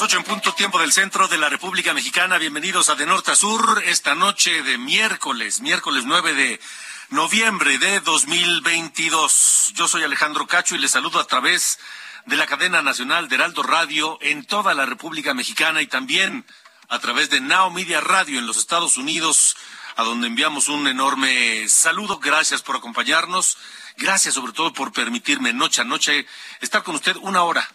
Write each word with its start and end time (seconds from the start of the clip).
Las 0.00 0.06
ocho 0.06 0.16
en 0.16 0.24
punto 0.24 0.54
tiempo 0.54 0.78
del 0.78 0.92
centro 0.92 1.28
de 1.28 1.36
la 1.36 1.50
República 1.50 1.92
Mexicana. 1.92 2.38
Bienvenidos 2.38 2.88
a 2.88 2.94
De 2.94 3.04
Norte 3.04 3.32
a 3.32 3.34
Sur 3.34 3.82
esta 3.84 4.14
noche 4.14 4.62
de 4.62 4.78
miércoles, 4.78 5.60
miércoles 5.60 6.04
9 6.06 6.32
de 6.32 6.60
noviembre 7.10 7.76
de 7.76 8.00
2022. 8.00 9.72
Yo 9.74 9.88
soy 9.88 10.02
Alejandro 10.02 10.46
Cacho 10.46 10.74
y 10.74 10.78
les 10.78 10.92
saludo 10.92 11.20
a 11.20 11.26
través 11.26 11.78
de 12.24 12.36
la 12.36 12.46
cadena 12.46 12.80
nacional 12.80 13.28
de 13.28 13.34
Heraldo 13.34 13.62
Radio 13.62 14.16
en 14.22 14.46
toda 14.46 14.72
la 14.72 14.86
República 14.86 15.34
Mexicana 15.34 15.82
y 15.82 15.86
también 15.86 16.46
a 16.88 16.98
través 16.98 17.28
de 17.28 17.42
Now 17.42 17.70
Media 17.70 18.00
Radio 18.00 18.38
en 18.38 18.46
los 18.46 18.56
Estados 18.56 18.96
Unidos, 18.96 19.54
a 19.96 20.04
donde 20.04 20.28
enviamos 20.28 20.68
un 20.68 20.88
enorme 20.88 21.68
saludo. 21.68 22.20
Gracias 22.20 22.62
por 22.62 22.76
acompañarnos. 22.76 23.58
Gracias 23.98 24.32
sobre 24.32 24.54
todo 24.54 24.72
por 24.72 24.92
permitirme 24.92 25.52
noche 25.52 25.82
a 25.82 25.84
noche 25.84 26.26
estar 26.62 26.82
con 26.84 26.94
usted 26.94 27.16
una 27.16 27.42
hora 27.42 27.68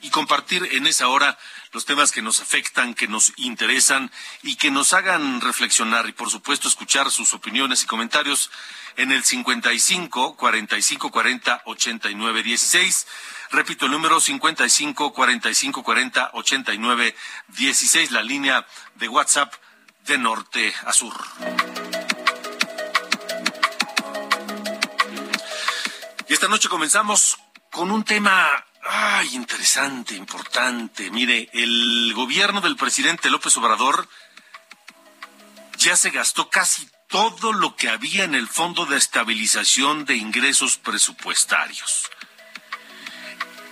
y 0.00 0.10
compartir 0.10 0.68
en 0.72 0.86
esa 0.86 1.08
hora 1.08 1.38
los 1.72 1.84
temas 1.84 2.12
que 2.12 2.22
nos 2.22 2.40
afectan, 2.40 2.94
que 2.94 3.08
nos 3.08 3.32
interesan 3.36 4.10
y 4.42 4.56
que 4.56 4.70
nos 4.70 4.92
hagan 4.92 5.40
reflexionar 5.40 6.08
y 6.08 6.12
por 6.12 6.30
supuesto 6.30 6.68
escuchar 6.68 7.10
sus 7.10 7.34
opiniones 7.34 7.82
y 7.82 7.86
comentarios 7.86 8.50
en 8.96 9.12
el 9.12 9.24
55 9.24 10.36
45 10.36 11.10
40 11.10 11.62
89 11.64 12.42
16. 12.42 13.06
Repito 13.50 13.86
el 13.86 13.92
número 13.92 14.20
55 14.20 15.12
45 15.12 15.82
40 15.82 16.30
89 16.34 17.16
16, 17.48 18.10
la 18.12 18.22
línea 18.22 18.66
de 18.94 19.08
WhatsApp 19.08 19.54
de 20.06 20.18
norte 20.18 20.74
a 20.84 20.92
sur. 20.92 21.14
Y 26.28 26.32
esta 26.32 26.48
noche 26.48 26.68
comenzamos 26.68 27.38
con 27.70 27.90
un 27.90 28.04
tema 28.04 28.66
Ay, 28.90 29.34
interesante, 29.34 30.14
importante. 30.14 31.10
Mire, 31.10 31.50
el 31.52 32.10
gobierno 32.14 32.62
del 32.62 32.74
presidente 32.74 33.28
López 33.28 33.54
Obrador 33.58 34.08
ya 35.76 35.94
se 35.94 36.08
gastó 36.08 36.48
casi 36.48 36.88
todo 37.06 37.52
lo 37.52 37.76
que 37.76 37.90
había 37.90 38.24
en 38.24 38.34
el 38.34 38.48
Fondo 38.48 38.86
de 38.86 38.96
Estabilización 38.96 40.06
de 40.06 40.16
Ingresos 40.16 40.78
Presupuestarios. 40.78 42.08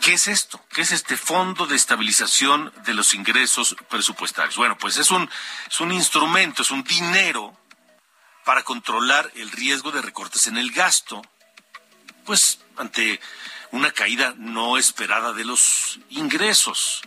¿Qué 0.03 0.13
es 0.13 0.29
esto? 0.29 0.63
¿Qué 0.75 0.83
es 0.83 0.93
este 0.93 1.17
Fondo 1.17 1.67
de 1.67 1.77
Estabilización 1.77 2.71
de 2.85 2.93
los 2.93 3.15
Ingresos 3.15 3.75
Presupuestarios? 3.89 4.57
Bueno, 4.57 4.77
pues 4.77 4.99
es 4.99 5.11
un, 5.11 5.31
es 5.67 5.81
un 5.81 5.93
instrumento, 5.93 6.61
es 6.61 6.71
un 6.71 6.85
dinero 6.85 7.59
para 8.45 8.65
controlar 8.65 9.33
el 9.35 9.51
riesgo 9.51 9.93
de 9.93 10.03
recortes 10.03 10.47
en 10.47 10.59
el 10.59 10.73
gasto. 10.73 11.23
Pues 12.27 12.59
ante 12.77 13.19
una 13.73 13.93
caída 13.93 14.35
no 14.37 14.79
esperada 14.79 15.33
de 15.33 15.45
los 15.45 15.99
ingresos. 16.11 17.03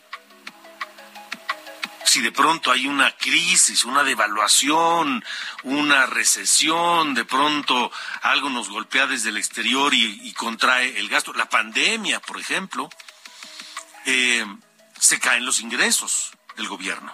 Si 2.06 2.22
de 2.22 2.32
pronto 2.32 2.72
hay 2.72 2.88
una 2.88 3.16
crisis, 3.16 3.86
una 3.86 4.04
devaluación, 4.04 5.24
una 5.64 6.08
recesión, 6.08 7.14
de 7.14 7.24
pronto 7.24 7.92
algo 8.24 8.50
nos 8.50 8.70
golpea 8.70 9.06
desde 9.06 9.30
el 9.30 9.38
exterior 9.38 9.94
y, 9.94 10.34
contrae 10.34 10.98
el 11.00 11.08
gasto, 11.08 11.34
la 11.34 11.50
pandemia, 11.50 12.20
por 12.20 12.40
ejemplo, 12.40 12.90
eh, 14.06 14.44
se 15.00 15.20
caen 15.20 15.46
los 15.46 15.60
ingresos 15.60 16.32
del 16.58 16.68
gobierno. 16.68 17.14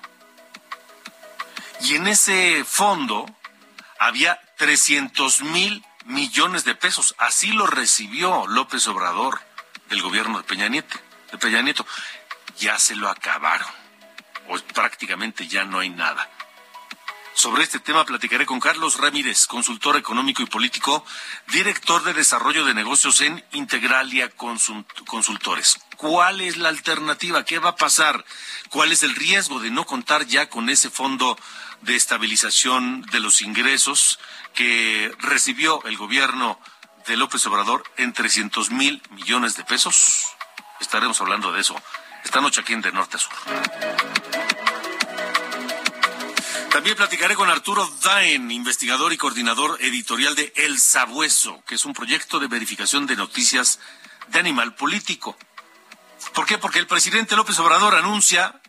Y 1.82 1.96
en 1.96 2.08
ese 2.08 2.64
fondo 2.64 3.26
había 4.00 4.40
300 4.58 5.42
mil 5.42 5.84
millones 6.06 6.64
de 6.66 6.76
pesos. 6.76 7.16
Así 7.18 7.52
lo 7.52 7.68
recibió 7.68 8.48
López 8.48 8.88
Obrador 8.88 9.42
del 9.90 10.02
gobierno 10.02 10.38
de 10.38 10.44
Peña 10.44 10.70
Nieto. 10.70 10.98
De 11.32 11.38
Peña 11.38 11.62
Nieto. 11.62 11.86
Ya 12.58 12.80
se 12.80 12.96
lo 12.96 13.10
acabaron. 13.10 13.68
O 14.48 14.58
prácticamente 14.74 15.48
ya 15.48 15.66
no 15.66 15.80
hay 15.80 15.90
nada. 15.90 16.30
Sobre 17.35 17.63
este 17.63 17.79
tema 17.79 18.06
platicaré 18.06 18.46
con 18.46 18.59
Carlos 18.59 18.97
Ramírez, 18.97 19.46
consultor 19.46 19.97
económico 19.97 20.41
y 20.41 20.46
político, 20.46 21.06
director 21.47 22.03
de 22.03 22.13
desarrollo 22.13 22.63
de 22.63 22.73
negocios 22.73 23.22
en 23.22 23.44
Integralia 23.51 24.31
Consultores. 25.06 25.78
¿Cuál 25.97 26.41
es 26.41 26.56
la 26.57 26.69
alternativa? 26.69 27.44
¿Qué 27.44 27.59
va 27.59 27.69
a 27.69 27.75
pasar? 27.75 28.23
¿Cuál 28.69 28.94
es 28.94 29.03
el 29.03 29.16
riesgo 29.16 29.59
de 29.59 29.69
no 29.69 29.85
contar 29.85 30.25
ya 30.25 30.50
con 30.50 30.69
ese 30.69 30.90
fondo 30.90 31.38
de 31.81 31.96
estabilización 31.96 33.01
de 33.12 33.19
los 33.19 33.41
ingresos 33.41 34.17
que 34.53 35.13
recibió 35.19 35.84
el 35.84 35.97
gobierno 35.97 36.59
de 37.06 37.17
López 37.17 37.46
Obrador 37.46 37.84
en 37.97 38.13
300 38.13 38.72
mil 38.72 39.02
millones 39.12 39.56
de 39.57 39.63
pesos. 39.63 40.25
Estaremos 40.79 41.19
hablando 41.22 41.52
de 41.52 41.62
eso 41.62 41.75
esta 42.23 42.41
noche 42.41 42.62
aquí 42.62 42.73
en 42.73 42.81
De 42.81 42.91
Norte 42.91 43.17
a 43.17 43.19
Sur. 43.19 43.34
También 46.75 46.97
platicaré 46.97 47.36
con 47.36 47.50
Arturo 47.50 47.88
Daen, 48.03 48.52
investigador 48.52 49.13
y 49.13 49.18
coordinador 49.18 49.78
editorial 49.80 50.36
de 50.36 50.52
El 50.58 50.78
Sabueso, 50.78 51.63
que 51.66 51.75
es 51.75 51.86
un 51.86 51.94
proyecto 51.94 52.38
de 52.38 52.47
verificación 52.47 53.08
de 53.08 53.16
noticias 53.16 53.80
de 54.28 54.40
animal 54.40 54.75
político. 54.75 55.38
¿Por 56.34 56.46
qué? 56.46 56.58
Porque 56.58 56.80
el 56.80 56.85
presidente 56.85 57.38
López 57.38 57.58
Obrador 57.59 57.96
anuncia 57.96 58.59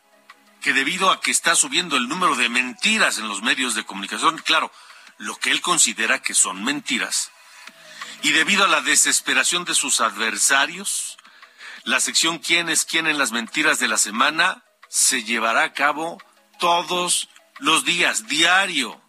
que 0.61 0.73
debido 0.73 1.11
a 1.11 1.21
que 1.21 1.33
está 1.33 1.57
subiendo 1.57 1.97
el 1.97 2.07
número 2.07 2.37
de 2.37 2.49
mentiras 2.49 3.19
en 3.19 3.27
los 3.27 3.43
medios 3.43 3.75
de 3.75 3.83
comunicación, 3.83 4.39
claro, 4.39 4.71
lo 5.19 5.35
que 5.35 5.51
él 5.51 5.61
considera 5.61 6.23
que 6.23 6.35
son 6.35 6.63
mentiras, 6.63 7.33
y 8.23 8.31
debido 8.31 8.63
a 8.63 8.69
la 8.69 8.83
desesperación 8.83 9.65
de 9.65 9.75
sus 9.75 10.01
adversarios, 10.01 11.17
la 11.83 11.99
sección 11.99 12.39
¿Quién 12.39 12.69
es 12.69 12.85
quién 12.85 13.09
en 13.09 13.19
las 13.19 13.33
mentiras 13.33 13.81
de 13.81 13.89
la 13.89 13.99
semana? 13.99 14.63
se 14.89 15.25
llevará 15.25 15.65
a 15.65 15.73
cabo 15.73 16.23
todos 16.61 17.29
los 17.59 17.85
días, 17.85 18.27
diario. 18.27 19.01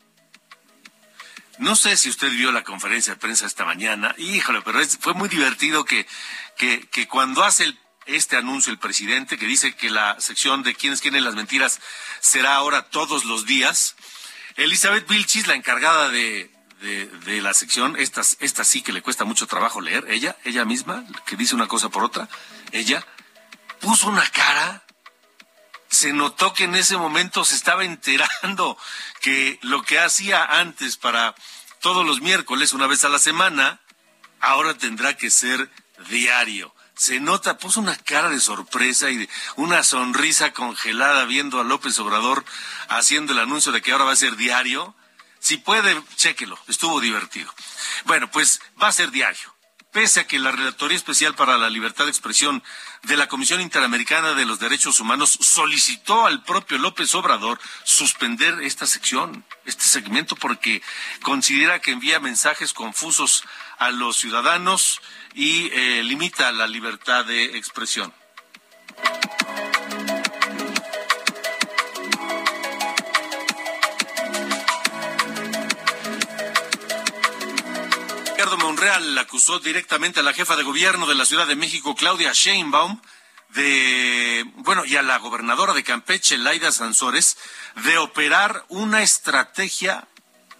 No 1.59 1.75
sé 1.75 1.97
si 1.97 2.09
usted 2.09 2.29
vio 2.31 2.51
la 2.51 2.63
conferencia 2.63 3.13
de 3.13 3.19
prensa 3.19 3.47
esta 3.47 3.65
mañana, 3.65 4.13
híjole, 4.17 4.61
pero 4.61 4.79
fue 4.99 5.13
muy 5.13 5.27
divertido 5.27 5.85
que, 5.85 6.05
que, 6.55 7.07
cuando 7.07 7.43
hace 7.43 7.75
este 8.05 8.37
anuncio 8.37 8.71
el 8.71 8.77
presidente 8.77 9.37
que 9.37 9.47
dice 9.47 9.75
que 9.75 9.89
la 9.89 10.19
sección 10.19 10.63
de 10.63 10.75
quiénes 10.75 11.01
quieren 11.01 11.23
las 11.23 11.35
mentiras 11.35 11.81
será 12.19 12.55
ahora 12.55 12.83
todos 12.83 13.25
los 13.25 13.45
días. 13.45 13.95
Elizabeth 14.55 15.07
Vilchis, 15.07 15.47
la 15.47 15.55
encargada 15.55 16.09
de, 16.09 16.51
de, 16.81 17.41
la 17.41 17.53
sección, 17.53 17.95
esta, 17.97 18.21
esta 18.39 18.63
sí 18.63 18.81
que 18.81 18.93
le 18.93 19.01
cuesta 19.01 19.25
mucho 19.25 19.47
trabajo 19.47 19.81
leer, 19.81 20.05
ella, 20.09 20.37
ella 20.43 20.63
misma, 20.63 21.05
que 21.25 21.35
dice 21.35 21.55
una 21.55 21.67
cosa 21.67 21.89
por 21.89 22.03
otra, 22.03 22.29
ella 22.71 23.05
puso 23.79 24.07
una 24.09 24.27
cara, 24.29 24.83
se 25.97 26.13
notó 26.13 26.53
que 26.53 26.65
en 26.65 26.75
ese 26.75 26.95
momento 26.95 27.43
se 27.43 27.55
estaba 27.55 27.83
enterando 27.83 28.77
que 29.19 29.57
lo 29.63 29.81
que 29.81 29.97
hacía 29.97 30.45
antes 30.45 30.95
para 30.95 31.33
todos 31.81 32.05
los 32.05 32.21
miércoles, 32.21 32.73
una 32.73 32.85
vez 32.85 33.03
a 33.03 33.09
la 33.09 33.17
semana, 33.17 33.79
ahora 34.39 34.75
tendrá 34.75 35.17
que 35.17 35.31
ser 35.31 35.71
diario 36.07 36.71
se 36.93 37.19
nota, 37.19 37.59
puso 37.59 37.79
una 37.79 37.95
cara 37.95 38.29
de 38.29 38.39
sorpresa 38.39 39.11
y 39.11 39.29
una 39.55 39.83
sonrisa 39.83 40.51
congelada 40.51 41.25
viendo 41.25 41.59
a 41.59 41.63
López 41.63 41.97
Obrador 41.99 42.43
haciendo 42.89 43.33
el 43.33 43.39
anuncio 43.39 43.71
de 43.71 43.83
que 43.83 43.91
ahora 43.91 44.05
va 44.05 44.13
a 44.13 44.15
ser 44.15 44.35
diario. 44.35 44.95
Si 45.39 45.57
puede, 45.57 46.01
chéquelo, 46.15 46.57
estuvo 46.67 46.99
divertido. 46.99 47.53
Bueno, 48.05 48.31
pues 48.31 48.61
va 48.81 48.87
a 48.87 48.91
ser 48.91 49.11
diario. 49.11 49.56
Pese 49.97 50.19
a 50.19 50.27
que 50.27 50.37
la 50.37 50.51
Relatoría 50.51 50.95
Especial 50.95 51.33
para 51.33 51.57
la 51.57 51.71
Libertad 51.71 52.03
de 52.03 52.11
Expresión 52.11 52.61
de 53.01 53.17
la 53.17 53.27
Comisión 53.27 53.61
Interamericana 53.61 54.35
de 54.35 54.45
los 54.45 54.59
Derechos 54.59 54.99
Humanos 54.99 55.39
solicitó 55.41 56.27
al 56.27 56.43
propio 56.43 56.77
López 56.77 57.15
Obrador 57.15 57.59
suspender 57.83 58.61
esta 58.61 58.85
sección, 58.85 59.43
este 59.65 59.85
segmento, 59.85 60.35
porque 60.35 60.83
considera 61.23 61.79
que 61.79 61.93
envía 61.93 62.19
mensajes 62.19 62.73
confusos 62.73 63.43
a 63.79 63.89
los 63.89 64.17
ciudadanos 64.17 65.01
y 65.33 65.71
eh, 65.73 66.03
limita 66.03 66.51
la 66.51 66.67
libertad 66.67 67.25
de 67.25 67.57
expresión. 67.57 68.13
Acusó 78.87 79.59
directamente 79.59 80.21
a 80.21 80.23
la 80.23 80.33
jefa 80.33 80.55
de 80.55 80.63
gobierno 80.63 81.05
de 81.07 81.15
la 81.15 81.25
Ciudad 81.25 81.45
de 81.45 81.57
México, 81.57 81.95
Claudia 81.95 82.31
Sheinbaum, 82.33 83.01
de, 83.49 84.45
bueno, 84.55 84.85
y 84.85 84.95
a 84.95 85.01
la 85.01 85.17
gobernadora 85.17 85.73
de 85.73 85.83
Campeche, 85.83 86.37
Laida 86.37 86.71
Sansores, 86.71 87.37
de 87.83 87.97
operar 87.97 88.63
una 88.69 89.03
estrategia 89.03 90.07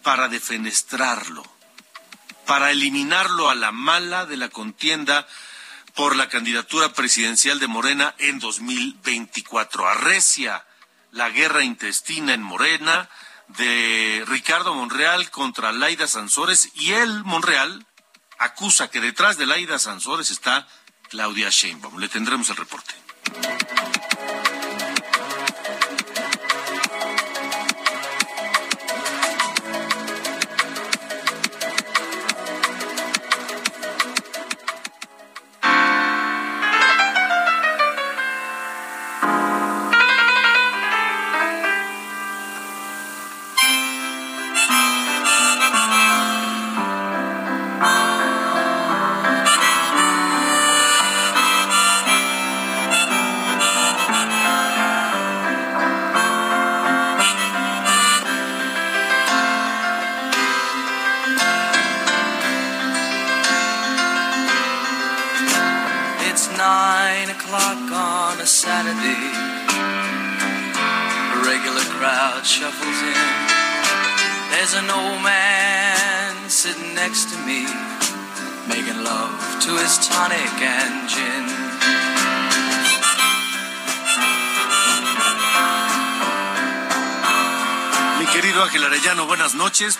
para 0.03 0.27
defenestrarlo, 0.27 1.43
para 2.45 2.71
eliminarlo 2.71 3.49
a 3.49 3.55
la 3.55 3.71
mala 3.71 4.25
de 4.25 4.37
la 4.37 4.49
contienda 4.49 5.25
por 5.95 6.15
la 6.15 6.27
candidatura 6.27 6.93
presidencial 6.93 7.59
de 7.59 7.67
Morena 7.67 8.13
en 8.19 8.39
2024. 8.39 9.87
Arrecia 9.87 10.65
la 11.11 11.29
guerra 11.29 11.63
intestina 11.63 12.33
en 12.33 12.43
Morena 12.43 13.09
de 13.47 14.23
Ricardo 14.27 14.75
Monreal 14.75 15.31
contra 15.31 15.71
Laida 15.71 16.07
Sansores 16.07 16.69
y 16.75 16.91
él, 16.91 17.23
Monreal, 17.23 17.86
acusa 18.37 18.89
que 18.89 19.01
detrás 19.01 19.37
de 19.37 19.45
Laida 19.45 19.79
Sansores 19.79 20.31
está 20.31 20.67
Claudia 21.09 21.49
Sheinbaum. 21.49 21.99
Le 21.99 22.09
tendremos 22.09 22.49
el 22.49 22.55
reporte. 22.57 22.93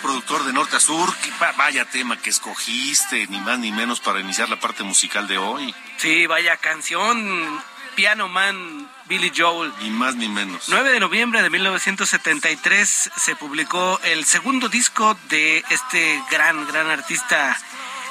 Productor 0.00 0.44
de 0.44 0.52
Norte 0.52 0.76
a 0.76 0.80
Sur. 0.80 1.12
Vaya 1.56 1.84
tema 1.84 2.16
que 2.16 2.30
escogiste, 2.30 3.26
ni 3.28 3.40
más 3.40 3.58
ni 3.58 3.72
menos, 3.72 4.00
para 4.00 4.20
iniciar 4.20 4.48
la 4.48 4.60
parte 4.60 4.82
musical 4.82 5.26
de 5.26 5.38
hoy. 5.38 5.74
Sí, 5.96 6.26
vaya 6.26 6.56
canción. 6.56 7.62
Piano 7.94 8.28
Man, 8.28 8.88
Billy 9.06 9.32
Joel. 9.34 9.72
Ni 9.80 9.90
más 9.90 10.14
ni 10.14 10.28
menos. 10.28 10.68
9 10.68 10.90
de 10.90 11.00
noviembre 11.00 11.42
de 11.42 11.50
1973 11.50 13.10
se 13.16 13.36
publicó 13.36 13.98
el 14.04 14.24
segundo 14.24 14.68
disco 14.68 15.16
de 15.28 15.64
este 15.70 16.22
gran, 16.30 16.66
gran 16.68 16.88
artista 16.88 17.58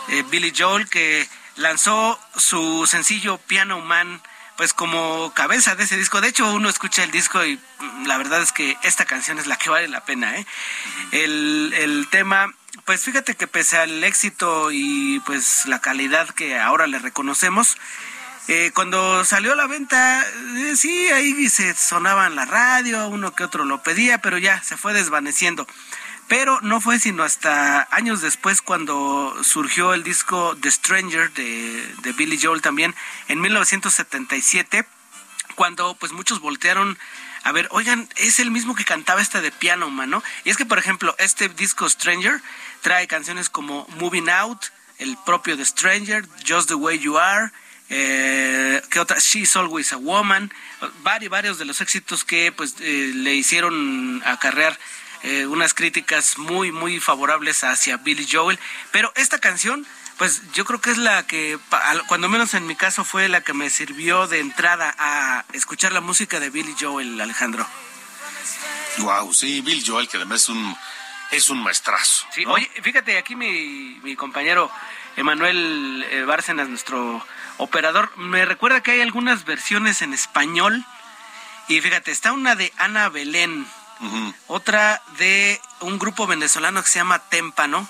eh, 0.09 0.23
Billy 0.29 0.51
Joel 0.55 0.89
que 0.89 1.27
lanzó 1.55 2.19
su 2.35 2.85
sencillo 2.85 3.37
Piano 3.37 3.79
Man 3.79 4.21
pues 4.57 4.73
como 4.73 5.31
cabeza 5.33 5.75
de 5.75 5.83
ese 5.83 5.95
disco. 5.95 6.19
De 6.19 6.27
hecho, 6.27 6.51
uno 6.51 6.67
escucha 6.67 7.03
el 7.03 7.11
disco 7.11 7.45
y 7.45 7.57
mm, 7.57 8.05
la 8.07 8.17
verdad 8.17 8.41
es 8.41 8.51
que 8.51 8.77
esta 8.83 9.05
canción 9.05 9.37
es 9.39 9.47
la 9.47 9.57
que 9.57 9.69
vale 9.69 9.87
la 9.87 10.03
pena. 10.03 10.35
¿eh? 10.35 10.45
El, 11.11 11.73
el 11.77 12.07
tema, 12.09 12.53
pues 12.83 13.03
fíjate 13.03 13.35
que 13.35 13.47
pese 13.47 13.77
al 13.77 14.03
éxito 14.03 14.71
y 14.71 15.21
pues 15.21 15.65
la 15.67 15.79
calidad 15.79 16.29
que 16.31 16.59
ahora 16.59 16.87
le 16.87 16.99
reconocemos, 16.99 17.77
eh, 18.47 18.71
cuando 18.73 19.25
salió 19.25 19.53
a 19.53 19.55
la 19.57 19.67
venta, 19.67 20.25
eh, 20.55 20.75
sí, 20.77 21.09
ahí 21.09 21.49
se 21.49 21.73
sonaba 21.75 22.27
en 22.27 22.35
la 22.35 22.45
radio, 22.45 23.07
uno 23.09 23.35
que 23.35 23.43
otro 23.43 23.65
lo 23.65 23.83
pedía, 23.83 24.19
pero 24.19 24.37
ya 24.37 24.63
se 24.63 24.77
fue 24.77 24.93
desvaneciendo. 24.93 25.67
Pero 26.27 26.59
no 26.61 26.81
fue 26.81 26.99
sino 26.99 27.23
hasta 27.23 27.87
años 27.91 28.21
después 28.21 28.61
cuando 28.61 29.35
surgió 29.43 29.93
el 29.93 30.03
disco 30.03 30.57
The 30.61 30.71
Stranger 30.71 31.31
de, 31.31 31.95
de 32.01 32.11
Billy 32.13 32.37
Joel 32.41 32.61
también, 32.61 32.93
en 33.29 33.39
1977, 33.39 34.85
cuando 35.55 35.95
pues 35.95 36.11
muchos 36.11 36.39
voltearon 36.39 36.97
a 37.43 37.53
ver, 37.53 37.69
oigan, 37.71 38.09
es 38.17 38.41
el 38.41 38.51
mismo 38.51 38.75
que 38.75 38.83
cantaba 38.83 39.21
este 39.21 39.39
de 39.39 39.53
Piano 39.53 39.89
Man, 39.89 40.09
¿no? 40.09 40.21
Y 40.43 40.49
es 40.49 40.57
que, 40.57 40.65
por 40.65 40.79
ejemplo, 40.79 41.15
este 41.17 41.47
disco 41.47 41.89
Stranger 41.89 42.41
trae 42.81 43.07
canciones 43.07 43.49
como 43.49 43.87
Moving 43.99 44.29
Out, 44.29 44.65
el 44.97 45.17
propio 45.25 45.55
The 45.55 45.63
Stranger, 45.63 46.27
Just 46.45 46.67
the 46.67 46.75
Way 46.75 46.99
You 46.99 47.17
Are, 47.17 47.51
eh, 47.89 48.81
¿qué 48.89 48.99
otra? 48.99 49.17
She's 49.19 49.55
Always 49.55 49.93
a 49.93 49.97
Woman, 49.97 50.51
varios, 51.03 51.31
varios 51.31 51.57
de 51.57 51.63
los 51.63 51.79
éxitos 51.79 52.25
que 52.25 52.51
pues 52.51 52.75
eh, 52.81 53.11
le 53.15 53.33
hicieron 53.35 54.21
acarrear 54.25 54.77
eh, 55.23 55.45
unas 55.47 55.73
críticas 55.73 56.37
muy, 56.37 56.71
muy 56.71 56.99
favorables 56.99 57.63
hacia 57.63 57.97
Billy 57.97 58.27
Joel. 58.29 58.59
Pero 58.91 59.11
esta 59.15 59.39
canción, 59.39 59.85
pues 60.17 60.41
yo 60.53 60.65
creo 60.65 60.81
que 60.81 60.91
es 60.91 60.97
la 60.97 61.25
que, 61.25 61.57
cuando 62.07 62.29
menos 62.29 62.53
en 62.53 62.67
mi 62.67 62.75
caso, 62.75 63.03
fue 63.03 63.27
la 63.29 63.41
que 63.41 63.53
me 63.53 63.69
sirvió 63.69 64.27
de 64.27 64.39
entrada 64.39 64.95
a 64.97 65.45
escuchar 65.53 65.91
la 65.91 66.01
música 66.01 66.39
de 66.39 66.49
Billy 66.49 66.75
Joel, 66.79 67.19
Alejandro. 67.19 67.65
Wow, 68.99 69.33
sí, 69.33 69.61
Billy 69.61 69.83
Joel, 69.85 70.07
que 70.07 70.17
además 70.17 70.43
es 70.43 70.49
un, 70.49 70.75
es 71.31 71.49
un 71.49 71.61
maestrazo. 71.61 72.25
Sí, 72.33 72.45
oye, 72.45 72.69
fíjate, 72.81 73.17
aquí 73.17 73.35
mi, 73.35 73.99
mi 74.03 74.15
compañero 74.15 74.71
Emanuel 75.17 76.05
eh, 76.11 76.23
Bárcenas, 76.23 76.69
nuestro 76.69 77.25
operador, 77.57 78.15
me 78.17 78.45
recuerda 78.45 78.81
que 78.81 78.91
hay 78.91 79.01
algunas 79.01 79.45
versiones 79.45 80.01
en 80.01 80.13
español. 80.13 80.85
Y 81.67 81.81
fíjate, 81.81 82.11
está 82.11 82.31
una 82.31 82.55
de 82.55 82.71
Ana 82.77 83.09
Belén, 83.09 83.67
otra 84.47 85.01
de 85.17 85.59
un 85.81 85.99
grupo 85.99 86.27
venezolano 86.27 86.81
que 86.81 86.89
se 86.89 86.99
llama 86.99 87.19
Témpano, 87.29 87.87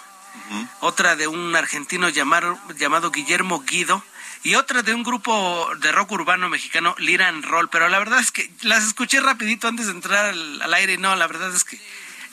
otra 0.79 1.15
de 1.15 1.27
un 1.27 1.55
argentino 1.55 2.09
llamado, 2.09 2.57
llamado 2.77 3.11
Guillermo 3.11 3.61
Guido, 3.61 4.03
y 4.43 4.55
otra 4.55 4.81
de 4.81 4.93
un 4.93 5.03
grupo 5.03 5.67
de 5.79 5.91
rock 5.91 6.11
urbano 6.11 6.47
mexicano, 6.47 6.95
Liran 6.99 7.43
Roll, 7.43 7.69
pero 7.69 7.89
la 7.89 7.99
verdad 7.99 8.19
es 8.19 8.31
que 8.31 8.49
las 8.61 8.85
escuché 8.85 9.19
rapidito 9.19 9.67
antes 9.67 9.87
de 9.87 9.91
entrar 9.91 10.25
al 10.25 10.73
aire. 10.73 10.93
Y 10.93 10.97
no, 10.97 11.15
la 11.15 11.27
verdad 11.27 11.53
es 11.53 11.63
que 11.63 11.79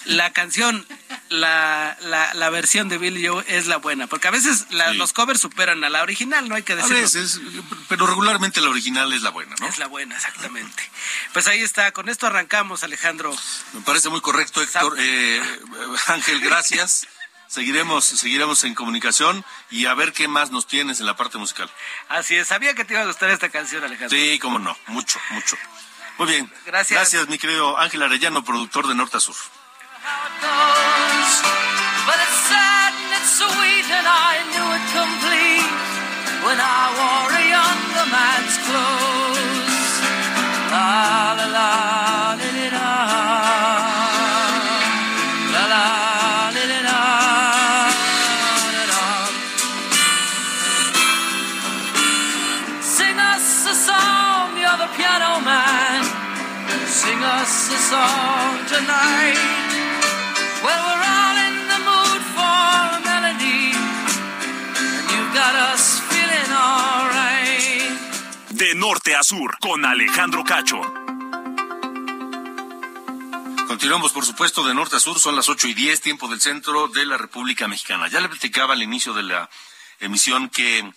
la 0.05 0.33
canción, 0.33 0.87
la, 1.29 1.97
la, 2.01 2.51
versión 2.51 2.89
de 2.89 2.99
Billy 2.99 3.27
Joe 3.27 3.45
es 3.49 3.67
la 3.67 3.79
buena, 3.79 4.07
porque 4.07 4.29
a 4.29 4.31
veces 4.31 4.67
los 4.71 5.13
covers 5.13 5.41
superan 5.41 5.83
a 5.85 5.89
la 5.89 6.03
original, 6.03 6.49
no 6.49 6.55
hay 6.55 6.63
que 6.63 6.77
decirlo. 6.77 6.99
A 6.99 7.01
veces, 7.01 7.41
pero 7.89 8.07
regularmente 8.07 8.61
la 8.61 8.71
original 8.71 9.13
es 9.13 9.23
la 9.23 9.31
buena, 9.31 9.55
¿no? 9.61 9.67
Es 9.67 9.79
la 9.79 9.87
buena, 9.87 10.17
exactamente. 10.17 10.83
Pues 11.33 11.47
ahí 11.47 11.61
está, 11.61 11.93
con 11.93 12.09
esto 12.09 12.27
arrancamos, 12.27 12.85
Alejandro. 12.85 13.35
Me 13.73 13.81
parece 13.81 14.09
muy 14.09 14.21
correcto, 14.21 14.63
Héctor. 14.63 14.97
Eh, 14.99 15.43
Ángel, 16.07 16.41
gracias. 16.41 17.07
seguiremos, 17.49 18.05
seguiremos 18.05 18.65
en 18.65 18.75
comunicación 18.75 19.45
y 19.71 19.87
a 19.87 19.95
ver 19.95 20.13
qué 20.13 20.29
más 20.29 20.51
nos 20.51 20.67
tienes 20.67 21.01
en 21.01 21.07
la 21.07 21.17
parte 21.17 21.39
musical. 21.39 21.71
Así 22.09 22.37
es, 22.37 22.49
sabía 22.49 22.75
que 22.75 22.85
te 22.85 22.95
iba 22.95 23.03
a 23.03 23.07
gustar 23.07 23.31
esta 23.31 23.49
canción, 23.49 23.85
Alejandro. 23.85 24.17
Sí, 24.17 24.39
cómo 24.39 24.59
no, 24.59 24.77
mucho, 24.89 25.19
mucho. 25.31 25.57
Muy 26.19 26.29
bien. 26.29 26.53
Gracias. 26.67 26.99
Gracias, 26.99 27.29
mi 27.29 27.39
querido 27.39 27.79
Ángel 27.79 28.03
Arellano, 28.03 28.45
productor 28.45 28.87
de 28.87 28.95
Norte 28.95 29.17
a 29.17 29.21
Sur. 29.21 29.35
How 30.05 30.29
it 30.29 30.37
goes. 30.37 31.33
But 32.05 32.21
it's 32.21 32.41
sad 32.45 32.93
and 32.93 33.11
it's 33.17 33.33
sweet, 33.41 33.89
and 33.89 34.05
I 34.05 34.45
knew 34.53 34.69
it 34.77 34.84
sur, 69.25 69.59
con 69.59 69.85
Alejandro 69.87 70.45
Cacho. 70.45 70.81
Continuamos, 73.67 74.13
por 74.13 74.27
supuesto, 74.27 74.63
de 74.65 74.75
norte 74.75 74.97
a 74.97 75.01
sur. 75.01 75.19
Son 75.19 75.35
las 75.35 75.49
ocho 75.49 75.67
y 75.67 75.73
diez, 75.73 76.03
tiempo 76.03 76.29
del 76.29 76.43
centro 76.43 76.89
de 76.89 77.07
la 77.07 77.17
República 77.17 77.67
Mexicana. 77.67 78.07
Ya 78.09 78.21
le 78.21 78.29
platicaba 78.29 78.75
al 78.75 78.83
inicio 78.83 79.15
de 79.15 79.23
la 79.23 79.49
emisión 79.99 80.51
que 80.51 80.93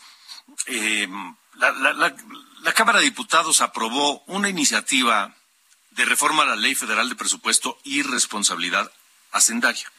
eh, 0.66 1.08
la, 1.56 2.74
Cámara 2.76 3.00
de 3.00 3.06
Diputados 3.06 3.62
aprobó 3.62 4.22
una 4.28 4.50
iniciativa 4.50 5.34
de 5.92 6.04
reforma 6.04 6.44
a 6.44 6.48
la 6.48 6.56
Ley 6.58 6.76
Federal 6.76 7.08
de 7.08 7.16
Presupuesto 7.16 7.80
y 7.86 8.04
Responsabilidad 8.04 8.92
Hacendaria. 9.32 9.90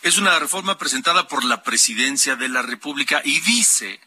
Es 0.00 0.16
una 0.16 0.38
reforma 0.38 0.78
presentada 0.78 1.28
por 1.28 1.44
la 1.44 1.62
Presidencia 1.62 2.36
de 2.36 2.48
la 2.48 2.62
República 2.62 3.20
y 3.22 3.40
dice 3.40 4.00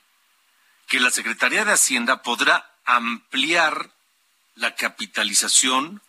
que 0.87 0.99
la 0.99 1.11
Secretaría 1.11 1.63
de 1.63 1.71
Hacienda 1.71 2.23
podrá 2.23 2.69
ampliar 2.95 3.91
la 4.55 4.75
capitalización 4.75 6.01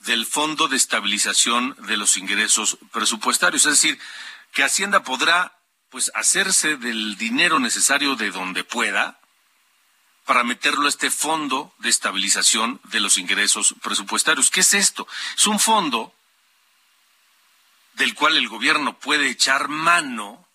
del 0.00 0.26
Fondo 0.26 0.68
de 0.68 0.76
Estabilización 0.76 1.76
de 1.86 1.96
los 1.96 2.16
Ingresos 2.16 2.78
Presupuestarios. 2.92 3.64
Es 3.66 3.72
decir, 3.72 3.98
que 4.52 4.62
Hacienda 4.62 5.02
podrá 5.02 5.56
pues 5.88 6.10
hacerse 6.14 6.76
del 6.76 7.16
dinero 7.16 7.58
necesario 7.58 8.16
de 8.16 8.30
donde 8.30 8.64
pueda 8.64 9.18
para 10.24 10.44
meterlo 10.44 10.86
a 10.86 10.90
este 10.90 11.10
fondo 11.10 11.74
de 11.78 11.88
estabilización 11.88 12.80
de 12.84 13.00
los 13.00 13.18
ingresos 13.18 13.74
presupuestarios. 13.82 14.50
¿Qué 14.50 14.60
es 14.60 14.74
esto? 14.74 15.08
Es 15.36 15.46
un 15.46 15.58
fondo 15.58 16.14
del 17.94 18.14
cual 18.14 18.36
el 18.36 18.48
gobierno 18.48 18.98
puede 18.98 19.28
echar 19.28 19.68
mano 19.68 20.46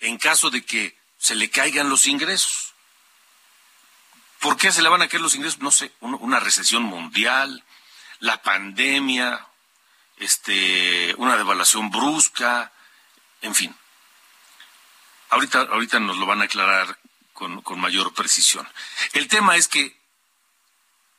en 0.00 0.18
caso 0.18 0.50
de 0.50 0.64
que 0.64 0.98
se 1.18 1.34
le 1.34 1.50
caigan 1.50 1.88
los 1.88 2.06
ingresos. 2.06 2.65
¿Por 4.40 4.56
qué 4.56 4.72
se 4.72 4.82
le 4.82 4.88
van 4.88 5.02
a 5.02 5.08
caer 5.08 5.22
los 5.22 5.34
ingresos? 5.34 5.60
No 5.60 5.70
sé, 5.70 5.92
una 6.00 6.40
recesión 6.40 6.82
mundial, 6.82 7.64
la 8.20 8.42
pandemia, 8.42 9.46
este, 10.18 11.14
una 11.18 11.36
devaluación 11.36 11.90
brusca, 11.90 12.72
en 13.42 13.54
fin. 13.54 13.76
Ahorita, 15.30 15.60
ahorita 15.60 16.00
nos 16.00 16.16
lo 16.18 16.26
van 16.26 16.42
a 16.42 16.44
aclarar 16.44 16.98
con, 17.32 17.62
con 17.62 17.80
mayor 17.80 18.14
precisión. 18.14 18.66
El 19.12 19.28
tema 19.28 19.56
es 19.56 19.68
que 19.68 19.96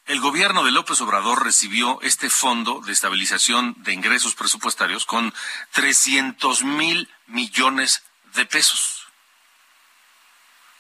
el 0.06 0.22
gobierno 0.22 0.64
de 0.64 0.72
López 0.72 1.02
Obrador 1.02 1.44
recibió 1.44 2.00
este 2.02 2.30
fondo 2.30 2.80
de 2.80 2.94
estabilización 2.94 3.76
de 3.84 3.92
ingresos 3.92 4.36
presupuestarios 4.36 5.06
con 5.06 5.34
300 5.72 6.64
mil 6.64 7.10
millones 7.26 8.04
de 8.34 8.46
pesos. 8.46 9.08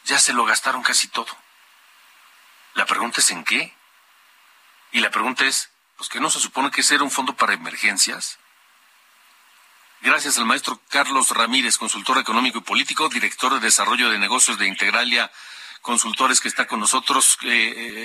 Ya 0.05 0.17
se 0.17 0.31
lo 0.31 0.45
gastaron 0.45 0.81
casi 0.81 1.09
todo. 1.09 1.27
La 2.77 2.85
pregunta 2.85 3.21
es 3.21 3.31
en 3.31 3.43
qué. 3.43 3.73
Y 4.91 4.99
la 4.99 5.09
pregunta 5.09 5.43
es, 5.45 5.71
pues 5.97 6.09
que 6.09 6.19
no 6.19 6.29
se 6.29 6.39
supone 6.39 6.69
que 6.69 6.81
ese 6.81 6.93
era 6.93 7.03
un 7.03 7.09
fondo 7.09 7.35
para 7.35 7.53
emergencias. 7.53 8.37
Gracias 10.01 10.37
al 10.37 10.45
maestro 10.45 10.79
Carlos 10.89 11.31
Ramírez, 11.31 11.79
consultor 11.79 12.19
económico 12.19 12.59
y 12.59 12.61
político, 12.61 13.09
director 13.09 13.51
de 13.55 13.59
desarrollo 13.59 14.11
de 14.11 14.19
negocios 14.19 14.59
de 14.59 14.67
Integralia 14.67 15.31
Consultores, 15.81 16.39
que 16.39 16.49
está 16.49 16.67
con 16.67 16.79
nosotros. 16.79 17.39
Eh, 17.41 17.49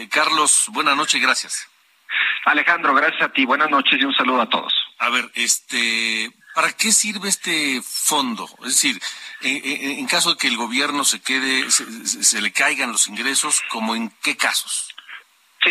eh, 0.03 0.09
Carlos, 0.11 0.65
buenas 0.69 0.97
noches 0.97 1.17
y 1.17 1.21
gracias. 1.21 1.69
Alejandro, 2.47 2.95
gracias 2.95 3.21
a 3.21 3.29
ti. 3.29 3.45
Buenas 3.45 3.69
noches 3.69 4.01
y 4.01 4.05
un 4.05 4.15
saludo 4.15 4.41
a 4.41 4.49
todos. 4.49 4.73
A 5.03 5.11
ver, 5.11 5.29
este, 5.35 6.31
¿para 6.55 6.71
qué 6.75 6.93
sirve 6.93 7.29
este 7.29 7.83
fondo? 7.83 8.49
Es 8.61 8.81
decir, 8.81 9.01
en, 9.41 10.07
caso 10.07 10.31
de 10.31 10.37
que 10.37 10.47
el 10.47 10.57
gobierno 10.57 11.03
se 11.03 11.21
quede, 11.21 11.69
se, 11.73 12.41
le 12.41 12.53
caigan 12.53 12.93
los 12.93 13.09
ingresos, 13.09 13.63
¿como 13.69 13.97
en 13.97 14.13
qué 14.23 14.37
casos? 14.37 14.95
Sí, 15.65 15.71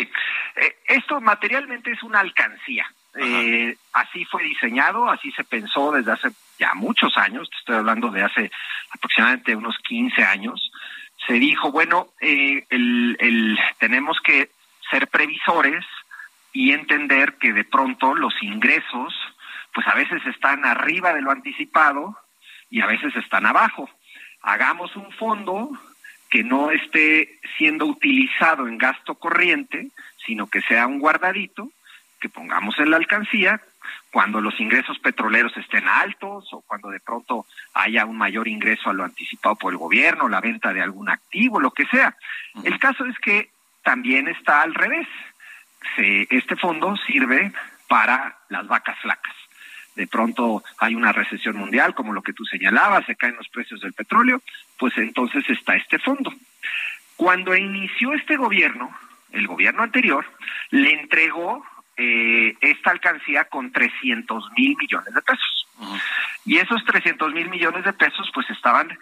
eh, 0.57 0.75
esto 0.85 1.21
materialmente 1.21 1.91
es 1.91 2.03
una 2.03 2.19
alcancía. 2.19 2.91
Eh, 3.15 3.77
así 3.93 4.25
fue 4.25 4.43
diseñado, 4.43 5.09
así 5.09 5.31
se 5.31 5.45
pensó 5.45 5.93
desde 5.93 6.11
hace 6.11 6.31
ya 6.59 6.73
muchos 6.73 7.15
años, 7.15 7.49
te 7.49 7.55
estoy 7.55 7.75
hablando 7.77 8.09
de 8.09 8.23
hace 8.23 8.51
aproximadamente 8.89 9.55
unos 9.55 9.77
15 9.87 10.25
años. 10.25 10.73
Se 11.25 11.35
dijo, 11.35 11.71
bueno, 11.71 12.09
eh, 12.19 12.65
el, 12.69 13.15
el, 13.17 13.57
tenemos 13.79 14.19
que 14.19 14.51
ser 14.89 15.07
previsores 15.07 15.85
y 16.53 16.71
entender 16.71 17.35
que 17.35 17.53
de 17.53 17.63
pronto 17.63 18.13
los 18.15 18.33
ingresos, 18.41 19.13
pues 19.73 19.87
a 19.87 19.95
veces 19.95 20.25
están 20.25 20.65
arriba 20.65 21.13
de 21.13 21.21
lo 21.21 21.31
anticipado 21.31 22.17
y 22.69 22.81
a 22.81 22.87
veces 22.87 23.15
están 23.15 23.45
abajo. 23.45 23.89
Hagamos 24.41 24.95
un 24.95 25.11
fondo 25.13 25.71
que 26.29 26.43
no 26.43 26.71
esté 26.71 27.39
siendo 27.57 27.85
utilizado 27.85 28.67
en 28.67 28.77
gasto 28.77 29.15
corriente, 29.15 29.89
sino 30.25 30.47
que 30.47 30.61
sea 30.61 30.87
un 30.87 30.99
guardadito 30.99 31.69
que 32.19 32.29
pongamos 32.29 32.79
en 32.79 32.91
la 32.91 32.97
alcancía 32.97 33.61
cuando 34.11 34.41
los 34.41 34.59
ingresos 34.59 34.99
petroleros 34.99 35.55
estén 35.57 35.87
altos 35.87 36.47
o 36.51 36.61
cuando 36.61 36.89
de 36.89 36.99
pronto 36.99 37.45
haya 37.73 38.05
un 38.05 38.17
mayor 38.17 38.47
ingreso 38.47 38.89
a 38.89 38.93
lo 38.93 39.03
anticipado 39.03 39.55
por 39.55 39.73
el 39.73 39.77
gobierno, 39.77 40.29
la 40.29 40.41
venta 40.41 40.73
de 40.73 40.81
algún 40.81 41.09
activo, 41.09 41.59
lo 41.59 41.71
que 41.71 41.85
sea. 41.85 42.15
El 42.63 42.77
caso 42.79 43.05
es 43.05 43.17
que 43.19 43.49
también 43.83 44.27
está 44.27 44.61
al 44.61 44.73
revés. 44.73 45.07
Este 45.97 46.55
fondo 46.55 46.95
sirve 46.97 47.51
para 47.87 48.37
las 48.49 48.67
vacas 48.67 48.97
flacas. 48.99 49.35
De 49.95 50.07
pronto 50.07 50.63
hay 50.77 50.95
una 50.95 51.11
recesión 51.11 51.57
mundial, 51.57 51.93
como 51.93 52.13
lo 52.13 52.21
que 52.21 52.33
tú 52.33 52.45
señalabas, 52.45 53.05
se 53.05 53.15
caen 53.15 53.35
los 53.35 53.49
precios 53.49 53.81
del 53.81 53.93
petróleo, 53.93 54.41
pues 54.79 54.97
entonces 54.97 55.43
está 55.49 55.75
este 55.75 55.99
fondo. 55.99 56.33
Cuando 57.17 57.55
inició 57.55 58.13
este 58.13 58.37
gobierno, 58.37 58.89
el 59.31 59.47
gobierno 59.47 59.83
anterior, 59.83 60.25
le 60.69 60.93
entregó 60.93 61.65
eh, 61.97 62.55
esta 62.61 62.91
alcancía 62.91 63.45
con 63.45 63.71
300 63.71 64.51
mil 64.57 64.75
millones 64.77 65.13
de 65.13 65.21
pesos. 65.21 65.67
Y 66.45 66.57
esos 66.57 66.83
300 66.85 67.33
mil 67.33 67.49
millones 67.49 67.83
de 67.83 67.93
pesos 67.93 68.29
pues 68.33 68.49
estaban, 68.49 68.97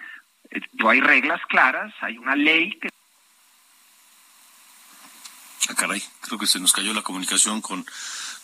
eh, 0.50 0.62
hay 0.88 1.00
reglas 1.02 1.42
claras, 1.48 1.94
hay 2.02 2.18
una 2.18 2.36
ley 2.36 2.72
que... 2.72 2.90
Ah, 5.70 5.76
caray, 5.76 6.04
creo 6.22 6.40
que 6.40 6.48
se 6.48 6.60
nos 6.60 6.74
cayó 6.74 6.94
la 6.96 7.04
comunicación 7.04 7.62
con, 7.62 7.86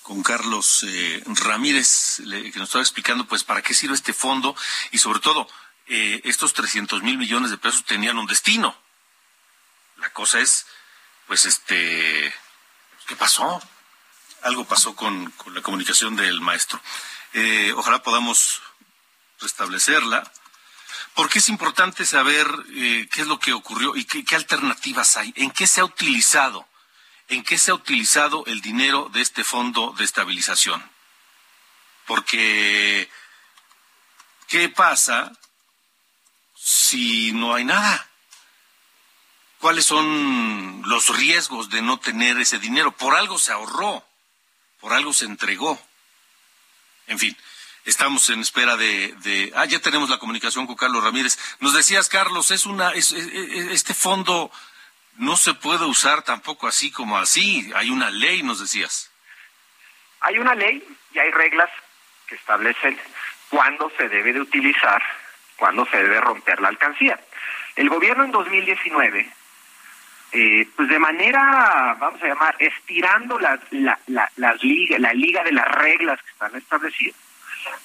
con 0.04 0.22
Carlos 0.22 0.86
eh, 0.88 1.24
Ramírez, 1.26 2.18
que 2.18 2.60
nos 2.60 2.70
estaba 2.70 2.84
explicando 2.84 3.26
pues 3.26 3.44
para 3.44 3.64
qué 3.64 3.74
sirve 3.74 3.96
este 3.96 4.14
fondo 4.14 4.56
y 4.92 5.00
sobre 5.00 5.20
todo 5.20 5.50
eh, 5.88 6.22
estos 6.26 6.54
300 6.54 7.02
mil 7.02 7.18
millones 7.18 7.50
de 7.50 7.58
pesos 7.58 7.84
tenían 7.84 8.20
un 8.20 8.28
destino. 8.28 8.78
La 9.98 10.14
cosa 10.14 10.40
es, 10.40 10.68
pues 11.26 11.46
este, 11.46 12.32
¿qué 13.08 13.16
pasó? 13.16 13.60
algo 14.44 14.64
pasó 14.66 14.96
con, 14.96 15.34
la 15.48 15.62
comunicación 15.64 16.16
del 16.16 16.40
maestro. 16.42 16.80
Eh, 17.34 17.74
ojalá 17.76 18.04
podamos 18.04 18.62
restablecerla, 19.42 20.32
porque 21.16 21.40
es 21.40 21.50
importante 21.50 22.06
saber 22.06 22.48
qué 22.68 23.22
es 23.22 23.26
lo 23.26 23.40
que 23.40 23.54
ocurrió 23.54 23.96
y 23.96 24.06
qué, 24.06 24.36
alternativas 24.36 25.18
hay, 25.18 25.34
en 25.36 25.50
qué 25.50 25.66
se 25.66 25.82
ha 25.82 25.86
utilizado, 25.86 26.68
en 27.28 27.44
qué 27.44 27.58
se 27.58 27.72
ha 27.72 27.76
utilizado 27.76 28.44
el 28.48 28.62
dinero 28.62 29.10
de 29.14 29.22
este 29.22 29.44
fondo 29.44 29.94
de 29.98 30.06
estabilización. 30.06 30.84
Porque, 32.06 33.10
¿qué 34.48 34.70
pasa 34.70 35.32
si 36.56 37.32
no 37.32 37.56
hay 37.56 37.66
nada? 37.66 38.10
¿Cuáles 39.60 39.86
son 39.86 40.84
los 40.86 41.16
riesgos 41.18 41.70
de 41.70 41.82
no 41.82 41.98
tener 41.98 42.38
ese 42.38 42.60
dinero? 42.60 42.92
Por 42.92 43.16
algo 43.16 43.40
se 43.40 43.52
ahorró 43.52 44.06
por 44.86 44.94
algo 44.94 45.14
se 45.14 45.26
entregó. 45.26 45.82
En 47.08 47.18
fin, 47.18 47.36
estamos 47.86 48.30
en 48.30 48.42
espera 48.42 48.78
de, 48.78 49.52
ah, 49.56 49.66
ya 49.66 49.80
tenemos 49.80 50.12
la 50.12 50.20
comunicación 50.20 50.68
con 50.68 50.76
Carlos 50.76 51.04
Ramírez. 51.04 51.40
Nos 51.60 51.74
decías, 51.74 52.08
Carlos, 52.08 52.52
es 52.52 52.68
una, 52.68 52.92
este 52.92 53.96
fondo 53.96 54.52
no 55.18 55.36
se 55.36 55.54
puede 55.54 55.86
usar 55.86 56.24
tampoco 56.24 56.68
así 56.68 56.92
como 56.92 57.18
así. 57.18 57.72
Hay 57.76 57.90
una 57.90 58.10
ley, 58.10 58.44
nos 58.44 58.60
decías. 58.60 59.12
Hay 60.22 60.38
una 60.40 60.56
ley 60.56 60.84
y 61.14 61.20
hay 61.20 61.32
reglas 61.32 61.70
que 62.28 62.36
establecen 62.36 62.98
cuándo 63.50 63.92
se 63.98 64.10
debe 64.10 64.34
de 64.34 64.42
utilizar, 64.42 65.02
cuándo 65.56 65.86
se 65.86 65.98
debe 65.98 66.20
romper 66.20 66.60
la 66.60 66.70
alcancía. 66.70 67.20
El 67.76 67.90
gobierno 67.90 68.24
en 68.26 68.32
2019 68.32 69.32
eh, 70.38 70.68
pues 70.76 70.90
de 70.90 71.00
manera, 71.00 71.96
vamos 71.98 72.22
a 72.22 72.28
llamar, 72.28 72.56
estirando 72.60 73.40
la, 73.40 73.58
la, 73.72 73.98
la, 74.36 74.54
liga, 74.56 75.00
la 75.00 75.14
liga 75.14 75.42
de 75.44 75.54
las 75.54 75.66
reglas 75.66 76.22
que 76.22 76.32
están 76.32 76.54
establecidas, 76.56 77.16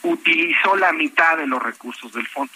utilizó 0.02 0.75
la 0.75 0.92
mitad 0.92 1.37
de 1.37 1.46
los 1.46 1.62
recursos 1.62 2.12
del 2.12 2.26
fondo. 2.26 2.52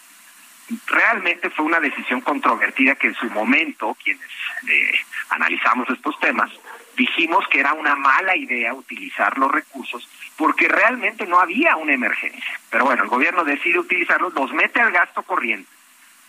Realmente 0.86 1.50
fue 1.50 1.64
una 1.64 1.80
decisión 1.80 2.20
controvertida 2.20 2.94
que 2.94 3.08
en 3.08 3.14
su 3.14 3.26
momento, 3.30 3.96
quienes 4.02 4.28
eh, 4.68 4.92
analizamos 5.30 5.88
estos 5.90 6.18
temas, 6.20 6.50
dijimos 6.96 7.46
que 7.48 7.60
era 7.60 7.72
una 7.72 7.96
mala 7.96 8.36
idea 8.36 8.72
utilizar 8.72 9.36
los 9.38 9.50
recursos 9.50 10.08
porque 10.36 10.68
realmente 10.68 11.26
no 11.26 11.40
había 11.40 11.76
una 11.76 11.94
emergencia. 11.94 12.60
Pero 12.70 12.84
bueno, 12.84 13.04
el 13.04 13.08
gobierno 13.08 13.44
decide 13.44 13.78
utilizarlos, 13.78 14.34
los 14.34 14.52
mete 14.52 14.80
al 14.80 14.92
gasto 14.92 15.22
corriente, 15.22 15.70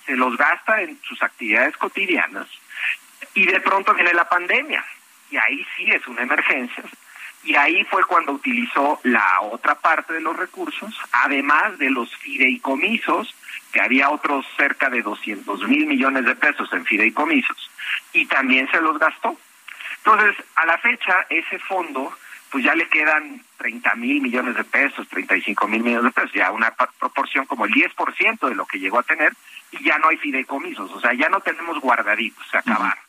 se 0.05 0.15
los 0.15 0.37
gasta 0.37 0.81
en 0.81 0.99
sus 1.01 1.21
actividades 1.23 1.75
cotidianas 1.77 2.47
y 3.33 3.45
de 3.45 3.59
pronto 3.59 3.93
viene 3.93 4.13
la 4.13 4.29
pandemia 4.29 4.83
y 5.31 5.37
ahí 5.37 5.65
sí 5.75 5.89
es 5.91 6.05
una 6.07 6.21
emergencia. 6.21 6.83
Y 7.43 7.55
ahí 7.55 7.83
fue 7.85 8.03
cuando 8.05 8.31
utilizó 8.31 8.99
la 9.03 9.41
otra 9.41 9.75
parte 9.75 10.13
de 10.13 10.21
los 10.21 10.35
recursos, 10.35 10.99
además 11.11 11.77
de 11.77 11.91
los 11.91 12.15
fideicomisos, 12.17 13.35
que 13.75 13.81
había 13.81 14.09
otros 14.09 14.45
cerca 14.55 14.89
de 14.89 15.01
200 15.01 15.67
mil 15.67 15.85
millones 15.85 16.23
de 16.23 16.33
pesos 16.37 16.71
en 16.71 16.85
fideicomisos, 16.85 17.69
y 18.13 18.25
también 18.25 18.71
se 18.71 18.79
los 18.79 18.97
gastó. 18.97 19.37
Entonces, 19.97 20.33
a 20.55 20.65
la 20.65 20.77
fecha, 20.77 21.25
ese 21.29 21.59
fondo, 21.59 22.17
pues 22.49 22.63
ya 22.63 22.73
le 22.73 22.87
quedan 22.87 23.41
30 23.57 23.95
mil 23.95 24.21
millones 24.21 24.55
de 24.55 24.63
pesos, 24.63 25.05
35 25.09 25.67
mil 25.67 25.83
millones 25.83 26.05
de 26.05 26.11
pesos, 26.11 26.31
ya 26.31 26.51
una 26.51 26.73
proporción 26.97 27.45
como 27.47 27.65
el 27.65 27.73
10% 27.73 28.47
de 28.47 28.55
lo 28.55 28.65
que 28.65 28.79
llegó 28.79 28.99
a 28.99 29.03
tener, 29.03 29.33
y 29.71 29.83
ya 29.83 29.97
no 29.97 30.07
hay 30.07 30.15
fideicomisos, 30.15 30.89
o 30.89 31.01
sea, 31.01 31.13
ya 31.13 31.27
no 31.27 31.41
tenemos 31.41 31.77
guardaditos, 31.81 32.47
se 32.49 32.57
acabaron. 32.57 33.03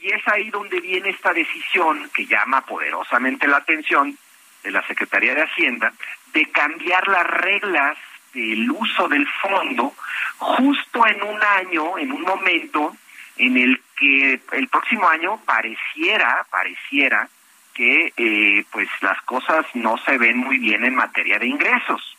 Y 0.00 0.10
es 0.10 0.26
ahí 0.26 0.48
donde 0.48 0.80
viene 0.80 1.10
esta 1.10 1.34
decisión 1.34 2.08
que 2.14 2.24
llama 2.24 2.62
poderosamente 2.62 3.46
la 3.46 3.58
atención 3.58 4.16
de 4.62 4.70
la 4.70 4.86
Secretaría 4.86 5.34
de 5.34 5.42
Hacienda 5.42 5.92
de 6.32 6.46
cambiar 6.46 7.08
las 7.08 7.26
reglas 7.26 7.98
del 8.32 8.70
uso 8.70 9.08
del 9.08 9.26
fondo 9.40 9.94
justo 10.38 11.06
en 11.06 11.22
un 11.22 11.42
año, 11.42 11.98
en 11.98 12.12
un 12.12 12.22
momento 12.22 12.96
en 13.36 13.56
el 13.56 13.80
que 13.96 14.40
el 14.52 14.68
próximo 14.68 15.08
año 15.08 15.38
pareciera, 15.44 16.46
pareciera 16.50 17.28
que 17.74 18.12
eh, 18.16 18.64
pues 18.70 18.88
las 19.00 19.20
cosas 19.22 19.64
no 19.74 19.96
se 19.98 20.18
ven 20.18 20.36
muy 20.36 20.58
bien 20.58 20.84
en 20.84 20.94
materia 20.94 21.38
de 21.38 21.46
ingresos. 21.46 22.16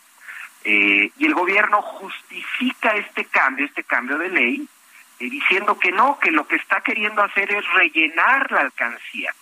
Eh, 0.63 1.11
y 1.17 1.25
el 1.25 1.33
gobierno 1.33 1.81
justifica 1.81 2.95
este 2.95 3.25
cambio, 3.25 3.65
este 3.65 3.83
cambio 3.83 4.17
de 4.17 4.29
ley, 4.29 4.67
eh, 5.19 5.29
diciendo 5.29 5.77
que 5.77 5.91
no, 5.91 6.17
que 6.19 6.31
lo 6.31 6.47
que 6.47 6.55
está 6.55 6.81
queriendo 6.81 7.21
hacer 7.21 7.51
es 7.51 7.65
rellenar 7.73 8.51
la 8.51 8.61
alcancía, 8.61 9.33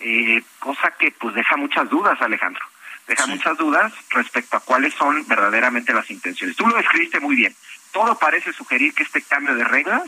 eh, 0.00 0.42
cosa 0.58 0.90
que 0.98 1.12
pues 1.12 1.34
deja 1.34 1.56
muchas 1.56 1.88
dudas, 1.88 2.20
Alejandro, 2.20 2.64
deja 3.06 3.26
muchas 3.26 3.56
dudas 3.58 3.92
respecto 4.10 4.56
a 4.56 4.60
cuáles 4.60 4.94
son 4.94 5.26
verdaderamente 5.26 5.92
las 5.92 6.10
intenciones. 6.10 6.56
Tú 6.56 6.66
lo 6.66 6.76
describiste 6.76 7.20
muy 7.20 7.36
bien. 7.36 7.54
Todo 7.92 8.18
parece 8.18 8.52
sugerir 8.52 8.94
que 8.94 9.02
este 9.02 9.22
cambio 9.22 9.54
de 9.54 9.64
reglas 9.64 10.04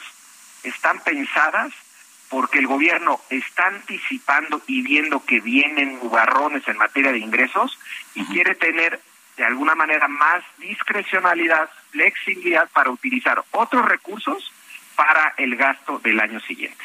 están 0.63 1.01
pensadas 1.01 1.73
porque 2.29 2.59
el 2.59 2.67
gobierno 2.67 3.21
está 3.31 3.67
anticipando 3.69 4.61
y 4.67 4.83
viendo 4.83 5.25
que 5.25 5.41
vienen 5.41 5.99
nubarrones 6.03 6.67
en 6.67 6.77
materia 6.77 7.13
de 7.13 7.19
ingresos 7.19 7.79
y 8.15 8.25
quiere 8.25 8.55
tener 8.55 9.01
de 9.37 9.45
alguna 9.45 9.75
manera 9.75 10.09
más 10.09 10.43
discrecionalidad, 10.59 11.69
flexibilidad 11.91 12.69
para 12.71 12.91
utilizar 12.91 13.45
otros 13.53 13.87
recursos 13.87 14.53
para 14.97 15.35
el 15.37 15.57
gasto 15.57 15.99
del 15.99 16.19
año 16.19 16.41
siguiente. 16.41 16.83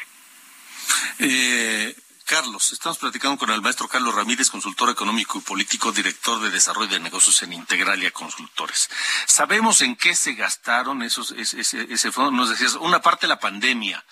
Eh, 1.18 1.94
Carlos, 2.32 2.72
estamos 2.72 2.96
platicando 2.96 3.36
con 3.36 3.50
el 3.50 3.60
maestro 3.60 3.86
Carlos 3.88 4.14
Ramírez, 4.14 4.48
consultor 4.48 4.88
económico 4.88 5.36
y 5.36 5.42
político, 5.42 5.92
director 5.92 6.40
de 6.40 6.48
desarrollo 6.48 6.88
de 6.88 6.98
negocios 6.98 7.42
en 7.42 7.52
Integralia 7.52 8.10
Consultores. 8.10 8.88
¿Sabemos 9.26 9.82
en 9.82 9.96
qué 9.96 10.14
se 10.14 10.32
gastaron 10.32 11.02
esos, 11.02 11.32
ese, 11.32 11.60
ese, 11.60 12.10
fondo? 12.10 12.30
Nos 12.30 12.48
decías, 12.48 12.76
una 12.76 13.02
parte 13.02 13.26
la 13.26 13.38
pandemia, 13.38 14.02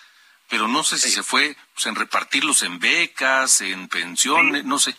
pero 0.51 0.69
no 0.69 0.83
sé 0.83 0.99
si 0.99 1.09
se 1.09 1.23
fue 1.23 1.57
pues, 1.73 1.87
en 1.87 1.95
repartirlos 1.95 2.63
en 2.63 2.79
becas, 2.79 3.63
en 3.63 3.89
pensiones, 3.89 4.67
no 4.67 4.79
sé. 4.79 4.95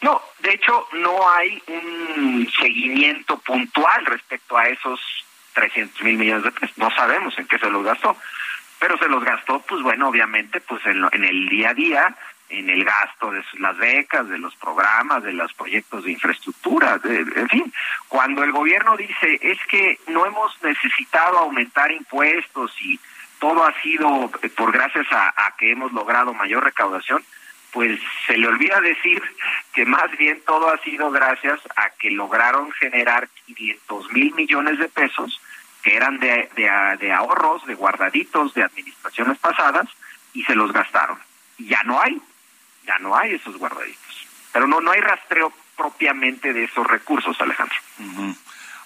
No, 0.00 0.20
de 0.40 0.54
hecho 0.54 0.88
no 0.94 1.30
hay 1.30 1.62
un 1.68 2.52
seguimiento 2.60 3.38
puntual 3.38 4.06
respecto 4.06 4.58
a 4.58 4.66
esos 4.66 4.98
300 5.54 6.02
mil 6.02 6.16
millones 6.16 6.42
de 6.42 6.50
pesos. 6.50 6.76
No 6.78 6.90
sabemos 6.96 7.38
en 7.38 7.46
qué 7.46 7.60
se 7.60 7.70
los 7.70 7.84
gastó, 7.84 8.16
pero 8.78 8.98
se 8.98 9.08
los 9.08 9.24
gastó, 9.24 9.60
pues 9.60 9.82
bueno, 9.82 10.08
obviamente, 10.08 10.60
pues 10.60 10.84
en, 10.86 11.04
en 11.12 11.24
el 11.24 11.48
día 11.48 11.70
a 11.70 11.74
día, 11.74 12.16
en 12.48 12.70
el 12.70 12.84
gasto 12.84 13.30
de 13.30 13.42
las 13.58 13.76
becas, 13.76 14.28
de 14.28 14.38
los 14.38 14.54
programas, 14.56 15.22
de 15.22 15.32
los 15.32 15.52
proyectos 15.54 16.04
de 16.04 16.12
infraestructura, 16.12 17.00
en 17.04 17.48
fin, 17.48 17.72
cuando 18.08 18.44
el 18.44 18.52
gobierno 18.52 18.96
dice 18.96 19.38
es 19.42 19.58
que 19.68 19.98
no 20.08 20.26
hemos 20.26 20.62
necesitado 20.62 21.38
aumentar 21.38 21.90
impuestos 21.90 22.72
y 22.80 23.00
todo 23.40 23.64
ha 23.64 23.72
sido 23.82 24.30
por 24.56 24.72
gracias 24.72 25.06
a, 25.10 25.28
a 25.28 25.56
que 25.56 25.72
hemos 25.72 25.92
logrado 25.92 26.32
mayor 26.34 26.64
recaudación, 26.64 27.22
pues 27.72 28.00
se 28.26 28.38
le 28.38 28.46
olvida 28.46 28.80
decir 28.80 29.22
que 29.74 29.84
más 29.84 30.10
bien 30.16 30.40
todo 30.46 30.70
ha 30.70 30.78
sido 30.78 31.10
gracias 31.10 31.60
a 31.76 31.90
que 31.90 32.10
lograron 32.10 32.70
generar 32.72 33.28
500 33.46 34.12
mil 34.12 34.34
millones 34.34 34.78
de 34.78 34.88
pesos 34.88 35.40
que 35.86 35.94
eran 35.94 36.18
de, 36.18 36.50
de, 36.56 37.12
ahorros, 37.12 37.64
de 37.64 37.76
guardaditos 37.76 38.52
de 38.54 38.64
administraciones 38.64 39.38
pasadas 39.38 39.88
y 40.32 40.42
se 40.42 40.56
los 40.56 40.72
gastaron. 40.72 41.16
Y 41.58 41.68
ya 41.68 41.80
no 41.84 42.02
hay, 42.02 42.20
ya 42.84 42.98
no 42.98 43.16
hay 43.16 43.34
esos 43.34 43.56
guardaditos. 43.56 44.26
Pero 44.52 44.66
no, 44.66 44.80
no 44.80 44.90
hay 44.90 45.00
rastreo 45.00 45.52
propiamente 45.76 46.52
de 46.52 46.64
esos 46.64 46.84
recursos, 46.88 47.40
Alejandro. 47.40 47.76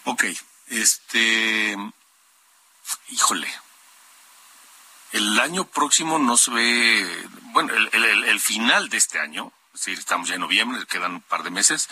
Ok, 0.04 0.24
este, 0.68 1.74
híjole, 3.08 3.48
el 5.12 5.40
año 5.40 5.64
próximo 5.64 6.18
no 6.18 6.36
se 6.36 6.50
ve, 6.50 7.28
bueno, 7.44 7.72
el, 7.92 8.40
final 8.40 8.90
de 8.90 8.98
este 8.98 9.18
año, 9.18 9.54
es 9.72 9.88
estamos 9.88 10.28
ya 10.28 10.34
en 10.34 10.42
noviembre, 10.42 10.84
quedan 10.86 11.14
un 11.14 11.22
par 11.22 11.44
de 11.44 11.50
meses, 11.50 11.88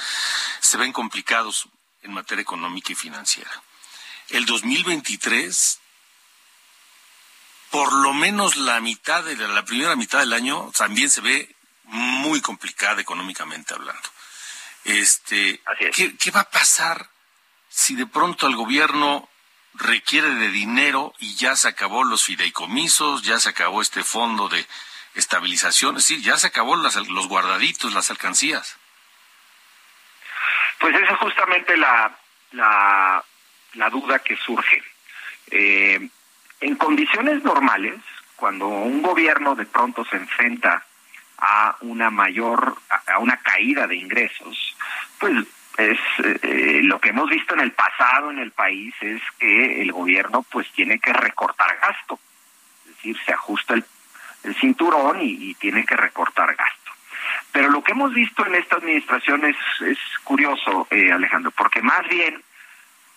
se 0.61 0.77
ven 0.77 0.92
complicados 0.92 1.71
en 2.03 2.12
materia 2.12 2.42
económica 2.42 2.92
y 2.92 2.94
financiera 2.94 3.51
el 4.31 4.47
2023, 4.47 5.81
por 7.71 7.93
lo 7.93 8.12
menos 8.14 8.57
la 8.57 8.81
mitad 8.81 9.25
de 9.25 9.37
la, 9.37 9.64
primera 9.64 9.97
mitad 9.97 10.21
del 10.21 10.33
año 10.33 10.71
también 10.77 11.11
se 11.11 11.21
ve 11.21 11.55
muy 11.85 12.41
complicada 12.41 13.01
económicamente 13.01 13.75
hablando. 13.75 14.09
Este, 14.85 15.61
¿qué, 15.95 16.17
¿Qué 16.17 16.31
va 16.31 16.41
a 16.41 16.51
pasar 16.51 17.09
si 17.69 17.95
de 17.95 18.07
pronto 18.07 18.47
el 18.47 18.57
gobierno 18.57 19.29
requiere 19.75 20.35
de 20.35 20.49
dinero 20.49 21.14
y 21.19 21.37
ya 21.37 21.57
se 21.57 21.69
acabó 21.69 22.05
los 22.05 22.25
fideicomisos, 22.25 23.23
ya 23.23 23.38
se 23.38 23.51
acabó 23.51 23.83
este 23.83 24.03
fondo 24.03 24.49
de 24.49 24.67
estabilización, 25.14 25.97
es 25.97 26.07
decir, 26.07 26.23
ya 26.23 26.37
se 26.38 26.49
acabó 26.49 26.77
las, 26.77 26.97
los 26.97 27.29
guardaditos, 27.29 27.93
las 27.93 28.11
alcancías? 28.11 28.77
Pues 30.79 30.95
esa 30.95 31.12
es 31.12 31.19
justamente 31.19 31.77
la, 31.77 32.17
la 32.53 33.25
la 33.74 33.90
duda 33.90 34.18
que 34.20 34.37
surge. 34.37 34.83
Eh, 35.50 36.09
en 36.61 36.76
condiciones 36.76 37.42
normales, 37.44 38.00
cuando 38.37 38.68
un 38.68 39.02
gobierno 39.02 39.54
de 39.54 39.66
pronto 39.66 40.04
se 40.04 40.16
enfrenta 40.16 40.85
a 41.38 41.76
una 41.81 42.11
mayor, 42.11 42.76
a 43.07 43.18
una 43.18 43.37
caída 43.38 43.87
de 43.87 43.96
ingresos, 43.96 44.76
pues 45.18 45.46
es 45.78 45.98
eh, 46.42 46.81
lo 46.83 47.00
que 47.00 47.11
hemos 47.11 47.31
visto 47.31 47.54
en 47.54 47.61
el 47.61 47.72
pasado 47.72 48.33
en 48.33 48.40
el 48.40 48.50
país 48.50 48.92
es 49.00 49.22
que 49.38 49.81
el 49.81 49.92
gobierno 49.92 50.42
pues 50.42 50.68
tiene 50.72 50.98
que 50.98 51.12
recortar 51.12 51.78
gasto, 51.81 52.18
es 52.85 52.96
decir, 52.96 53.16
se 53.24 53.33
ajusta 53.33 53.74
el, 53.74 53.85
cinturón 54.61 55.18
y, 55.20 55.54
tiene 55.54 55.85
que 55.85 55.94
recortar 55.96 56.54
gasto. 56.54 56.90
Pero 57.52 57.68
lo 57.70 57.83
que 57.83 57.92
hemos 57.92 58.12
visto 58.14 58.46
en 58.46 58.54
esta 58.54 58.76
administración 58.76 59.44
es, 59.44 59.57
es 59.87 59.98
curioso, 60.24 60.88
eh, 60.90 61.12
Alejandro, 61.12 61.50
porque 61.50 61.83
más 61.83 62.09
bien 62.09 62.42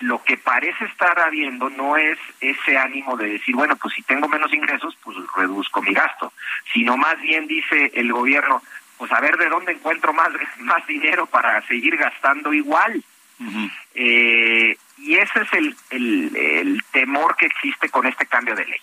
lo 0.02 0.24
que 0.24 0.38
parece 0.38 0.86
estar 0.86 1.20
habiendo 1.20 1.70
no 1.70 1.98
es 1.98 2.18
ese 2.40 2.78
ánimo 2.78 3.18
de 3.18 3.30
decir, 3.34 3.56
bueno, 3.56 3.76
pues 3.76 3.94
si 3.94 4.02
tengo 4.04 4.28
menos 4.28 4.54
ingresos, 4.54 4.98
pues 5.04 5.18
reduzco 5.36 5.82
mi 5.82 5.94
gasto, 5.94 6.34
sino 6.74 6.98
más 6.98 7.20
bien 7.22 7.48
dice 7.48 7.92
el 7.94 8.12
gobierno, 8.12 8.62
pues 8.98 9.12
a 9.12 9.20
ver 9.20 9.38
de 9.38 9.50
dónde 9.50 9.74
encuentro 9.74 10.14
más, 10.14 10.30
más 10.60 10.86
dinero 10.88 11.26
para 11.26 11.62
seguir 11.68 11.98
gastando 11.98 12.54
igual. 12.54 13.04
eh, 13.96 14.78
y 14.98 15.16
ese 15.16 15.42
es 15.42 15.54
el, 15.54 15.76
el, 15.90 16.36
el 16.36 16.84
temor 16.92 17.36
que 17.36 17.48
existe 17.48 17.90
con 17.90 18.06
este 18.06 18.28
cambio 18.28 18.56
de 18.56 18.66
ley. 18.66 18.80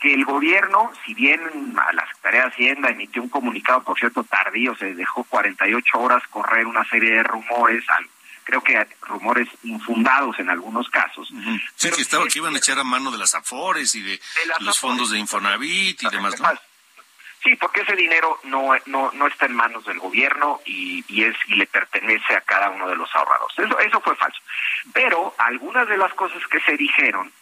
Que 0.00 0.12
el 0.12 0.24
gobierno, 0.24 0.90
si 1.06 1.14
bien 1.14 1.40
a 1.76 1.92
la 1.92 2.04
Secretaría 2.08 2.40
de 2.42 2.48
Hacienda 2.48 2.88
emitió 2.88 3.22
un 3.22 3.28
comunicado, 3.28 3.84
por 3.84 3.96
cierto, 3.96 4.24
tardío, 4.24 4.74
se 4.74 4.94
dejó 4.94 5.22
48 5.22 6.00
horas 6.00 6.22
correr 6.28 6.66
una 6.66 6.84
serie 6.86 7.12
de 7.12 7.22
rumores, 7.22 7.84
creo 8.60 8.86
que 8.86 8.96
rumores 9.06 9.48
infundados 9.62 10.38
en 10.38 10.50
algunos 10.50 10.88
casos. 10.90 11.32
Sí, 11.76 11.90
que 11.90 12.02
estaba 12.02 12.26
que 12.26 12.38
iban 12.38 12.54
a 12.54 12.58
echar 12.58 12.78
a 12.78 12.84
mano 12.84 13.10
de 13.10 13.18
las 13.18 13.34
AFORES 13.34 13.94
y 13.94 14.02
de, 14.02 14.20
los 14.60 14.78
fondos 14.78 15.10
de 15.10 15.18
Infonavit 15.18 16.02
y 16.02 16.08
demás. 16.10 16.34
Sí, 17.42 17.56
porque 17.56 17.80
ese 17.80 17.96
dinero 17.96 18.38
no, 18.44 18.70
no, 18.86 19.10
no 19.12 19.26
está 19.26 19.46
en 19.46 19.54
manos 19.54 19.84
del 19.86 19.98
gobierno 19.98 20.60
y, 20.64 21.04
y, 21.08 21.24
es 21.24 21.34
y 21.48 21.54
le 21.54 21.66
pertenece 21.66 22.36
a 22.36 22.40
cada 22.42 22.70
uno 22.70 22.88
de 22.88 22.94
los 22.94 23.12
ahorradores. 23.14 23.58
Eso, 23.58 23.78
eso 23.80 24.00
fue 24.00 24.14
falso. 24.16 24.38
Pero 24.92 25.34
algunas 25.38 25.88
de 25.88 25.96
las 25.96 26.12
cosas 26.14 26.42
que 26.48 26.60
se 26.60 26.76
dijeron 26.76 27.32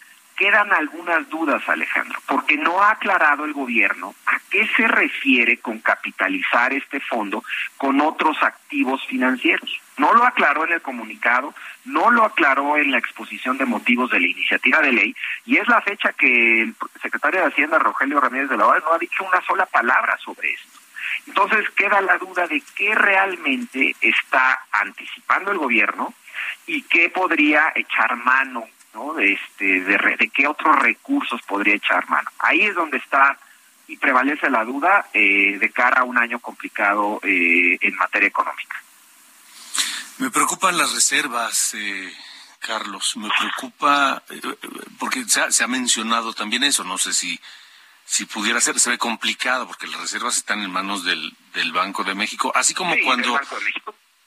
quedan 0.40 0.72
algunas 0.72 1.28
dudas, 1.28 1.62
Alejandro, 1.68 2.18
porque 2.26 2.56
no 2.56 2.82
ha 2.82 2.92
aclarado 2.92 3.44
el 3.44 3.52
gobierno 3.52 4.14
a 4.24 4.40
qué 4.50 4.66
se 4.74 4.88
refiere 4.88 5.58
con 5.58 5.80
capitalizar 5.80 6.72
este 6.72 6.98
fondo 6.98 7.44
con 7.76 8.00
otros 8.00 8.42
activos 8.42 9.06
financieros. 9.06 9.70
No 9.98 10.14
lo 10.14 10.24
aclaró 10.24 10.64
en 10.64 10.72
el 10.72 10.80
comunicado, 10.80 11.54
no 11.84 12.10
lo 12.10 12.24
aclaró 12.24 12.78
en 12.78 12.90
la 12.90 12.96
exposición 12.96 13.58
de 13.58 13.66
motivos 13.66 14.10
de 14.10 14.18
la 14.18 14.28
iniciativa 14.28 14.80
de 14.80 14.92
ley, 14.92 15.14
y 15.44 15.58
es 15.58 15.68
la 15.68 15.82
fecha 15.82 16.14
que 16.14 16.62
el 16.62 16.74
secretario 17.02 17.42
de 17.42 17.48
Hacienda, 17.48 17.78
Rogelio 17.78 18.18
Ramírez 18.18 18.48
de 18.48 18.56
la 18.56 18.64
Valle, 18.64 18.82
no 18.86 18.94
ha 18.94 18.98
dicho 18.98 19.22
una 19.24 19.42
sola 19.42 19.66
palabra 19.66 20.16
sobre 20.24 20.52
esto. 20.52 20.78
Entonces 21.26 21.68
queda 21.76 22.00
la 22.00 22.16
duda 22.16 22.46
de 22.46 22.62
qué 22.74 22.94
realmente 22.94 23.94
está 24.00 24.64
anticipando 24.72 25.50
el 25.50 25.58
gobierno 25.58 26.14
y 26.66 26.80
qué 26.84 27.10
podría 27.10 27.72
echar 27.74 28.16
mano 28.16 28.66
¿no? 28.94 29.14
De, 29.14 29.32
este, 29.32 29.80
de, 29.80 30.30
qué 30.34 30.46
otros 30.46 30.78
recursos 30.80 31.40
podría 31.42 31.74
echar 31.74 32.08
mano. 32.08 32.30
Ahí 32.38 32.62
es 32.62 32.74
donde 32.74 32.98
está 32.98 33.38
y 33.86 33.96
prevalece 33.96 34.48
la 34.50 34.64
duda 34.64 35.08
eh, 35.12 35.58
de 35.58 35.70
cara 35.70 36.02
a 36.02 36.04
un 36.04 36.18
año 36.18 36.38
complicado 36.38 37.20
eh, 37.22 37.78
en 37.80 37.96
materia 37.96 38.28
económica. 38.28 38.82
Me 40.18 40.30
preocupan 40.30 40.76
las 40.76 40.92
reservas, 40.92 41.74
eh, 41.74 42.12
Carlos. 42.60 43.16
Me 43.16 43.28
preocupa 43.38 44.22
porque 44.98 45.24
se 45.24 45.40
ha, 45.40 45.50
se 45.50 45.64
ha, 45.64 45.66
mencionado 45.66 46.34
también 46.34 46.62
eso. 46.62 46.84
No 46.84 46.98
sé 46.98 47.12
si 47.12 47.40
si 48.10 48.24
pudiera 48.24 48.60
ser, 48.60 48.80
se 48.80 48.90
ve 48.90 48.98
complicado 48.98 49.68
porque 49.68 49.86
las 49.86 50.00
reservas 50.00 50.36
están 50.36 50.60
en 50.62 50.72
manos 50.72 51.04
del, 51.04 51.32
del 51.54 51.70
Banco 51.70 52.02
de 52.02 52.16
México, 52.16 52.50
así 52.56 52.74
como 52.74 52.92
cuando 53.04 53.38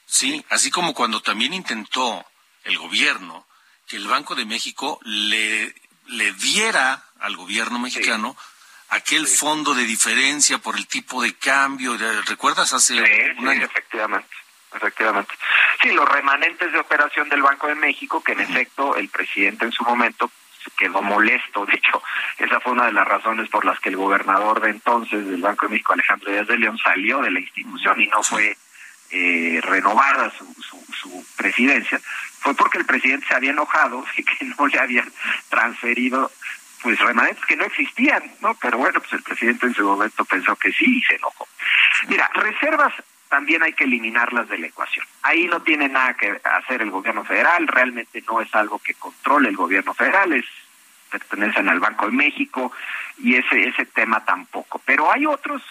sí, 0.06 0.42
así 0.48 0.70
como 0.70 0.94
cuando 0.94 1.20
también 1.20 1.52
intentó 1.52 2.24
el 2.64 2.78
gobierno 2.78 3.46
que 3.88 3.96
el 3.96 4.06
Banco 4.06 4.34
de 4.34 4.44
México 4.44 5.00
le, 5.04 5.74
le 6.06 6.32
diera 6.32 7.04
al 7.20 7.36
gobierno 7.36 7.78
mexicano 7.78 8.36
aquel 8.90 9.26
fondo 9.26 9.74
de 9.74 9.84
diferencia 9.84 10.58
por 10.58 10.76
el 10.76 10.86
tipo 10.86 11.22
de 11.22 11.34
cambio. 11.34 11.96
¿Recuerdas 12.26 12.72
hace 12.72 12.94
un 13.38 13.48
año? 13.48 13.64
Efectivamente. 13.64 14.28
Efectivamente. 14.74 15.34
Sí, 15.80 15.92
los 15.92 16.08
remanentes 16.08 16.72
de 16.72 16.78
operación 16.78 17.28
del 17.28 17.42
Banco 17.42 17.68
de 17.68 17.76
México, 17.76 18.22
que 18.22 18.32
en 18.32 18.40
efecto 18.40 18.96
el 18.96 19.08
presidente 19.08 19.64
en 19.64 19.72
su 19.72 19.84
momento 19.84 20.30
quedó 20.76 21.02
molesto. 21.02 21.64
De 21.66 21.74
hecho, 21.74 22.02
esa 22.38 22.60
fue 22.60 22.72
una 22.72 22.86
de 22.86 22.92
las 22.92 23.06
razones 23.06 23.48
por 23.48 23.64
las 23.64 23.78
que 23.80 23.90
el 23.90 23.96
gobernador 23.96 24.60
de 24.60 24.70
entonces 24.70 25.26
del 25.26 25.40
Banco 25.40 25.66
de 25.66 25.72
México, 25.72 25.92
Alejandro 25.92 26.32
Díaz 26.32 26.46
de 26.46 26.58
León, 26.58 26.78
salió 26.78 27.20
de 27.20 27.30
la 27.30 27.40
institución 27.40 28.00
y 28.00 28.06
no 28.08 28.22
fue 28.22 28.56
eh, 29.14 29.60
renovada 29.62 30.32
su, 30.36 30.44
su, 30.62 30.84
su 30.92 31.26
presidencia 31.36 32.00
fue 32.40 32.54
porque 32.54 32.78
el 32.78 32.84
presidente 32.84 33.26
se 33.26 33.34
había 33.34 33.52
enojado 33.52 34.04
y 34.16 34.24
que 34.24 34.44
no 34.44 34.66
le 34.66 34.78
habían 34.78 35.12
transferido 35.48 36.30
pues 36.82 36.98
remanentes 36.98 37.44
que 37.46 37.56
no 37.56 37.64
existían, 37.64 38.22
¿no? 38.40 38.54
Pero 38.56 38.76
bueno, 38.76 39.00
pues 39.00 39.14
el 39.14 39.22
presidente 39.22 39.66
en 39.66 39.74
su 39.74 39.84
momento 39.84 40.22
pensó 40.26 40.54
que 40.56 40.70
sí 40.70 40.98
y 40.98 41.02
se 41.02 41.14
enojó. 41.14 41.48
Mira, 42.08 42.30
reservas 42.34 42.92
también 43.30 43.62
hay 43.62 43.72
que 43.72 43.84
eliminarlas 43.84 44.48
de 44.50 44.58
la 44.58 44.66
ecuación. 44.66 45.06
Ahí 45.22 45.46
no 45.46 45.62
tiene 45.62 45.88
nada 45.88 46.14
que 46.14 46.38
hacer 46.44 46.82
el 46.82 46.90
gobierno 46.90 47.24
federal, 47.24 47.66
realmente 47.66 48.22
no 48.28 48.42
es 48.42 48.54
algo 48.54 48.78
que 48.80 48.92
controle 48.94 49.48
el 49.48 49.56
gobierno 49.56 49.94
federal, 49.94 50.34
es 50.34 50.44
pertenecen 51.10 51.68
al 51.68 51.80
Banco 51.80 52.06
de 52.06 52.12
México 52.12 52.72
y 53.18 53.36
ese 53.36 53.68
ese 53.68 53.86
tema 53.86 54.24
tampoco. 54.24 54.80
Pero 54.84 55.10
hay 55.10 55.26
otros, 55.26 55.62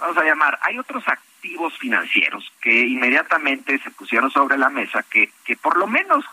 vamos 0.00 0.16
a 0.16 0.24
llamar, 0.24 0.58
hay 0.62 0.78
otros 0.78 1.06
activos 1.06 1.76
financieros 1.78 2.52
que 2.60 2.72
inmediatamente 2.72 3.78
se 3.78 3.90
pusieron 3.90 4.30
sobre 4.30 4.58
la 4.58 4.70
mesa 4.70 5.04
que, 5.08 5.32
que 5.44 5.56
por 5.56 5.76
lo 5.76 5.86
menos, 5.86 6.24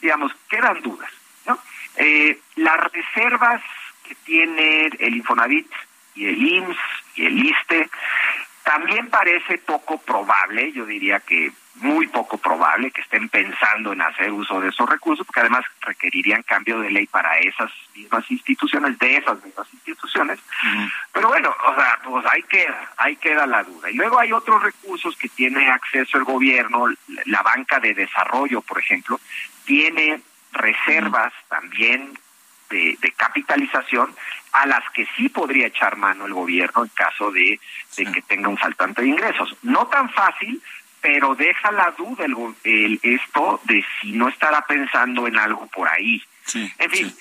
digamos, 0.00 0.32
quedan 0.48 0.80
dudas. 0.80 1.10
¿no? 1.46 1.58
Eh, 1.96 2.38
las 2.56 2.78
reservas 2.92 3.62
que 4.06 4.14
tiene 4.16 4.90
el 4.98 5.16
Infonavit 5.16 5.70
y 6.14 6.26
el 6.26 6.42
IMSS 6.42 6.78
y 7.16 7.26
el 7.26 7.46
ISTE 7.46 7.90
también 8.62 9.08
parece 9.08 9.58
poco 9.58 9.98
probable, 9.98 10.72
yo 10.72 10.86
diría 10.86 11.20
que 11.20 11.52
muy 11.76 12.06
poco 12.08 12.36
probable 12.38 12.90
que 12.90 13.00
estén 13.00 13.28
pensando 13.28 13.92
en 13.92 14.02
hacer 14.02 14.30
uso 14.32 14.60
de 14.60 14.68
esos 14.68 14.88
recursos, 14.88 15.24
porque 15.26 15.40
además 15.40 15.64
requerirían 15.80 16.42
cambio 16.42 16.80
de 16.80 16.90
ley 16.90 17.06
para 17.06 17.38
esas 17.38 17.70
mismas 17.94 18.28
instituciones, 18.30 18.98
de 18.98 19.16
esas 19.16 19.42
mismas 19.44 19.66
instituciones. 19.72 20.40
Pero 21.12 21.28
bueno, 21.28 21.54
o 21.66 21.74
sea, 21.74 21.98
pues 22.04 22.26
ahí 22.26 22.42
queda, 22.42 22.90
ahí 22.96 23.16
queda 23.16 23.46
la 23.46 23.62
duda. 23.62 23.90
Y 23.90 23.94
luego 23.94 24.18
hay 24.18 24.32
otros 24.32 24.62
recursos 24.62 25.16
que 25.16 25.28
tiene 25.28 25.70
acceso 25.70 26.18
el 26.18 26.24
gobierno, 26.24 26.86
la 27.26 27.42
banca 27.42 27.78
de 27.78 27.94
desarrollo, 27.94 28.60
por 28.62 28.78
ejemplo, 28.78 29.20
tiene 29.64 30.20
reservas 30.52 31.32
también 31.48 32.12
de, 32.68 32.96
de, 33.00 33.12
capitalización 33.12 34.14
a 34.52 34.66
las 34.66 34.88
que 34.90 35.06
sí 35.16 35.28
podría 35.28 35.66
echar 35.66 35.96
mano 35.96 36.26
el 36.26 36.34
gobierno 36.34 36.84
en 36.84 36.90
caso 36.90 37.30
de, 37.30 37.60
de 37.96 38.12
que 38.12 38.22
tenga 38.22 38.48
un 38.48 38.56
faltante 38.56 39.02
de 39.02 39.08
ingresos. 39.08 39.56
No 39.62 39.86
tan 39.88 40.08
fácil, 40.10 40.62
pero 41.00 41.34
deja 41.34 41.72
la 41.72 41.90
duda 41.92 42.24
el, 42.24 43.00
esto 43.02 43.60
de 43.64 43.84
si 44.00 44.12
no 44.12 44.28
estará 44.28 44.64
pensando 44.66 45.26
en 45.26 45.38
algo 45.38 45.66
por 45.68 45.88
ahí. 45.88 46.22
en 46.54 46.90
fin, 46.90 47.16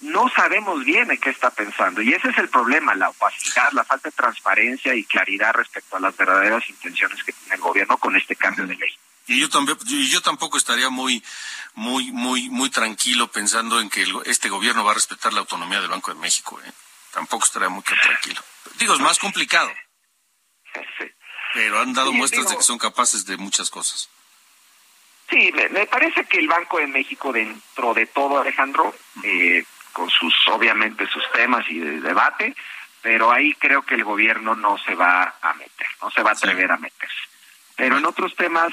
no 0.00 0.28
sabemos 0.28 0.84
bien 0.84 1.10
en 1.10 1.18
qué 1.18 1.30
está 1.30 1.50
pensando 1.50 2.00
y 2.00 2.12
ese 2.12 2.28
es 2.28 2.38
el 2.38 2.48
problema, 2.48 2.94
la 2.94 3.10
opacidad, 3.10 3.72
la 3.72 3.84
falta 3.84 4.08
de 4.08 4.16
transparencia 4.16 4.94
y 4.94 5.04
claridad 5.04 5.52
respecto 5.54 5.96
a 5.96 6.00
las 6.00 6.16
verdaderas 6.16 6.68
intenciones 6.68 7.22
que 7.24 7.32
tiene 7.32 7.56
el 7.56 7.60
gobierno 7.60 7.98
con 7.98 8.16
este 8.16 8.36
cambio 8.36 8.66
de 8.66 8.76
ley. 8.76 8.94
Y 9.26 9.40
yo 9.40 9.48
también, 9.50 9.76
yo 9.84 10.22
tampoco 10.22 10.56
estaría 10.56 10.88
muy, 10.88 11.22
muy, 11.74 12.10
muy, 12.12 12.48
muy 12.48 12.70
tranquilo 12.70 13.30
pensando 13.30 13.78
en 13.80 13.90
que 13.90 14.06
este 14.24 14.48
gobierno 14.48 14.84
va 14.84 14.92
a 14.92 14.94
respetar 14.94 15.34
la 15.34 15.40
autonomía 15.40 15.80
del 15.80 15.90
Banco 15.90 16.14
de 16.14 16.20
México. 16.20 16.58
¿eh? 16.64 16.72
Tampoco 17.12 17.44
estaría 17.44 17.68
muy 17.68 17.82
tranquilo. 17.82 18.42
Digo, 18.78 18.94
es 18.94 19.00
más 19.00 19.18
complicado. 19.18 19.70
Sí. 20.72 21.04
Pero 21.54 21.80
han 21.80 21.92
dado 21.92 22.12
muestras 22.12 22.48
de 22.48 22.56
que 22.56 22.62
son 22.62 22.78
capaces 22.78 23.24
de 23.26 23.36
muchas 23.36 23.70
cosas. 23.70 24.08
Sí, 25.30 25.52
me, 25.52 25.86
parece 25.86 26.24
que 26.24 26.38
el 26.38 26.48
Banco 26.48 26.78
de 26.78 26.86
México, 26.86 27.32
dentro 27.32 27.92
de 27.92 28.06
todo, 28.06 28.40
Alejandro, 28.40 28.94
eh, 29.22 29.64
con 29.92 30.08
sus, 30.08 30.34
obviamente, 30.48 31.06
sus 31.08 31.22
temas 31.32 31.64
y 31.68 31.78
de 31.78 32.00
debate, 32.00 32.54
pero 33.02 33.30
ahí 33.30 33.52
creo 33.54 33.82
que 33.82 33.94
el 33.94 34.04
gobierno 34.04 34.54
no 34.54 34.78
se 34.78 34.94
va 34.94 35.36
a 35.42 35.54
meter, 35.54 35.86
no 36.02 36.10
se 36.10 36.22
va 36.22 36.30
a 36.30 36.32
atrever 36.32 36.70
a 36.70 36.78
meterse. 36.78 37.14
Pero 37.76 37.98
en 37.98 38.06
otros 38.06 38.34
temas 38.36 38.72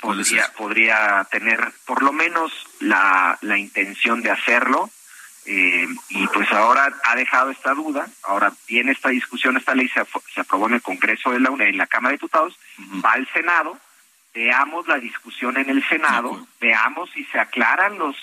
podría, 0.00 0.50
podría 0.56 1.26
tener 1.30 1.72
por 1.84 2.02
lo 2.02 2.12
menos 2.12 2.52
la, 2.80 3.38
la 3.42 3.58
intención 3.58 4.22
de 4.22 4.30
hacerlo 4.30 4.90
eh, 5.46 5.86
y 6.08 6.26
pues 6.28 6.50
ahora 6.50 6.92
ha 7.04 7.14
dejado 7.14 7.50
esta 7.50 7.72
duda, 7.72 8.08
ahora 8.24 8.52
viene 8.66 8.90
esta 8.90 9.10
discusión, 9.10 9.56
esta 9.56 9.76
ley 9.76 9.88
se, 9.88 10.04
se 10.34 10.40
aprobó 10.40 10.66
en 10.66 10.74
el 10.74 10.82
Congreso 10.82 11.30
de 11.30 11.38
la 11.38 11.50
en 11.50 11.78
la 11.78 11.86
Cámara 11.86 12.10
de 12.10 12.16
Diputados, 12.16 12.58
va 13.04 13.12
al 13.12 13.28
Senado, 13.32 13.78
veamos 14.34 14.88
la 14.88 14.98
discusión 14.98 15.56
en 15.56 15.70
el 15.70 15.86
Senado, 15.88 16.46
veamos 16.60 17.10
si 17.10 17.24
se 17.26 17.38
aclaran 17.38 17.96
los 17.96 18.16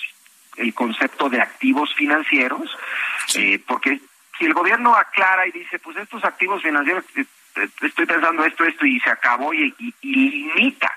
el 0.56 0.74
concepto 0.74 1.30
de 1.30 1.40
activos 1.40 1.94
financieros, 1.94 2.70
eh, 3.34 3.58
porque 3.66 4.00
si 4.38 4.44
el 4.44 4.52
gobierno 4.52 4.94
aclara 4.94 5.46
y 5.46 5.50
dice, 5.50 5.78
pues 5.78 5.96
estos 5.96 6.22
activos 6.24 6.62
financieros, 6.62 7.04
eh, 7.16 7.24
estoy 7.80 8.06
pensando 8.06 8.44
esto, 8.44 8.64
esto, 8.64 8.84
y 8.86 9.00
se 9.00 9.10
acabó 9.10 9.52
y, 9.54 9.74
y 9.78 10.14
limita 10.14 10.92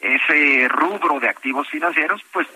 ese 0.00 0.68
rubro 0.68 1.18
de 1.18 1.28
activos 1.28 1.68
financieros, 1.68 2.22
pues 2.32 2.46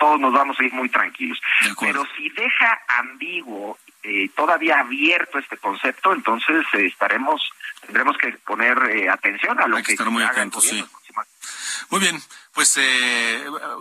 todos 0.00 0.18
nos 0.18 0.32
vamos 0.32 0.58
a 0.58 0.64
ir 0.64 0.72
muy 0.72 0.88
tranquilos. 0.88 1.38
Pero 1.78 2.04
si 2.16 2.30
deja 2.30 2.80
ambiguo, 2.88 3.78
eh, 4.02 4.30
todavía 4.34 4.80
abierto 4.80 5.38
este 5.38 5.58
concepto, 5.58 6.12
entonces 6.14 6.64
eh, 6.72 6.86
estaremos, 6.86 7.48
tendremos 7.82 8.16
que 8.16 8.32
poner 8.38 8.78
eh, 8.90 9.10
atención 9.10 9.60
a 9.60 9.68
lo 9.68 9.76
Hay 9.76 9.82
que, 9.82 9.92
estar 9.92 10.10
muy 10.10 10.22
atentos, 10.24 10.64
sí. 10.64 10.82
Muy 11.90 12.00
bien, 12.00 12.18
pues 12.54 12.78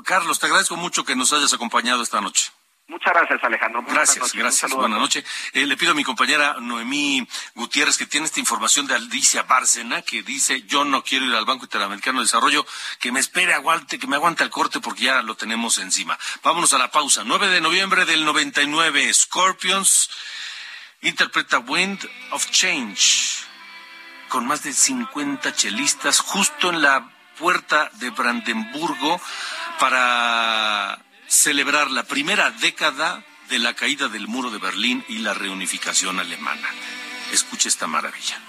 Carlos, 0.03 0.39
te 0.39 0.47
agradezco 0.47 0.75
mucho 0.75 1.05
que 1.05 1.15
nos 1.15 1.31
hayas 1.31 1.53
acompañado 1.53 2.01
esta 2.03 2.19
noche. 2.19 2.51
Muchas 2.89 3.13
gracias, 3.13 3.43
Alejandro. 3.43 3.83
gracias, 3.83 4.33
gracias. 4.33 4.71
Buenas 4.71 4.99
noches. 4.99 5.23
Eh, 5.53 5.67
le 5.67 5.77
pido 5.77 5.91
a 5.91 5.95
mi 5.95 6.03
compañera 6.03 6.55
Noemí 6.59 7.27
Gutiérrez 7.53 7.97
que 7.97 8.07
tiene 8.07 8.25
esta 8.25 8.39
información 8.39 8.87
de 8.87 8.95
Alicia 8.95 9.43
Bárcena 9.43 10.01
que 10.01 10.23
dice 10.23 10.63
yo 10.63 10.83
no 10.85 11.03
quiero 11.03 11.25
ir 11.25 11.35
al 11.35 11.45
Banco 11.45 11.65
Interamericano 11.65 12.19
de 12.19 12.25
Desarrollo, 12.25 12.65
que 12.99 13.11
me 13.11 13.19
espere, 13.19 13.53
aguante, 13.53 13.99
que 13.99 14.07
me 14.07 14.15
aguante 14.15 14.43
el 14.43 14.49
corte 14.49 14.79
porque 14.79 15.03
ya 15.03 15.21
lo 15.21 15.35
tenemos 15.35 15.77
encima. 15.77 16.17
Vámonos 16.43 16.73
a 16.73 16.79
la 16.79 16.89
pausa. 16.89 17.21
9 17.23 17.47
de 17.49 17.61
noviembre 17.61 18.05
del 18.05 18.25
99, 18.25 19.13
Scorpions 19.13 20.09
interpreta 21.01 21.59
Wind 21.59 22.09
of 22.31 22.49
Change 22.49 23.45
con 24.29 24.47
más 24.47 24.63
de 24.63 24.73
50 24.73 25.53
chelistas 25.53 26.19
justo 26.19 26.71
en 26.71 26.81
la 26.81 27.11
puerta 27.37 27.89
de 27.99 28.09
Brandenburgo 28.09 29.21
para 29.79 30.99
celebrar 31.29 31.91
la 31.91 32.03
primera 32.03 32.51
década 32.51 33.23
de 33.49 33.59
la 33.59 33.73
caída 33.75 34.09
del 34.09 34.27
muro 34.27 34.49
de 34.49 34.57
Berlín 34.57 35.05
y 35.07 35.19
la 35.19 35.33
reunificación 35.33 36.19
alemana. 36.19 36.67
Escuche 37.31 37.69
esta 37.69 37.87
maravilla. 37.87 38.41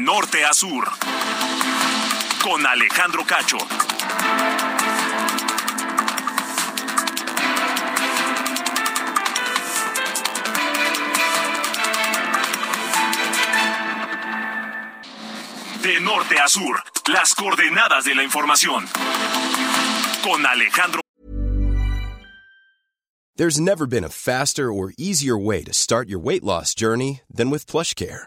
Norte 0.00 0.44
a 0.44 0.52
sur. 0.54 0.84
Con 2.42 2.66
Alejandro 2.66 3.24
Cacho. 3.24 3.58
De 15.82 16.00
norte 16.00 16.38
a 16.38 16.48
sur, 16.48 16.82
las 17.12 17.34
coordenadas 17.34 18.04
de 18.04 18.14
la 18.14 18.22
información. 18.22 18.86
Con 20.22 20.46
Alejandro. 20.46 21.00
There's 23.36 23.58
never 23.58 23.86
been 23.86 24.04
a 24.04 24.08
faster 24.08 24.72
or 24.72 24.92
easier 24.96 25.36
way 25.36 25.64
to 25.64 25.72
start 25.72 26.08
your 26.08 26.20
weight 26.20 26.44
loss 26.44 26.74
journey 26.74 27.22
than 27.28 27.50
with 27.50 27.66
PlushCare. 27.66 28.26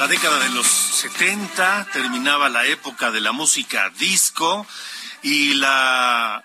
La, 0.00 0.06
década 0.06 0.38
de 0.38 0.48
los 0.48 0.66
70, 0.66 1.88
terminaba 1.92 2.48
la 2.48 2.64
época 2.64 3.10
de 3.10 3.20
la 3.20 3.32
música 3.32 3.90
disco 3.98 4.66
y 5.22 5.52
la 5.54 6.42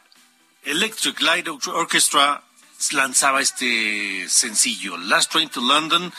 Electric 0.64 1.22
Light 1.22 1.48
Orchestra 1.48 2.44
lanzaba 2.92 3.40
este 3.40 4.28
sencillo, 4.28 4.98
Last 4.98 5.32
Train 5.32 5.48
to 5.48 5.62
London, 5.62 6.12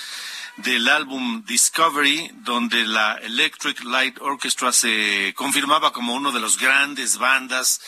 del 0.56 0.88
álbum 0.88 1.44
Discovery, 1.44 2.30
donde 2.36 2.86
la 2.86 3.16
Electric 3.16 3.84
Light 3.84 4.18
Orchestra 4.22 4.72
se 4.72 5.34
confirmaba 5.36 5.92
como 5.92 6.14
uno 6.14 6.32
de 6.32 6.40
los 6.40 6.56
grandes 6.56 7.18
bandas 7.18 7.82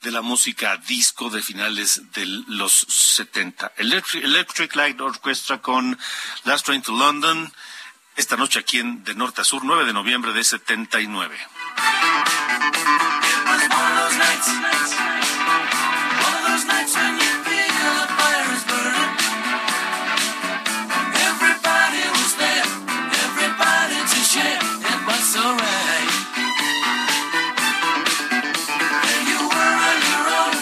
de 0.00 0.12
la 0.12 0.22
música 0.22 0.78
disco 0.78 1.28
de 1.28 1.42
finales 1.42 2.00
de 2.12 2.24
los 2.48 2.72
70. 2.72 3.72
Electric, 3.76 4.24
Electric 4.24 4.74
Light 4.74 4.98
Orchestra 5.02 5.60
con 5.60 5.98
Last 6.44 6.64
Train 6.64 6.80
to 6.80 6.92
London, 6.92 7.52
esta 8.16 8.36
noche 8.36 8.60
aquí 8.60 8.78
en 8.78 9.02
De 9.04 9.14
Norte 9.14 9.40
a 9.40 9.44
Sur, 9.44 9.64
9 9.64 9.84
de 9.86 9.92
noviembre 9.92 10.32
de 10.32 10.44
79. 10.44 11.34
It 11.34 11.48
was 13.46 13.62
one 13.68 13.92
of 13.92 13.96
those 13.98 14.16
nights, 14.18 14.48
one 16.22 16.34
of 16.34 16.44
those 16.48 16.66
nights 16.66 16.94
when 16.94 17.14
you 17.14 17.32
feel 17.44 17.92
the 18.00 18.06
fire 18.18 18.54
is 18.54 18.64
burning. 18.70 19.12
Everybody 21.30 22.02
was 22.18 22.36
there, 22.38 22.66
everybody 23.24 23.98
to 24.12 24.20
share. 24.32 24.62
It 24.62 25.00
was 25.06 25.22
so 25.34 25.42
right. 25.42 26.10
And 29.10 29.28
you 29.28 29.40
were 29.48 29.74
on 29.90 29.98
your 30.10 30.26
own, 30.38 30.54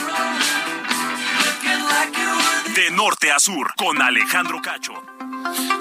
looking 1.44 1.80
like 1.92 2.12
you 2.16 2.30
were 2.32 2.62
the 2.64 2.80
De 2.80 2.90
norte 2.90 3.30
a 3.30 3.38
sur, 3.38 3.72
con 3.76 4.00
Alejandro 4.00 4.60
Cacho. 4.62 5.11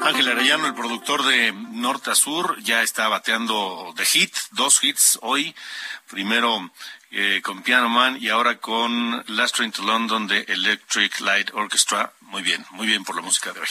Ángel 0.03 0.29
Arellano, 0.29 0.67
el 0.67 0.73
productor 0.73 1.23
de 1.23 1.51
Norte 1.53 2.11
a 2.11 2.15
Sur, 2.15 2.61
ya 2.63 2.81
está 2.81 3.07
bateando 3.07 3.93
de 3.95 4.05
hit, 4.05 4.35
dos 4.51 4.83
hits 4.83 5.19
hoy. 5.21 5.55
Primero 6.09 6.71
eh, 7.11 7.41
con 7.43 7.61
Piano 7.61 7.89
Man 7.89 8.17
y 8.19 8.29
ahora 8.29 8.57
con 8.57 9.23
Last 9.27 9.55
Train 9.55 9.71
to 9.71 9.83
London 9.83 10.27
de 10.27 10.45
Electric 10.47 11.19
Light 11.21 11.51
Orchestra. 11.53 12.13
Muy 12.21 12.41
bien, 12.41 12.65
muy 12.71 12.87
bien 12.87 13.03
por 13.03 13.15
la 13.15 13.21
música 13.21 13.51
de 13.51 13.59
hoy. 13.59 13.67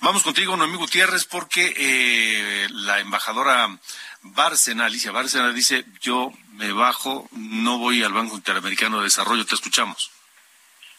Vamos 0.00 0.22
contigo, 0.22 0.56
Noemí 0.56 0.76
Gutiérrez, 0.76 1.24
porque 1.24 1.74
eh, 1.76 2.68
la 2.70 3.00
embajadora 3.00 3.68
Bárcena, 4.22 4.86
Alicia 4.86 5.12
Bárcena, 5.12 5.52
dice, 5.52 5.84
yo 6.00 6.32
me 6.52 6.72
bajo, 6.72 7.28
no 7.32 7.78
voy 7.78 8.02
al 8.02 8.12
Banco 8.12 8.36
Interamericano 8.36 8.98
de 8.98 9.04
Desarrollo. 9.04 9.44
Te 9.44 9.54
escuchamos. 9.54 10.10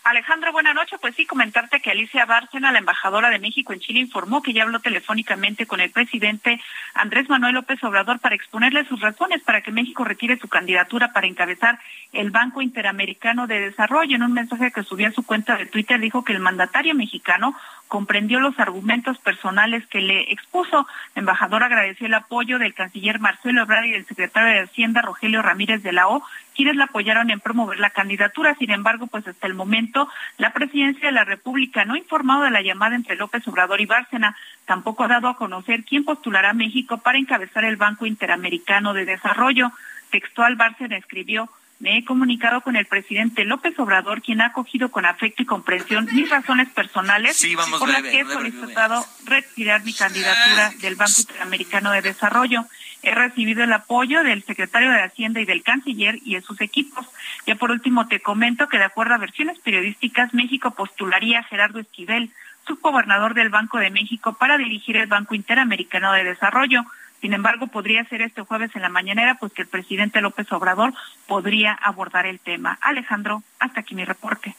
Alejandro, 0.09 0.53
buena 0.53 0.73
noche. 0.73 0.97
Pues 1.01 1.15
sí, 1.15 1.25
comentarte 1.25 1.81
que 1.81 1.91
Alicia 1.91 2.25
Bárcena, 2.25 2.71
la 2.71 2.79
embajadora 2.79 3.29
de 3.29 3.39
México 3.39 3.73
en 3.73 3.81
Chile, 3.81 3.99
informó 3.99 4.41
que 4.41 4.53
ya 4.53 4.63
habló 4.63 4.79
telefónicamente 4.79 5.65
con 5.65 5.81
el 5.81 5.91
presidente 5.91 6.61
Andrés 6.93 7.27
Manuel 7.27 7.55
López 7.55 7.83
Obrador 7.83 8.19
para 8.19 8.35
exponerle 8.35 8.85
sus 8.85 9.01
razones 9.01 9.43
para 9.43 9.61
que 9.61 9.73
México 9.73 10.05
retire 10.05 10.37
su 10.37 10.47
candidatura 10.47 11.11
para 11.11 11.27
encabezar 11.27 11.79
el 12.13 12.31
Banco 12.31 12.61
Interamericano 12.61 13.47
de 13.47 13.59
Desarrollo. 13.59 14.15
En 14.15 14.23
un 14.23 14.31
mensaje 14.31 14.71
que 14.71 14.83
subió 14.83 15.09
a 15.09 15.11
su 15.11 15.25
cuenta 15.25 15.57
de 15.57 15.65
Twitter 15.65 15.99
dijo 15.99 16.23
que 16.23 16.31
el 16.31 16.39
mandatario 16.39 16.95
mexicano 16.95 17.53
comprendió 17.87 18.39
los 18.39 18.57
argumentos 18.59 19.17
personales 19.19 19.85
que 19.87 19.99
le 19.99 20.31
expuso. 20.31 20.87
La 21.15 21.19
embajadora 21.19 21.65
agradeció 21.65 22.07
el 22.07 22.13
apoyo 22.13 22.59
del 22.59 22.73
canciller 22.73 23.19
Marcelo 23.19 23.63
Ebrard 23.63 23.85
y 23.85 23.91
del 23.91 24.05
secretario 24.05 24.53
de 24.53 24.59
Hacienda 24.61 25.01
Rogelio 25.01 25.41
Ramírez 25.41 25.83
de 25.83 25.91
la 25.91 26.07
O, 26.07 26.23
quienes 26.57 26.75
la 26.75 26.85
apoyaron 26.85 27.29
en 27.29 27.39
promover 27.39 27.79
la 27.79 27.91
candidatura. 27.91 28.55
Sin 28.55 28.71
embargo, 28.71 29.05
pues 29.05 29.27
hasta 29.27 29.45
el 29.45 29.53
momento 29.53 30.09
la 30.37 30.51
presidencia 30.51 31.07
de 31.07 31.13
la 31.13 31.23
República 31.23 31.85
no 31.85 31.93
ha 31.93 31.99
informado 31.99 32.43
de 32.43 32.51
la 32.51 32.63
llamada 32.63 32.95
entre 32.95 33.15
López 33.15 33.47
Obrador 33.47 33.79
y 33.79 33.85
Bárcena. 33.85 34.35
Tampoco 34.65 35.03
ha 35.03 35.07
dado 35.07 35.29
a 35.29 35.37
conocer 35.37 35.83
quién 35.85 36.03
postulará 36.03 36.49
a 36.49 36.53
México 36.53 36.97
para 36.97 37.19
encabezar 37.19 37.63
el 37.63 37.77
Banco 37.77 38.07
Interamericano 38.07 38.93
de 38.93 39.05
Desarrollo. 39.05 39.71
Textual 40.09 40.55
Bárcena 40.55 40.97
escribió 40.97 41.49
me 41.79 41.97
he 41.97 42.05
comunicado 42.05 42.61
con 42.61 42.75
el 42.75 42.87
presidente 42.87 43.45
López 43.45 43.77
Obrador, 43.77 44.23
quien 44.23 44.41
ha 44.41 44.47
acogido 44.47 44.89
con 44.89 45.05
afecto 45.05 45.43
y 45.43 45.45
comprensión 45.45 46.07
mis 46.11 46.27
razones 46.27 46.69
personales 46.69 47.37
Sí, 47.37 47.55
por 47.55 47.87
las 47.87 48.01
que 48.01 48.19
he 48.19 48.23
breve, 48.23 48.33
solicitado 48.33 49.05
retirar 49.25 49.83
mi 49.83 49.93
candidatura 49.93 50.71
del 50.81 50.95
Banco 50.95 51.21
Interamericano 51.21 51.91
de 51.91 52.01
Desarrollo. 52.01 52.65
He 53.07 53.15
recibido 53.15 53.63
el 53.63 53.71
apoyo 53.71 54.21
del 54.21 54.43
secretario 54.43 54.91
de 54.91 55.01
Hacienda 55.01 55.39
y 55.39 55.45
del 55.45 55.63
canciller 55.63 56.19
y 56.25 56.35
de 56.35 56.41
sus 56.41 56.59
equipos. 56.59 57.05
Ya 57.45 57.55
por 57.55 57.71
último 57.71 58.05
te 58.09 58.19
comento 58.19 58.67
que 58.67 58.77
de 58.77 58.83
acuerdo 58.83 59.13
a 59.13 59.17
versiones 59.17 59.57
periodísticas, 59.59 60.33
México 60.33 60.71
postularía 60.71 61.39
a 61.39 61.43
Gerardo 61.43 61.79
Esquivel, 61.79 62.31
subgobernador 62.67 63.33
del 63.33 63.47
Banco 63.47 63.77
de 63.77 63.91
México, 63.91 64.33
para 64.33 64.57
dirigir 64.57 64.97
el 64.97 65.07
Banco 65.07 65.35
Interamericano 65.35 66.11
de 66.11 66.25
Desarrollo. 66.25 66.83
Sin 67.21 67.31
embargo, 67.31 67.67
podría 67.67 68.03
ser 68.09 68.21
este 68.21 68.41
jueves 68.41 68.75
en 68.75 68.81
la 68.81 68.89
mañanera, 68.89 69.35
pues 69.35 69.53
que 69.53 69.61
el 69.61 69.69
presidente 69.69 70.19
López 70.19 70.51
Obrador 70.51 70.93
podría 71.27 71.71
abordar 71.71 72.25
el 72.25 72.41
tema. 72.41 72.77
Alejandro, 72.81 73.41
hasta 73.57 73.79
aquí 73.79 73.95
mi 73.95 74.03
reporte. 74.03 74.53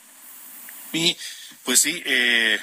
Y 0.95 1.15
pues 1.67 1.81
sí, 1.81 2.03
eh, 2.07 2.59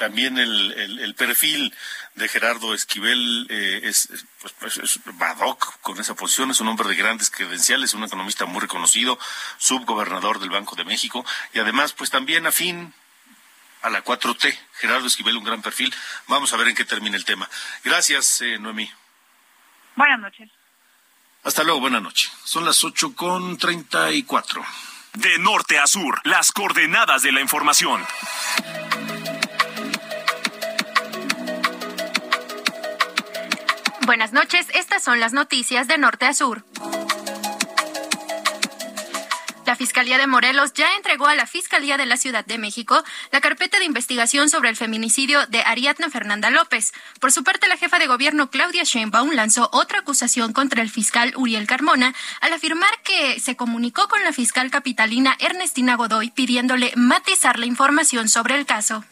también 0.00 0.38
el, 0.38 1.14
perfil 1.14 1.74
de 2.14 2.26
Gerardo 2.26 2.72
Esquivel 2.72 3.46
eh, 3.50 3.80
es, 3.84 4.08
pues, 4.40 4.54
pues, 4.58 4.78
es 4.78 4.98
Badoc 5.04 5.78
con 5.82 6.00
esa 6.00 6.14
posición, 6.14 6.50
es 6.50 6.60
un 6.60 6.68
hombre 6.68 6.88
de 6.88 6.94
grandes 6.94 7.28
credenciales, 7.28 7.92
un 7.92 8.04
economista 8.04 8.46
muy 8.46 8.62
reconocido, 8.62 9.18
subgobernador 9.58 10.38
del 10.38 10.48
Banco 10.48 10.74
de 10.74 10.86
México 10.86 11.22
y 11.52 11.58
además 11.58 11.92
pues 11.92 12.08
también 12.08 12.46
afín 12.46 12.94
a 13.82 13.90
la 13.90 14.02
4T. 14.02 14.58
Gerardo 14.78 15.06
Esquivel, 15.06 15.36
un 15.36 15.44
gran 15.44 15.60
perfil. 15.60 15.94
Vamos 16.28 16.50
a 16.54 16.56
ver 16.56 16.68
en 16.68 16.74
qué 16.74 16.86
termina 16.86 17.18
el 17.18 17.26
tema. 17.26 17.46
Gracias, 17.84 18.40
eh, 18.40 18.58
Noemí. 18.58 18.90
Buenas 19.96 20.18
noches. 20.18 20.48
Hasta 21.44 21.62
luego, 21.62 21.80
buenas 21.80 22.00
noches. 22.00 22.32
Son 22.44 22.64
las 22.64 22.82
ocho 22.84 23.14
con 23.14 23.58
treinta 23.58 24.10
y 24.12 24.22
cuatro. 24.22 24.64
De 25.12 25.38
norte 25.38 25.78
a 25.78 25.86
sur, 25.86 26.22
las 26.24 26.52
coordenadas 26.52 27.22
de 27.22 27.32
la 27.32 27.42
información. 27.42 28.06
Buenas 34.10 34.32
noches, 34.32 34.66
estas 34.74 35.04
son 35.04 35.20
las 35.20 35.32
noticias 35.32 35.86
de 35.86 35.96
norte 35.96 36.26
a 36.26 36.34
sur. 36.34 36.64
La 39.66 39.76
Fiscalía 39.76 40.18
de 40.18 40.26
Morelos 40.26 40.72
ya 40.72 40.96
entregó 40.96 41.28
a 41.28 41.36
la 41.36 41.46
Fiscalía 41.46 41.96
de 41.96 42.06
la 42.06 42.16
Ciudad 42.16 42.44
de 42.44 42.58
México 42.58 43.04
la 43.30 43.40
carpeta 43.40 43.78
de 43.78 43.84
investigación 43.84 44.50
sobre 44.50 44.68
el 44.68 44.74
feminicidio 44.74 45.46
de 45.46 45.62
Ariadna 45.62 46.10
Fernanda 46.10 46.50
López. 46.50 46.92
Por 47.20 47.30
su 47.30 47.44
parte, 47.44 47.68
la 47.68 47.76
jefa 47.76 48.00
de 48.00 48.08
gobierno 48.08 48.50
Claudia 48.50 48.82
Sheinbaum 48.82 49.30
lanzó 49.30 49.68
otra 49.72 50.00
acusación 50.00 50.52
contra 50.52 50.82
el 50.82 50.90
fiscal 50.90 51.32
Uriel 51.36 51.68
Carmona 51.68 52.12
al 52.40 52.52
afirmar 52.52 52.90
que 53.04 53.38
se 53.38 53.54
comunicó 53.54 54.08
con 54.08 54.24
la 54.24 54.32
fiscal 54.32 54.72
capitalina 54.72 55.36
Ernestina 55.38 55.94
Godoy 55.94 56.32
pidiéndole 56.32 56.92
matizar 56.96 57.60
la 57.60 57.66
información 57.66 58.28
sobre 58.28 58.56
el 58.56 58.66
caso. 58.66 59.04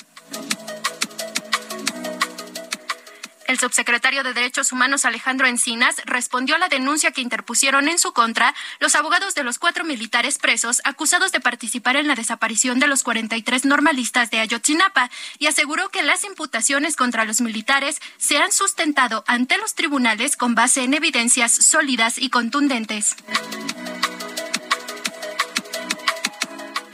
El 3.49 3.59
subsecretario 3.59 4.23
de 4.23 4.35
Derechos 4.35 4.73
Humanos 4.73 5.07
Alejandro 5.07 5.47
Encinas 5.47 6.03
respondió 6.05 6.57
a 6.57 6.59
la 6.59 6.69
denuncia 6.69 7.13
que 7.13 7.23
interpusieron 7.23 7.89
en 7.89 7.99
su 7.99 8.13
contra 8.13 8.55
los 8.79 8.95
abogados 8.95 9.35
de 9.35 9.43
los 9.43 9.59
cuatro 9.59 9.85
militares 9.85 10.37
presos 10.37 10.83
acusados 10.85 11.33
de 11.33 11.41
participar 11.41 11.97
en 11.97 12.09
la 12.09 12.15
desaparición 12.15 12.79
de 12.79 12.89
los 12.89 13.03
43 13.03 13.65
normalistas 13.65 14.31
de 14.31 14.41
Ayotzinapa 14.41 15.11
y 15.39 15.47
aseguró 15.47 15.89
que 15.89 16.03
las 16.03 16.25
imputaciones 16.25 16.95
contra 16.95 17.25
los 17.25 17.41
militares 17.41 18.03
se 18.19 18.37
han 18.37 18.53
sustentado 18.53 19.25
ante 19.27 19.57
los 19.57 19.75
tribunales 19.75 20.37
con 20.37 20.55
base 20.55 20.83
en 20.85 20.93
evidencias 20.93 21.51
sólidas 21.51 22.19
y 22.19 22.29
contundentes. 22.29 23.17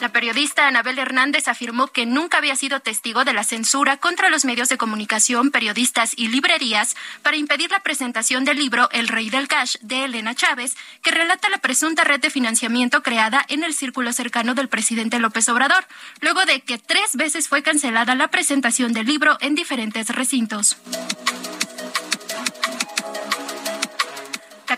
La 0.04 0.12
periodista 0.12 0.68
Anabel 0.68 0.98
Hernández 0.98 1.48
afirmó 1.48 1.86
que 1.86 2.04
nunca 2.04 2.36
había 2.36 2.56
sido 2.56 2.80
testigo 2.80 3.24
de 3.24 3.32
la 3.32 3.42
censura 3.42 3.96
contra 3.96 4.28
los 4.28 4.44
medios 4.44 4.68
de 4.68 4.76
comunicación, 4.76 5.50
periodistas 5.50 6.12
y 6.14 6.28
librerías 6.28 6.94
para 7.22 7.38
impedir 7.38 7.70
la 7.70 7.80
presentación 7.80 8.44
del 8.44 8.58
libro 8.58 8.90
El 8.92 9.08
Rey 9.08 9.30
del 9.30 9.48
Cash 9.48 9.76
de 9.80 10.04
Elena 10.04 10.34
Chávez, 10.34 10.76
que 11.00 11.10
relata 11.10 11.48
la 11.48 11.56
presunta 11.56 12.04
red 12.04 12.20
de 12.20 12.28
financiamiento 12.28 13.02
creada 13.02 13.46
en 13.48 13.64
el 13.64 13.72
círculo 13.72 14.12
cercano 14.12 14.52
del 14.52 14.68
presidente 14.68 15.18
López 15.18 15.48
Obrador, 15.48 15.86
luego 16.20 16.44
de 16.44 16.60
que 16.60 16.76
tres 16.76 17.16
veces 17.16 17.48
fue 17.48 17.62
cancelada 17.62 18.14
la 18.14 18.28
presentación 18.28 18.92
del 18.92 19.06
libro 19.06 19.38
en 19.40 19.54
diferentes 19.54 20.10
recintos. 20.10 20.76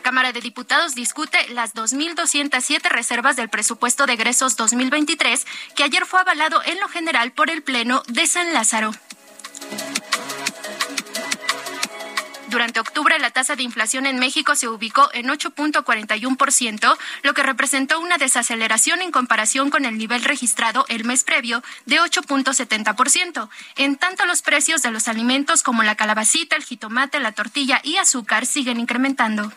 Cámara 0.07 0.31
de 0.31 0.41
Diputados 0.41 0.95
discute 0.95 1.37
las 1.49 1.75
2.207 1.75 2.89
reservas 2.91 3.35
del 3.35 3.49
presupuesto 3.49 4.07
de 4.07 4.13
egresos 4.13 4.57
2023 4.57 5.45
que 5.75 5.83
ayer 5.83 6.07
fue 6.07 6.21
avalado 6.21 6.63
en 6.65 6.79
lo 6.79 6.87
general 6.87 7.33
por 7.33 7.51
el 7.51 7.61
Pleno 7.65 8.05
de 8.07 8.25
San 8.29 8.55
Lázaro. 8.55 8.93
Durante 12.49 12.79
octubre, 12.79 13.19
la 13.19 13.31
tasa 13.31 13.57
de 13.57 13.65
inflación 13.65 14.07
en 14.07 14.19
México 14.19 14.55
se 14.55 14.69
ubicó 14.69 15.11
en 15.13 15.27
8.41%, 15.27 16.97
lo 17.23 17.35
que 17.35 17.43
representó 17.43 17.99
una 17.99 18.19
desaceleración 18.19 19.03
en 19.03 19.11
comparación 19.11 19.71
con 19.71 19.85
el 19.85 19.99
nivel 19.99 20.23
registrado 20.23 20.85
el 20.89 21.05
mes 21.05 21.25
previo 21.25 21.63
de 21.87 22.01
8.70%. 22.01 23.49
En 23.77 23.97
tanto, 23.97 24.27
los 24.27 24.43
precios 24.43 24.83
de 24.83 24.93
los 24.93 25.09
alimentos 25.09 25.65
como 25.65 25.83
la 25.83 25.97
calabacita, 25.97 26.55
el 26.55 26.65
jitomate, 26.65 27.19
la 27.19 27.33
tortilla 27.33 27.81
y 27.83 27.97
azúcar 27.97 28.47
siguen 28.47 28.79
incrementando. 28.79 29.53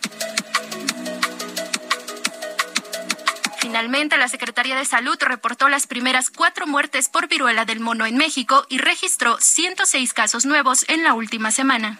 Finalmente, 3.59 4.17
la 4.17 4.27
Secretaría 4.27 4.75
de 4.75 4.85
Salud 4.85 5.15
reportó 5.19 5.69
las 5.69 5.85
primeras 5.85 6.31
cuatro 6.31 6.65
muertes 6.65 7.07
por 7.07 7.27
viruela 7.27 7.65
del 7.65 7.81
mono 7.81 8.07
en 8.07 8.17
México 8.17 8.65
y 8.67 8.79
registró 8.79 9.37
106 9.39 10.13
casos 10.13 10.45
nuevos 10.45 10.85
en 10.87 11.03
la 11.03 11.13
última 11.13 11.51
semana. 11.51 11.99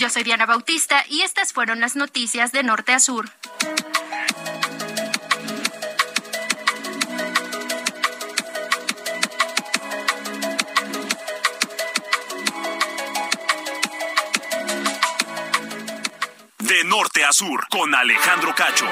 Yo 0.00 0.08
soy 0.08 0.22
Diana 0.22 0.46
Bautista 0.46 1.04
y 1.10 1.20
estas 1.20 1.52
fueron 1.52 1.80
las 1.80 1.94
noticias 1.94 2.52
de 2.52 2.62
Norte 2.62 2.94
a 2.94 3.00
Sur. 3.00 3.28
De 16.60 16.84
norte 16.84 17.22
a 17.22 17.32
sur, 17.34 17.68
con 17.68 17.94
Alejandro 17.94 18.54
Cacho. 18.54 18.86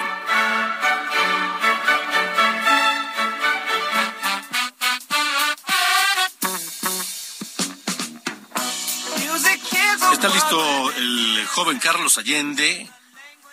Está 10.19 10.35
listo 10.35 10.93
el 10.97 11.47
joven 11.47 11.79
Carlos 11.79 12.19
Allende, 12.19 12.91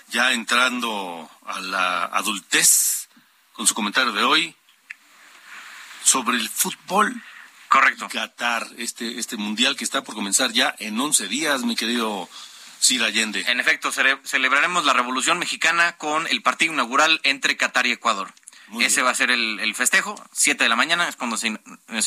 ya 0.07 0.33
entrando 0.33 1.29
a 1.45 1.61
la 1.61 2.05
adultez, 2.05 3.07
con 3.53 3.67
su 3.67 3.75
comentario 3.75 4.11
de 4.11 4.23
hoy 4.23 4.55
sobre 6.03 6.37
el 6.37 6.49
fútbol. 6.49 7.21
Correcto. 7.69 8.07
Qatar, 8.11 8.65
este, 8.79 9.19
este 9.19 9.37
mundial 9.37 9.75
que 9.75 9.83
está 9.83 10.03
por 10.03 10.15
comenzar 10.15 10.53
ya 10.53 10.73
en 10.79 10.99
11 10.99 11.27
días, 11.27 11.61
mi 11.61 11.75
querido 11.75 12.27
Sir 12.79 13.03
Allende. 13.03 13.45
En 13.47 13.59
efecto, 13.59 13.91
celebraremos 14.23 14.85
la 14.85 14.93
Revolución 14.93 15.37
Mexicana 15.37 15.97
con 15.97 16.25
el 16.25 16.41
partido 16.41 16.73
inaugural 16.73 17.19
entre 17.21 17.57
Qatar 17.57 17.85
y 17.85 17.91
Ecuador. 17.91 18.33
Ese 18.79 19.01
va 19.01 19.11
a 19.11 19.15
ser 19.15 19.31
el, 19.31 19.75
festejo, 19.75 20.15
7 20.31 20.63
de 20.63 20.69
la 20.69 20.75
mañana, 20.75 21.07
es 21.07 21.15
cuando 21.15 21.37
se, 21.37 21.57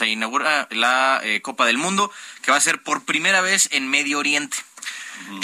inaugura 0.07 0.67
la 0.71 1.21
eh, 1.23 1.41
Copa 1.41 1.67
del 1.67 1.79
Mundo, 1.79 2.11
que 2.43 2.51
va 2.51 2.57
a 2.57 2.61
ser 2.61 2.83
por 2.83 3.05
primera 3.05 3.41
vez 3.41 3.69
en 3.73 3.89
Medio 3.89 4.19
Oriente. 4.19 4.59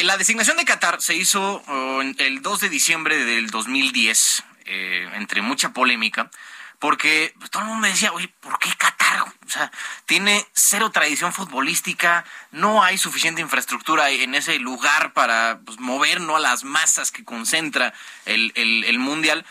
La 0.02 0.16
designación 0.16 0.56
de 0.56 0.64
Qatar 0.64 1.00
se 1.00 1.14
hizo 1.14 1.62
oh, 1.66 2.00
el 2.00 2.42
2 2.42 2.60
de 2.60 2.68
diciembre 2.68 3.24
del 3.24 3.50
2010, 3.50 4.44
eh, 4.66 5.08
entre 5.14 5.42
mucha 5.42 5.72
polémica, 5.72 6.30
porque 6.78 7.34
pues, 7.38 7.50
todo 7.50 7.62
el 7.62 7.68
mundo 7.68 7.82
me 7.82 7.88
decía, 7.88 8.12
oye, 8.12 8.32
¿por 8.40 8.58
qué 8.58 8.70
Qatar? 8.76 9.22
O 9.22 9.50
sea, 9.50 9.70
tiene 10.06 10.46
cero 10.52 10.90
tradición 10.90 11.32
futbolística, 11.32 12.24
no 12.50 12.82
hay 12.82 12.98
suficiente 12.98 13.40
infraestructura 13.40 14.10
en 14.10 14.34
ese 14.34 14.58
lugar 14.58 15.12
para 15.12 15.60
pues, 15.64 15.78
mover 15.78 16.20
¿no? 16.20 16.36
a 16.36 16.40
las 16.40 16.64
masas 16.64 17.10
que 17.12 17.24
concentra 17.24 17.92
el, 18.24 18.52
el 18.56 18.98
Mundial. 18.98 19.44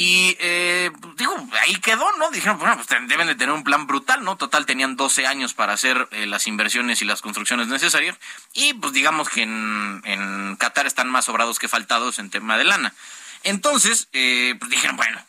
Y 0.00 0.36
eh, 0.38 0.92
digo, 1.16 1.34
ahí 1.60 1.74
quedó, 1.80 2.06
¿no? 2.18 2.30
Dijeron, 2.30 2.56
bueno, 2.56 2.76
pues 2.76 2.86
deben 3.08 3.26
de 3.26 3.34
tener 3.34 3.52
un 3.52 3.64
plan 3.64 3.88
brutal, 3.88 4.22
¿no? 4.22 4.36
Total, 4.36 4.64
tenían 4.64 4.94
12 4.94 5.26
años 5.26 5.54
para 5.54 5.72
hacer 5.72 6.06
eh, 6.12 6.24
las 6.26 6.46
inversiones 6.46 7.02
y 7.02 7.04
las 7.04 7.20
construcciones 7.20 7.66
necesarias. 7.66 8.16
Y 8.54 8.74
pues 8.74 8.92
digamos 8.92 9.28
que 9.28 9.42
en, 9.42 10.56
Qatar 10.56 10.86
están 10.86 11.10
más 11.10 11.24
sobrados 11.24 11.58
que 11.58 11.66
faltados 11.66 12.20
en 12.20 12.30
tema 12.30 12.56
de 12.56 12.62
lana. 12.62 12.94
Entonces, 13.42 14.06
eh, 14.12 14.54
pues 14.60 14.70
dijeron, 14.70 14.96
bueno, 14.96 15.20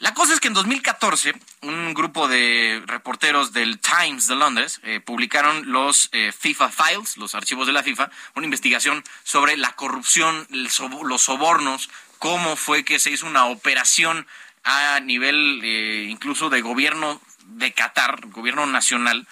la 0.00 0.14
cosa 0.14 0.32
es 0.32 0.38
que 0.38 0.46
en 0.46 0.54
2014 0.54 1.34
un 1.62 1.92
grupo 1.92 2.28
de 2.28 2.80
reporteros 2.86 3.52
del 3.52 3.80
Times 3.80 4.28
de 4.28 4.36
Londres 4.36 4.80
eh, 4.84 5.00
publicaron 5.00 5.72
los 5.72 6.08
eh, 6.12 6.30
FIFA 6.30 6.68
Files, 6.68 7.16
los 7.16 7.34
archivos 7.34 7.66
de 7.66 7.72
la 7.72 7.82
FIFA, 7.82 8.08
una 8.36 8.46
investigación 8.46 9.02
sobre 9.24 9.56
la 9.56 9.72
corrupción, 9.72 10.46
los 10.50 11.22
sobornos 11.22 11.90
cómo 12.18 12.56
fue 12.56 12.84
que 12.84 12.98
se 12.98 13.10
hizo 13.10 13.26
una 13.26 13.46
operación 13.46 14.26
a 14.64 15.00
nivel 15.00 15.60
eh, 15.64 16.06
incluso 16.10 16.50
de 16.50 16.60
gobierno 16.60 17.20
de 17.44 17.72
Qatar, 17.72 18.26
gobierno 18.26 18.66
nacional, 18.66 19.26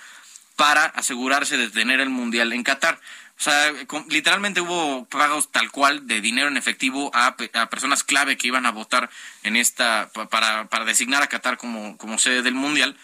para 0.57 0.87
asegurarse 0.87 1.57
de 1.57 1.69
tener 1.69 2.01
el 2.01 2.11
Mundial 2.11 2.53
en 2.53 2.63
Qatar. 2.63 2.99
O 3.39 3.43
sea, 3.43 3.71
literalmente 4.09 4.63
hubo 4.63 5.05
pagos 5.07 5.53
tal 5.53 5.71
cual 5.71 6.07
de 6.07 6.23
dinero 6.23 6.49
en 6.49 6.57
efectivo 6.57 7.11
a, 7.15 7.37
personas 7.37 8.03
clave 8.03 8.39
que 8.39 8.47
iban 8.47 8.65
a 8.65 8.71
votar 8.71 9.11
en 9.43 9.57
esta 9.57 10.11
para, 10.31 10.69
para 10.69 10.87
designar 10.87 11.23
a 11.23 11.27
Qatar 11.27 11.59
como, 11.59 11.99
como 11.99 12.19
sede 12.19 12.43
del 12.43 12.55
Mundial. 12.55 12.97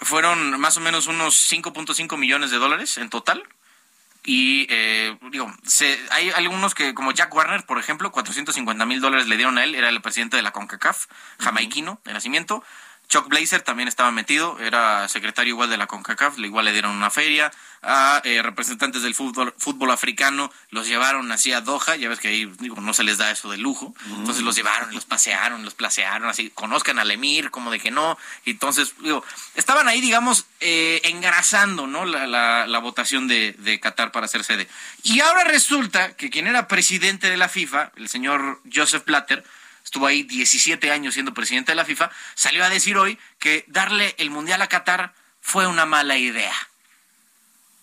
Fueron 0.00 0.58
más 0.58 0.76
o 0.78 0.80
menos 0.80 1.06
unos 1.06 1.48
5.5 1.52 2.16
millones 2.16 2.50
de 2.50 2.56
dólares 2.56 2.98
en 2.98 3.10
total 3.10 3.44
y 4.24 4.66
eh, 4.68 5.16
digo, 5.30 5.52
se, 5.64 5.98
hay 6.10 6.30
algunos 6.30 6.74
que, 6.74 6.94
como 6.94 7.12
Jack 7.12 7.34
Warner, 7.34 7.64
por 7.64 7.78
ejemplo, 7.78 8.10
450 8.12 8.84
mil 8.86 9.00
dólares 9.00 9.26
le 9.26 9.36
dieron 9.36 9.56
a 9.58 9.64
él, 9.64 9.74
era 9.74 9.88
el 9.88 10.00
presidente 10.02 10.36
de 10.36 10.42
la 10.42 10.52
CONCACAF, 10.52 11.06
jamaiquino 11.38 12.00
de 12.04 12.12
nacimiento. 12.12 12.62
Chuck 13.10 13.26
Blazer 13.26 13.60
también 13.62 13.88
estaba 13.88 14.12
metido, 14.12 14.56
era 14.60 15.08
secretario 15.08 15.50
igual 15.50 15.68
de 15.68 15.76
la 15.76 15.88
CONCACAF, 15.88 16.38
igual 16.38 16.64
le 16.64 16.72
dieron 16.72 16.92
una 16.92 17.10
feria. 17.10 17.50
A 17.82 18.20
eh, 18.24 18.42
representantes 18.42 19.02
del 19.02 19.14
fútbol, 19.14 19.54
fútbol 19.56 19.90
africano 19.90 20.52
los 20.68 20.86
llevaron 20.86 21.32
así 21.32 21.50
a 21.52 21.60
Doha, 21.60 21.96
ya 21.96 22.08
ves 22.10 22.20
que 22.20 22.28
ahí 22.28 22.44
digo, 22.60 22.80
no 22.80 22.92
se 22.94 23.02
les 23.02 23.18
da 23.18 23.30
eso 23.30 23.50
de 23.50 23.58
lujo. 23.58 23.94
Entonces 24.16 24.44
los 24.44 24.54
llevaron, 24.54 24.94
los 24.94 25.06
pasearon, 25.06 25.64
los 25.64 25.74
placearon, 25.74 26.28
así, 26.28 26.50
conozcan 26.50 27.00
al 27.00 27.10
emir, 27.10 27.50
como 27.50 27.72
de 27.72 27.80
que 27.80 27.90
no. 27.90 28.16
Entonces, 28.44 28.94
digo, 29.00 29.24
estaban 29.56 29.88
ahí, 29.88 30.00
digamos, 30.00 30.46
eh, 30.60 31.00
engrasando 31.04 31.88
¿no? 31.88 32.04
la, 32.04 32.28
la, 32.28 32.66
la 32.68 32.78
votación 32.78 33.26
de, 33.26 33.56
de 33.58 33.80
Qatar 33.80 34.12
para 34.12 34.28
ser 34.28 34.44
sede. 34.44 34.68
Y 35.02 35.18
ahora 35.20 35.42
resulta 35.44 36.14
que 36.16 36.30
quien 36.30 36.46
era 36.46 36.68
presidente 36.68 37.28
de 37.28 37.38
la 37.38 37.48
FIFA, 37.48 37.90
el 37.96 38.08
señor 38.08 38.60
Joseph 38.72 39.04
Blatter, 39.04 39.42
estuvo 39.84 40.06
ahí 40.06 40.22
17 40.22 40.90
años 40.90 41.14
siendo 41.14 41.34
presidente 41.34 41.72
de 41.72 41.76
la 41.76 41.84
FIFA, 41.84 42.10
salió 42.34 42.64
a 42.64 42.68
decir 42.68 42.96
hoy 42.96 43.18
que 43.38 43.64
darle 43.68 44.14
el 44.18 44.30
Mundial 44.30 44.62
a 44.62 44.68
Qatar 44.68 45.14
fue 45.40 45.66
una 45.66 45.86
mala 45.86 46.16
idea. 46.16 46.54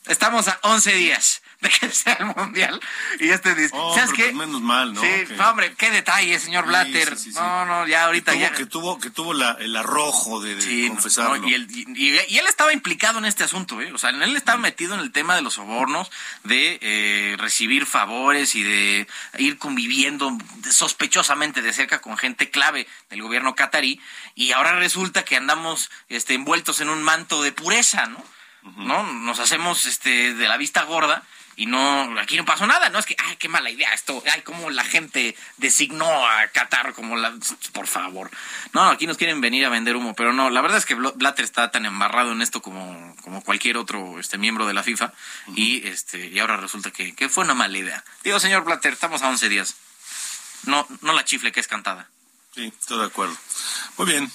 Estamos 0.10 0.48
a 0.48 0.60
11 0.64 0.94
días 0.94 1.42
de 1.62 1.70
que 1.70 1.90
sea 1.90 2.14
el 2.20 2.28
mundial. 2.28 2.80
Y 3.20 3.30
este 3.30 3.56
dice, 3.56 3.72
Oh, 3.74 3.96
¿sabes 3.96 4.12
qué? 4.14 4.26
pues 4.26 4.36
menos 4.36 4.62
mal, 4.62 4.94
¿no? 4.94 5.02
Sí, 5.02 5.08
Que- 5.28 5.40
hombre, 5.42 5.74
qué 5.76 5.90
detalle, 5.90 6.40
señor 6.40 6.66
Blatter. 6.68 7.18
sí, 7.18 7.24
sí, 7.26 7.32
sí. 7.34 7.40
No, 7.40 7.66
no, 7.66 7.88
ya 7.88 8.06
ahorita 8.06 8.32
tuvo, 8.34 8.42
ya. 8.42 8.52
que 8.54 8.66
tuvo 8.68 9.00
que 9.00 9.10
tuvo 9.10 9.34
la, 9.34 9.58
el 9.60 9.76
arrojo 9.76 10.40
de, 10.40 10.56
de 10.56 10.88
confesarlo. 10.90 11.38
no, 11.38 11.48
y, 11.48 11.54
él, 11.56 11.68
y- 11.72 12.10
y 12.34 12.38
él 12.38 12.46
estaba 12.48 12.74
implicado 12.74 13.18
en 13.20 13.26
este 13.26 13.44
asunto, 13.44 13.82
¿eh? 13.82 13.92
O 13.92 13.98
sea, 13.98 14.12
él 14.12 14.36
estaba 14.36 14.60
metido 14.60 14.94
en 14.94 15.00
el 15.00 15.12
tema 15.12 15.36
de 15.36 15.42
los 15.42 15.56
sobornos, 15.56 16.12
de 16.44 16.78
eh, 16.82 17.36
recibir 17.40 17.86
favores 17.88 18.54
y 18.56 18.62
de 18.64 19.08
ir 19.40 19.58
conviviendo 19.58 20.38
sospechosamente 20.70 21.62
de 21.62 21.74
cerca 21.74 22.00
con 22.02 22.18
gente 22.18 22.50
clave 22.52 22.88
del 23.10 23.22
gobierno 23.24 23.56
catarí. 23.56 24.00
Y 24.36 24.52
ahora 24.52 24.78
resulta 24.78 25.26
que 25.26 25.36
andamos 25.36 25.90
este, 26.10 26.36
envueltos 26.36 26.82
en 26.82 26.90
un 26.90 27.02
manto 27.04 27.42
de 27.42 27.52
pureza, 27.52 28.06
¿no? 28.06 28.24
¿No? 28.64 29.04
Nos 29.04 29.40
hacemos 29.40 29.86
este, 29.86 30.34
de 30.34 30.48
la 30.48 30.58
vista 30.58 30.84
gorda. 30.84 31.24
Y 31.60 31.66
no, 31.66 32.20
aquí 32.20 32.38
no 32.38 32.46
pasó 32.46 32.68
nada, 32.68 32.90
¿no? 32.90 33.00
Es 33.00 33.08
que, 33.08 33.16
ay, 33.18 33.36
qué 33.38 33.50
mala 33.50 33.72
idea 33.72 33.92
esto, 33.92 34.22
ay, 34.32 34.44
cómo 34.44 34.70
la 34.70 34.84
gente 34.84 35.36
designó 35.58 36.06
a 36.28 36.48
Qatar 36.50 36.94
como 36.94 37.16
la, 37.16 37.34
por 37.74 37.88
favor. 37.88 38.30
No, 38.74 38.84
aquí 38.92 39.08
nos 39.08 39.18
quieren 39.18 39.42
venir 39.42 39.66
a 39.66 39.70
vender 39.70 39.96
humo, 39.96 40.14
pero 40.14 40.34
no, 40.34 40.52
la 40.52 40.62
verdad 40.62 40.78
es 40.78 40.86
que 40.86 40.96
Bl- 40.96 41.14
Blatter 41.16 41.44
está 41.46 41.72
tan 41.72 41.88
embarrado 41.88 42.32
en 42.32 42.44
esto 42.44 42.62
como, 42.62 43.16
como 43.24 43.42
cualquier 43.44 43.78
otro 43.78 44.20
este 44.20 44.38
miembro 44.38 44.68
de 44.68 44.76
la 44.76 44.84
FIFA 44.84 45.14
y 45.56 45.88
este 45.88 46.28
y 46.28 46.38
ahora 46.38 46.58
resulta 46.58 46.92
que, 46.92 47.16
que 47.16 47.28
fue 47.28 47.44
una 47.44 47.56
mala 47.56 47.76
idea. 47.76 48.04
Digo, 48.24 48.40
señor 48.40 48.64
Blatter, 48.64 48.94
estamos 48.94 49.24
a 49.24 49.30
11 49.30 49.50
días. 49.50 49.78
No, 50.66 50.86
no 51.02 51.14
la 51.14 51.26
chifle 51.26 51.52
que 51.52 51.60
es 51.60 51.68
cantada. 51.68 52.08
Sí, 52.54 52.72
estoy 52.80 53.00
de 53.00 53.06
acuerdo. 53.06 53.36
Muy 53.98 54.06
bien. 54.06 54.32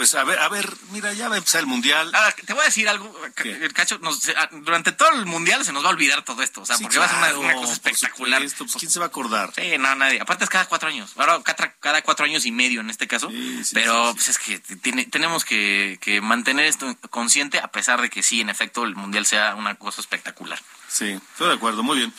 Pues 0.00 0.14
a 0.14 0.24
ver, 0.24 0.38
a 0.38 0.48
ver, 0.48 0.66
mira, 0.92 1.12
ya 1.12 1.28
va 1.28 1.34
a 1.34 1.36
empezar 1.36 1.60
el 1.60 1.66
mundial. 1.66 2.10
Ahora, 2.14 2.32
te 2.32 2.54
voy 2.54 2.62
a 2.62 2.64
decir 2.64 2.88
algo, 2.88 3.14
el 3.44 3.72
Cacho, 3.74 3.98
nos- 3.98 4.18
se- 4.20 4.34
ah, 4.34 4.48
durante 4.50 4.92
todo 4.92 5.10
el 5.10 5.26
mundial 5.26 5.62
se 5.62 5.74
nos 5.74 5.84
va 5.84 5.88
a 5.88 5.90
olvidar 5.90 6.24
todo 6.24 6.42
esto, 6.42 6.62
o 6.62 6.64
sea, 6.64 6.78
Sí, 6.78 6.84
porque 6.84 6.98
va 6.98 7.04
a 7.04 7.08
ser 7.26 7.36
una, 7.36 7.52
cosa 7.52 7.74
espectacular. 7.74 8.40
pues, 8.40 8.72
¿quién 8.78 8.90
se 8.90 8.98
va 8.98 9.04
a 9.04 9.08
acordar? 9.08 9.52
Sí, 9.54 9.76
no, 9.78 9.94
nadie. 9.96 10.18
Aparte 10.18 10.44
es 10.44 10.48
cada 10.48 10.64
cuatro 10.64 10.88
años. 10.88 11.12
Ahora 11.18 11.38
cada, 11.42 11.74
cada 11.80 12.00
cuatro 12.00 12.24
años 12.24 12.46
y 12.46 12.50
medio 12.50 12.80
en 12.80 12.88
este 12.88 13.06
caso. 13.06 13.28
sí, 13.28 13.62
pero 13.74 14.14
pues 14.14 14.30
es 14.30 14.38
que 14.38 14.58
tiene, 14.58 15.04
tenemos 15.04 15.44
que, 15.44 15.98
que 16.00 16.22
mantener 16.22 16.64
esto 16.64 16.96
consciente 17.10 17.58
a 17.58 17.68
pesar 17.70 18.00
de 18.00 18.08
que 18.08 18.22
sí, 18.22 18.40
en 18.40 18.48
efecto, 18.48 18.84
el 18.84 18.96
mundial 18.96 19.26
sea 19.26 19.54
una 19.54 19.74
cosa 19.74 20.00
espectacular. 20.00 20.58
Sí, 20.88 21.10
estoy 21.32 21.48
de 21.48 21.54
acuerdo, 21.56 21.82
muy 21.82 21.98
bien. 21.98 22.14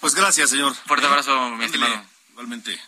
Pues 0.00 0.16
gracias, 0.16 0.50
señor. 0.50 0.74
Fuerte 0.74 1.06
abrazo, 1.06 1.50
mi 1.50 1.66
estimado. 1.66 2.02
Igualmente. 2.32 2.80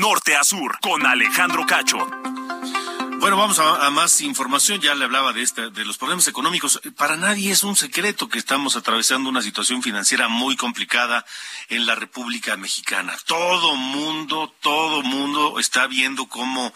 Norte 0.00 0.34
a 0.34 0.42
sur, 0.42 0.78
con 0.80 1.04
Alejandro 1.04 1.66
Cacho. 1.66 2.29
Bueno, 3.20 3.36
vamos 3.36 3.58
a, 3.58 3.90
más 3.90 4.22
información. 4.22 4.80
Ya 4.80 4.94
le 4.94 5.04
hablaba 5.04 5.34
de 5.34 5.42
este, 5.42 5.68
de 5.68 5.84
los 5.84 5.98
problemas 5.98 6.26
económicos. 6.26 6.80
Para 6.96 7.18
nadie 7.18 7.52
es 7.52 7.62
un 7.64 7.76
secreto 7.76 8.30
que 8.30 8.38
estamos 8.38 8.76
atravesando 8.76 9.28
una 9.28 9.42
situación 9.42 9.82
financiera 9.82 10.28
muy 10.28 10.56
complicada 10.56 11.26
en 11.68 11.84
la 11.84 11.94
República 11.94 12.56
Mexicana. 12.56 13.14
Todo 13.26 13.76
mundo, 13.76 14.54
todo 14.62 15.02
mundo 15.02 15.58
está 15.58 15.86
viendo 15.86 16.28
cómo, 16.28 16.72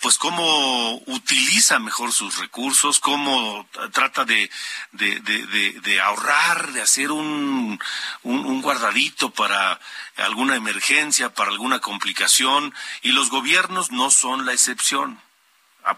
pues 0.00 0.16
cómo 0.16 1.02
utiliza 1.06 1.80
mejor 1.80 2.12
sus 2.12 2.38
recursos, 2.38 3.00
cómo 3.00 3.68
trata 3.92 4.24
de, 4.24 4.48
de, 4.92 5.18
de, 5.18 5.80
de- 5.80 6.00
ahorrar, 6.00 6.72
de 6.72 6.82
hacer 6.82 7.10
un, 7.10 7.80
un 8.22 8.62
guardadito 8.62 9.30
para 9.30 9.80
alguna 10.18 10.54
emergencia, 10.54 11.34
para 11.34 11.50
alguna 11.50 11.80
complicación, 11.80 12.72
y 13.02 13.10
los 13.10 13.28
gobiernos 13.28 13.90
no 13.90 14.12
son 14.12 14.46
la 14.46 14.52
excepción. 14.52 15.20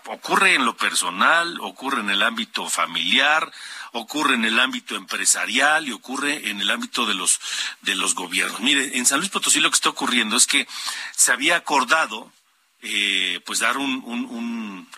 Ocurre 0.06 0.54
en 0.54 0.64
lo 0.64 0.76
personal, 0.76 1.58
ocurre 1.60 2.00
en 2.00 2.10
el 2.10 2.22
ámbito 2.22 2.68
familiar, 2.68 3.52
ocurre 3.92 4.34
en 4.34 4.44
el 4.44 4.58
ámbito 4.58 4.94
empresarial 4.94 5.88
y 5.88 5.92
ocurre 5.92 6.50
en 6.50 6.60
el 6.60 6.70
ámbito 6.70 7.04
de 7.06 7.14
los 7.14 7.40
de 7.80 7.94
los 7.94 8.14
gobiernos. 8.14 8.60
Mire, 8.60 8.96
en 8.96 9.06
San 9.06 9.18
Luis 9.18 9.30
Potosí 9.30 9.60
lo 9.60 9.70
que 9.70 9.74
está 9.74 9.88
ocurriendo 9.88 10.36
es 10.36 10.46
que 10.46 10.66
se 11.14 11.32
había 11.32 11.56
acordado 11.56 12.32
eh, 12.80 13.40
pues 13.44 13.58
dar 13.58 13.76
un, 13.76 14.02
un, 14.04 14.24
un, 14.26 14.88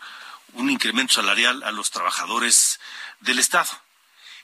un 0.54 0.70
incremento 0.70 1.14
salarial 1.14 1.62
a 1.62 1.72
los 1.72 1.90
trabajadores 1.90 2.80
del 3.20 3.38
Estado. 3.38 3.70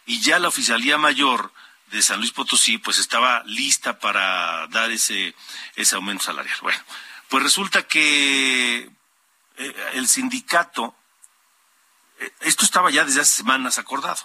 Y 0.07 0.21
ya 0.21 0.39
la 0.39 0.49
Oficialía 0.49 0.99
Mayor 0.99 1.53
de 1.91 2.03
San 2.03 2.19
Luis 2.19 2.33
Potosí 2.33 2.79
pues 2.79 2.99
estaba 2.99 3.43
lista 3.45 3.99
para 3.99 4.67
dar 4.69 4.91
ese, 4.91 5.35
ese 5.77 5.97
aumento 5.97 6.25
salarial. 6.25 6.57
Bueno, 6.63 6.83
pues 7.29 7.43
resulta 7.43 7.83
que 7.83 8.91
eh, 9.61 9.91
el 9.93 10.09
sindicato, 10.09 10.95
eh, 12.19 12.33
esto 12.41 12.65
estaba 12.65 12.91
ya 12.91 13.05
desde 13.05 13.21
hace 13.21 13.37
semanas 13.37 13.77
acordado, 13.77 14.23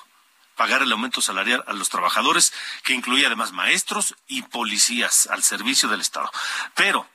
pagar 0.56 0.82
el 0.82 0.92
aumento 0.94 1.22
salarial 1.22 1.62
a 1.68 1.74
los 1.74 1.90
trabajadores, 1.90 2.54
que 2.84 2.94
incluía 2.94 3.28
además 3.28 3.52
maestros 3.52 4.16
y 4.28 4.44
policías 4.44 5.28
al 5.28 5.44
servicio 5.44 5.90
del 5.90 6.00
Estado. 6.00 6.32
Pero 6.74 7.06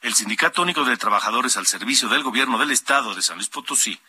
el 0.00 0.14
Sindicato 0.14 0.62
Único 0.62 0.84
de 0.84 0.96
Trabajadores 0.96 1.58
al 1.58 1.66
servicio 1.66 2.08
del 2.08 2.22
gobierno 2.22 2.56
del 2.56 2.70
Estado 2.70 3.14
de 3.14 3.20
San 3.20 3.36
Luis 3.36 3.50
Potosí 3.50 4.00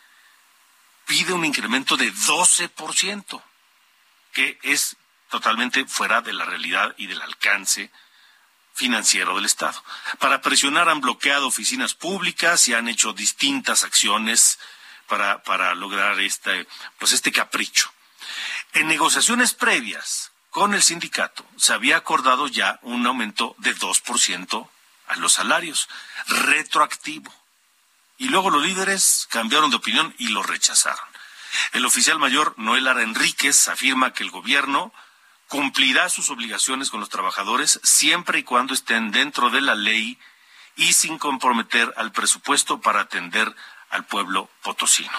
pide 1.05 1.33
un 1.33 1.43
incremento 1.43 1.97
de 1.97 2.13
12%, 2.13 3.43
que 4.31 4.59
es 4.63 4.95
totalmente 5.29 5.85
fuera 5.87 6.21
de 6.21 6.31
la 6.31 6.45
realidad 6.45 6.95
y 6.97 7.07
del 7.07 7.21
alcance 7.21 7.91
financiero 8.73 9.35
del 9.35 9.45
Estado. 9.45 9.83
Para 10.19 10.41
presionar 10.41 10.89
han 10.89 11.01
bloqueado 11.01 11.47
oficinas 11.47 11.93
públicas 11.93 12.67
y 12.67 12.73
han 12.73 12.87
hecho 12.87 13.13
distintas 13.13 13.83
acciones 13.83 14.59
para, 15.07 15.43
para 15.43 15.75
lograr 15.75 16.19
este, 16.19 16.67
pues 16.97 17.11
este 17.11 17.31
capricho. 17.31 17.91
En 18.73 18.87
negociaciones 18.87 19.53
previas 19.53 20.31
con 20.49 20.73
el 20.73 20.81
sindicato 20.81 21.45
se 21.57 21.73
había 21.73 21.97
acordado 21.97 22.47
ya 22.47 22.79
un 22.81 23.05
aumento 23.05 23.55
de 23.59 23.75
2% 23.75 24.69
a 25.07 25.15
los 25.17 25.33
salarios, 25.33 25.89
retroactivo. 26.27 27.33
Y 28.17 28.29
luego 28.29 28.49
los 28.49 28.63
líderes 28.63 29.27
cambiaron 29.29 29.69
de 29.69 29.77
opinión 29.77 30.15
y 30.17 30.29
lo 30.29 30.43
rechazaron. 30.43 31.05
El 31.73 31.85
oficial 31.85 32.19
mayor 32.19 32.53
Noel 32.57 32.87
Ara 32.87 33.03
Enríquez 33.03 33.67
afirma 33.67 34.13
que 34.13 34.23
el 34.23 34.31
gobierno 34.31 34.93
cumplirá 35.51 36.07
sus 36.07 36.29
obligaciones 36.29 36.89
con 36.89 37.01
los 37.01 37.09
trabajadores 37.09 37.81
siempre 37.83 38.39
y 38.39 38.43
cuando 38.43 38.73
estén 38.73 39.11
dentro 39.11 39.49
de 39.49 39.59
la 39.59 39.75
ley 39.75 40.17
y 40.77 40.93
sin 40.93 41.17
comprometer 41.17 41.93
al 41.97 42.13
presupuesto 42.13 42.79
para 42.79 43.01
atender 43.01 43.53
al 43.89 44.05
pueblo 44.05 44.49
potosino. 44.63 45.11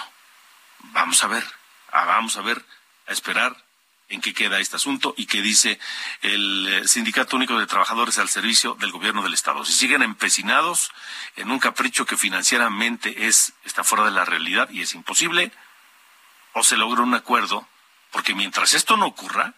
Vamos 0.85 1.23
a 1.23 1.27
ver, 1.27 1.45
ah, 1.91 2.05
vamos 2.05 2.35
a 2.37 2.41
ver, 2.41 2.65
a 3.05 3.11
esperar 3.11 3.55
en 4.09 4.21
qué 4.21 4.33
queda 4.33 4.59
este 4.59 4.77
asunto 4.77 5.13
y 5.15 5.27
qué 5.27 5.43
dice 5.43 5.79
el 6.23 6.67
eh, 6.67 6.87
Sindicato 6.87 7.35
Único 7.35 7.59
de 7.59 7.67
Trabajadores 7.67 8.17
al 8.17 8.27
servicio 8.27 8.73
del 8.73 8.91
gobierno 8.91 9.21
del 9.21 9.35
Estado. 9.35 9.63
Si 9.63 9.73
siguen 9.73 10.01
empecinados 10.01 10.91
en 11.35 11.51
un 11.51 11.59
capricho 11.59 12.07
que 12.07 12.17
financieramente 12.17 13.27
es 13.27 13.53
está 13.65 13.83
fuera 13.83 14.05
de 14.05 14.11
la 14.11 14.25
realidad 14.25 14.67
y 14.71 14.81
es 14.81 14.95
imposible, 14.95 15.51
o 16.53 16.63
se 16.63 16.75
logra 16.75 17.03
un 17.03 17.13
acuerdo, 17.13 17.67
porque 18.09 18.33
mientras 18.33 18.73
esto 18.73 18.97
no 18.97 19.05
ocurra, 19.05 19.53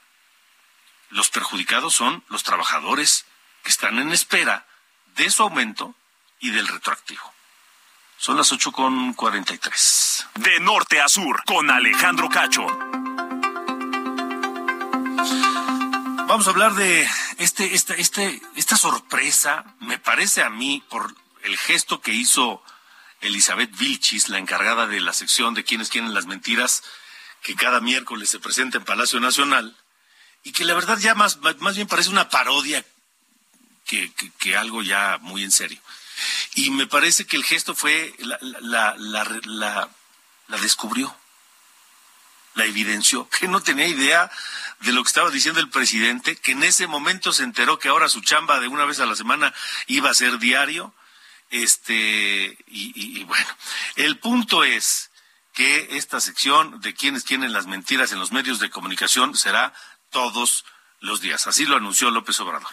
los 1.16 1.30
perjudicados 1.30 1.95
son 1.95 2.26
los 2.28 2.43
trabajadores 2.43 3.26
que 3.63 3.70
están 3.70 3.99
en 3.99 4.11
espera 4.11 4.68
de 5.16 5.32
su 5.32 5.43
aumento 5.43 5.95
y 6.41 6.49
del 6.49 6.68
retroactivo. 6.68 7.34
Son 8.18 8.36
las 8.36 8.51
ocho 8.51 8.74
con 8.74 9.13
cuarenta 9.13 9.53
y 9.53 9.57
tres. 9.57 10.28
De 10.36 10.59
norte 10.59 10.99
a 10.99 11.07
sur, 11.07 11.41
con 11.45 11.70
Alejandro 11.70 12.28
Cacho. 12.28 12.68
Vamos 16.28 16.47
a 16.47 16.49
hablar 16.49 16.74
de 16.74 17.09
este, 17.38 17.74
este, 17.74 18.01
este, 18.01 18.41
esta 18.57 18.76
sorpresa, 18.76 19.63
me 19.80 19.97
parece 19.97 20.43
a 20.43 20.49
mí, 20.49 20.84
por 20.89 21.16
el 21.43 21.57
gesto 21.57 22.01
que 22.01 22.11
hizo 22.11 22.61
Elizabeth 23.22 23.72
Vilchis, 23.78 24.28
la 24.28 24.39
encargada 24.39 24.86
de 24.86 24.99
la 24.99 25.13
sección 25.13 25.53
de 25.53 25.63
quienes 25.63 25.88
quieren 25.88 26.13
las 26.13 26.26
mentiras, 26.26 26.84
que 27.41 27.55
cada 27.55 27.80
miércoles 27.80 28.30
se 28.30 28.39
presenta 28.39 28.80
en 28.80 28.84
Palacio 28.84 29.22
Nacional, 29.22 29.78
y 30.45 30.51
que 30.51 30.63
la 30.63 30.75
verdad 30.75 30.97
ya 30.99 31.15
más, 31.15 31.39
más 31.59 31.75
bien 31.75 31.87
parece 31.87 32.09
una 32.09 32.29
parodia 32.29 32.85
que, 33.83 34.11
que, 34.37 34.55
algo 34.55 34.83
ya 34.83 35.17
muy 35.21 35.43
en 35.43 35.51
serio. 35.51 35.81
Y 36.53 36.69
me 36.69 36.85
parece 36.85 37.25
que 37.25 37.35
el 37.35 37.43
gesto 37.43 37.73
fue, 37.73 38.13
la, 38.19 38.37
la, 38.61 38.95
la, 38.97 39.89
descubrió, 40.61 41.15
la 42.53 42.65
evidenció, 42.65 43.27
que 43.39 43.47
no 43.47 43.61
tenía 43.63 43.87
idea 43.87 44.31
de 44.81 44.93
lo 44.93 45.03
que 45.03 45.07
estaba 45.07 45.31
diciendo 45.31 45.59
el 45.59 45.69
presidente, 45.69 46.35
que 46.35 46.51
en 46.51 46.63
ese 46.63 46.85
momento 46.85 47.33
se 47.33 47.43
enteró 47.43 47.79
que 47.79 47.89
ahora 47.89 48.07
su 48.07 48.21
chamba 48.21 48.59
de 48.59 48.67
una 48.67 48.85
vez 48.85 48.99
a 48.99 49.07
la 49.07 49.15
semana 49.15 49.51
iba 49.87 50.11
a 50.11 50.13
ser 50.13 50.37
diario. 50.37 50.93
Este, 51.49 52.55
y, 52.67 53.23
bueno, 53.23 53.47
el 53.95 54.19
punto 54.19 54.63
es 54.63 55.09
que 55.53 55.97
esta 55.97 56.19
sección 56.19 56.81
de 56.81 56.93
quienes 56.93 57.23
tienen 57.23 57.53
las 57.53 57.65
mentiras 57.65 58.11
en 58.11 58.19
los 58.19 58.31
medios 58.31 58.59
de 58.59 58.69
comunicación 58.69 59.35
será 59.35 59.73
todos 60.16 60.63
los 61.01 61.20
días. 61.20 61.45
Así 61.45 61.66
lo 61.66 61.76
anunció 61.76 62.09
López 62.09 62.39
Obrador. 62.39 62.72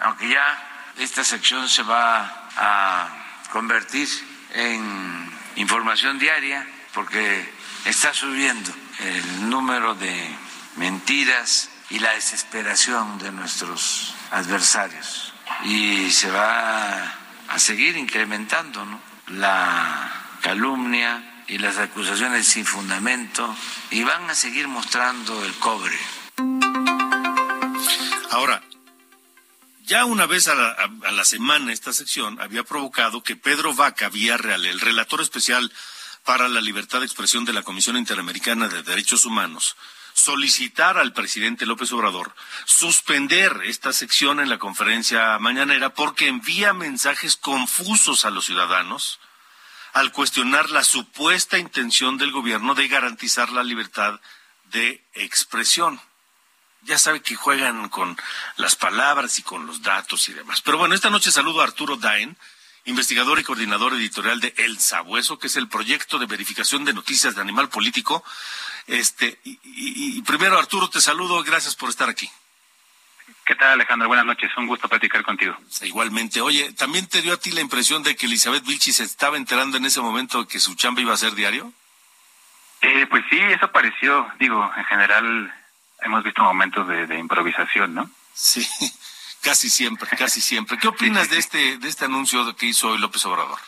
Aunque 0.00 0.28
ya 0.28 0.92
esta 0.98 1.24
sección 1.24 1.70
se 1.70 1.82
va 1.82 2.50
a 2.54 3.08
convertir 3.50 4.06
en 4.52 5.32
información 5.56 6.18
diaria 6.18 6.68
porque 6.92 7.50
está 7.86 8.12
subiendo 8.12 8.70
el 8.98 9.48
número 9.48 9.94
de 9.94 10.36
mentiras 10.76 11.70
y 11.88 11.98
la 11.98 12.12
desesperación 12.12 13.18
de 13.20 13.32
nuestros 13.32 14.14
adversarios. 14.30 15.32
Y 15.64 16.10
se 16.10 16.30
va 16.30 17.10
a 17.48 17.58
seguir 17.58 17.96
incrementando 17.96 18.86
la 19.28 20.12
calumnia 20.42 21.42
y 21.46 21.56
las 21.56 21.78
acusaciones 21.78 22.46
sin 22.46 22.66
fundamento 22.66 23.56
y 23.90 24.04
van 24.04 24.28
a 24.28 24.34
seguir 24.34 24.68
mostrando 24.68 25.42
el 25.42 25.54
cobre. 25.54 25.98
Ahora, 28.30 28.62
ya 29.84 30.04
una 30.04 30.26
vez 30.26 30.48
a 30.48 30.54
la, 30.54 31.24
semana 31.24 31.72
esta 31.72 31.92
sección 31.92 32.40
había 32.40 32.64
provocado 32.64 33.22
que 33.22 33.36
Pedro 33.36 33.72
Vaca 33.72 34.08
Villarreal, 34.08 34.66
el 34.66 34.80
relator 34.80 35.20
especial 35.20 35.72
para 36.24 36.48
la 36.48 36.60
libertad 36.60 37.00
de 37.00 37.06
expresión 37.06 37.44
de 37.44 37.52
la 37.52 37.62
Comisión 37.62 37.96
Interamericana 37.96 38.66
de 38.68 38.82
Derechos 38.82 39.24
Humanos, 39.24 39.76
solicitar 40.12 40.98
al 40.98 41.12
presidente 41.12 41.66
López 41.66 41.92
Obrador 41.92 42.34
suspender 42.64 43.60
esta 43.64 43.92
sección 43.92 44.40
en 44.40 44.48
la 44.48 44.58
conferencia 44.58 45.38
mañanera 45.38 45.94
porque 45.94 46.26
envía 46.26 46.72
mensajes 46.72 47.36
confusos 47.36 48.24
a 48.24 48.30
los 48.30 48.46
ciudadanos 48.46 49.20
al 49.92 50.12
cuestionar 50.12 50.70
la 50.70 50.84
supuesta 50.84 51.58
intención 51.58 52.18
del 52.18 52.32
gobierno 52.32 52.74
de 52.74 52.88
garantizar 52.88 53.50
la 53.50 53.62
libertad 53.62 54.20
de 54.64 55.02
expresión. 55.14 56.00
Ya 56.86 56.98
sabe 56.98 57.20
que 57.20 57.34
juegan 57.34 57.88
con 57.88 58.16
las 58.56 58.76
palabras 58.76 59.38
y 59.38 59.42
con 59.42 59.66
los 59.66 59.82
datos 59.82 60.28
y 60.28 60.32
demás. 60.32 60.62
Pero 60.62 60.78
bueno, 60.78 60.94
esta 60.94 61.10
noche 61.10 61.32
saludo 61.32 61.60
a 61.60 61.64
Arturo 61.64 61.96
Daen, 61.96 62.36
investigador 62.84 63.40
y 63.40 63.42
coordinador 63.42 63.92
editorial 63.94 64.40
de 64.40 64.54
El 64.56 64.78
Sabueso, 64.78 65.38
que 65.38 65.48
es 65.48 65.56
el 65.56 65.68
proyecto 65.68 66.18
de 66.18 66.26
verificación 66.26 66.84
de 66.84 66.94
noticias 66.94 67.34
de 67.34 67.40
animal 67.40 67.68
político. 67.68 68.24
Este, 68.86 69.40
y, 69.42 70.22
primero, 70.22 70.56
Arturo, 70.56 70.88
te 70.88 71.00
saludo, 71.00 71.42
gracias 71.42 71.74
por 71.74 71.88
estar 71.88 72.08
aquí. 72.08 72.30
¿Qué 73.44 73.56
tal, 73.56 73.72
Alejandro? 73.72 74.06
Buenas 74.06 74.26
noches, 74.26 74.50
un 74.56 74.68
gusto 74.68 74.88
platicar 74.88 75.24
contigo. 75.24 75.56
Igualmente. 75.82 76.40
Oye, 76.40 76.72
¿también 76.72 77.08
te 77.08 77.20
dio 77.20 77.32
a 77.32 77.36
ti 77.36 77.50
la 77.50 77.60
impresión 77.60 78.04
de 78.04 78.14
que 78.14 78.26
Elizabeth 78.26 78.64
Vilchi 78.64 78.92
se 78.92 79.02
estaba 79.02 79.36
enterando 79.36 79.76
en 79.76 79.86
ese 79.86 80.00
momento 80.00 80.46
que 80.46 80.60
su 80.60 80.76
chamba 80.76 81.00
iba 81.00 81.12
a 81.12 81.16
ser 81.16 81.34
diario? 81.34 81.72
Eh, 82.82 83.06
pues 83.06 83.24
sí, 83.28 83.38
eso 83.38 83.72
pareció. 83.72 84.30
Digo, 84.38 84.70
en 84.76 84.84
general 84.84 85.52
hemos 86.06 86.24
visto 86.24 86.42
momentos 86.42 86.88
de, 86.88 87.06
de 87.06 87.18
improvisación, 87.18 87.94
¿no? 87.94 88.10
Sí. 88.32 88.66
Casi 89.42 89.70
siempre, 89.70 90.08
casi 90.16 90.40
siempre. 90.40 90.76
¿Qué 90.76 90.88
opinas 90.88 91.30
de 91.30 91.38
este, 91.38 91.78
de 91.78 91.88
este 91.88 92.06
anuncio 92.06 92.56
que 92.56 92.66
hizo 92.66 92.88
hoy 92.88 92.98
López 92.98 93.24
Obrador? 93.26 93.60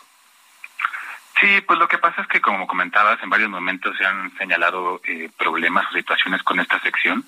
Sí, 1.41 1.61
pues 1.65 1.79
lo 1.79 1.87
que 1.87 1.99
pasa 1.99 2.23
es 2.23 2.27
que, 2.27 2.41
como 2.41 2.67
comentabas, 2.67 3.23
en 3.23 3.31
varios 3.31 3.49
momentos 3.49 3.97
se 3.97 4.05
han 4.05 4.37
señalado 4.39 5.01
eh, 5.05 5.31
problemas 5.39 5.87
o 5.89 5.93
situaciones 5.95 6.43
con 6.43 6.59
esta 6.59 6.81
sección. 6.81 7.25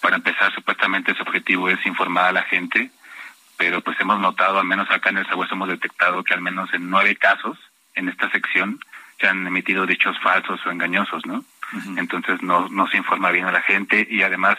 Para 0.00 0.16
empezar, 0.16 0.52
supuestamente 0.52 1.14
su 1.14 1.22
objetivo 1.22 1.68
es 1.68 1.84
informar 1.86 2.24
a 2.24 2.32
la 2.32 2.42
gente, 2.42 2.90
pero 3.56 3.80
pues 3.82 4.00
hemos 4.00 4.18
notado, 4.18 4.58
al 4.58 4.66
menos 4.66 4.90
acá 4.90 5.10
en 5.10 5.18
el 5.18 5.26
Sabueso 5.28 5.54
hemos 5.54 5.68
detectado 5.68 6.24
que 6.24 6.34
al 6.34 6.40
menos 6.40 6.74
en 6.74 6.90
nueve 6.90 7.14
casos 7.14 7.56
en 7.94 8.08
esta 8.08 8.28
sección 8.32 8.80
se 9.20 9.28
han 9.28 9.46
emitido 9.46 9.86
dichos 9.86 10.18
falsos 10.20 10.58
o 10.66 10.70
engañosos, 10.72 11.24
¿no? 11.24 11.44
Entonces 11.96 12.42
no, 12.42 12.68
no 12.68 12.86
se 12.86 12.96
informa 12.96 13.30
bien 13.30 13.46
a 13.46 13.52
la 13.52 13.62
gente 13.62 14.06
y 14.08 14.22
además 14.22 14.56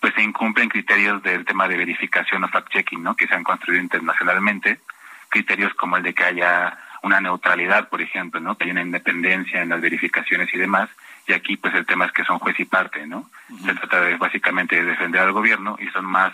pues 0.00 0.14
se 0.14 0.22
incumplen 0.22 0.68
criterios 0.68 1.22
del 1.22 1.44
tema 1.44 1.68
de 1.68 1.76
verificación 1.76 2.44
o 2.44 2.48
fact-checking, 2.48 3.02
¿no? 3.02 3.14
Que 3.14 3.26
se 3.26 3.34
han 3.34 3.44
construido 3.44 3.82
internacionalmente, 3.82 4.80
criterios 5.28 5.74
como 5.74 5.96
el 5.96 6.02
de 6.02 6.14
que 6.14 6.24
haya 6.24 6.78
una 7.02 7.20
neutralidad, 7.20 7.88
por 7.88 8.02
ejemplo, 8.02 8.40
¿no? 8.40 8.56
Que 8.56 8.64
haya 8.64 8.72
una 8.72 8.82
independencia 8.82 9.62
en 9.62 9.68
las 9.70 9.80
verificaciones 9.80 10.52
y 10.52 10.58
demás, 10.58 10.90
y 11.26 11.32
aquí 11.32 11.56
pues 11.56 11.74
el 11.74 11.86
tema 11.86 12.06
es 12.06 12.12
que 12.12 12.24
son 12.24 12.38
juez 12.38 12.58
y 12.60 12.64
parte, 12.64 13.06
¿no? 13.06 13.30
Se 13.64 13.74
trata 13.74 14.00
de 14.00 14.16
básicamente 14.16 14.76
de 14.76 14.84
defender 14.84 15.22
al 15.22 15.32
gobierno 15.32 15.76
y 15.80 15.86
son 15.88 16.04
más 16.04 16.32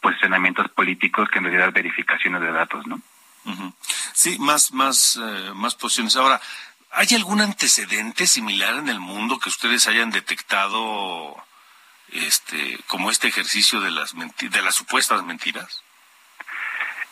posicionamientos 0.00 0.68
políticos 0.70 1.28
que 1.30 1.38
en 1.38 1.44
realidad 1.44 1.72
verificaciones 1.72 2.40
de 2.40 2.52
datos, 2.52 2.86
¿no? 2.86 3.00
Sí, 4.12 4.38
más, 4.38 4.72
más, 4.72 5.18
eh, 5.22 5.52
más 5.54 5.74
posiciones. 5.74 6.16
Ahora, 6.16 6.40
¿hay 6.94 7.14
algún 7.14 7.40
antecedente 7.40 8.26
similar 8.26 8.76
en 8.76 8.88
el 8.88 9.00
mundo 9.00 9.38
que 9.38 9.48
ustedes 9.48 9.88
hayan 9.88 10.10
detectado 10.10 11.36
este, 12.12 12.78
como 12.86 13.10
este 13.10 13.28
ejercicio 13.28 13.80
de 13.80 13.90
las, 13.90 14.14
de 14.14 14.62
las 14.62 14.74
supuestas 14.74 15.24
mentiras? 15.24 15.82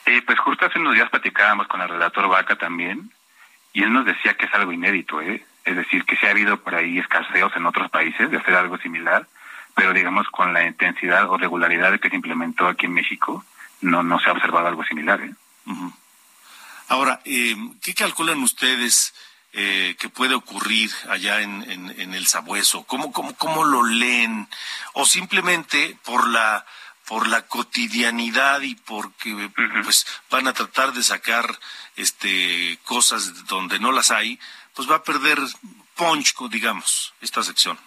Eh, 0.07 0.23
pues 0.23 0.39
justo 0.39 0.67
hace 0.67 0.79
unos 0.79 0.95
días 0.95 1.11
platicábamos 1.11 1.67
con 1.69 1.81
el 1.81 1.89
relator 1.89 2.29
Vaca 2.29 2.57
también, 2.57 3.13
y 3.73 3.83
él 3.83 3.93
nos 3.93 4.05
decía 4.05 4.35
que 4.35 4.47
es 4.47 4.55
algo 4.55 4.73
inédito, 4.73 5.21
¿eh? 5.21 5.45
es 5.65 5.77
decir, 5.77 6.05
que 6.05 6.17
sí 6.17 6.27
ha 6.27 6.31
habido 6.31 6.61
por 6.63 6.75
ahí 6.75 6.99
escaseos 6.99 7.53
en 7.57 7.67
otros 7.67 7.91
países 7.91 8.31
de 8.31 8.37
hacer 8.37 8.55
algo 8.55 8.79
similar, 8.79 9.27
pero 9.75 9.93
digamos 9.93 10.29
con 10.29 10.53
la 10.53 10.67
intensidad 10.67 11.29
o 11.31 11.39
regularidad 11.39 11.99
que 11.99 12.11
se 12.11 12.17
implementó 12.17 12.67
aquí 12.67 12.87
en 12.87 12.95
México, 12.95 13.45
no, 13.81 14.03
no 14.03 14.21
se 14.21 14.29
ha 14.29 14.33
observado 14.33 14.67
algo 14.67 14.85
similar. 14.85 15.21
¿eh? 15.21 15.33
Ahora, 16.89 17.21
eh, 17.25 17.57
¿qué 17.83 17.95
calculan 17.95 18.43
ustedes? 18.43 19.15
Eh, 19.53 19.97
que 19.99 20.09
puede 20.09 20.35
ocurrir 20.35 20.91
allá 21.09 21.41
en, 21.41 21.63
en, 21.69 22.15
el 22.15 22.27
Sabueso? 22.27 22.85
¿Cómo, 22.85 23.13
cómo, 23.13 23.35
¿Cómo 23.37 23.65
lo 23.65 23.85
leen? 23.85 24.49
¿O 24.95 25.07
simplemente 25.07 25.97
por 26.05 26.29
la 26.29 26.65
por 27.07 27.27
la 27.27 27.43
cotidianidad 27.43 28.61
y 28.61 28.77
porque 28.77 29.51
pues 29.83 30.07
van 30.31 30.47
a 30.47 30.53
tratar 30.53 30.93
de 30.93 31.03
sacar 31.03 31.45
este 31.97 32.79
cosas 32.85 33.45
donde 33.47 33.79
no 33.81 33.93
las 33.93 34.11
hay, 34.11 34.39
pues 34.75 34.89
va 34.91 34.97
a 34.97 35.03
perder 35.03 35.39
punch, 35.97 36.35
digamos, 36.49 37.15
esta 37.21 37.43
sección. 37.43 37.79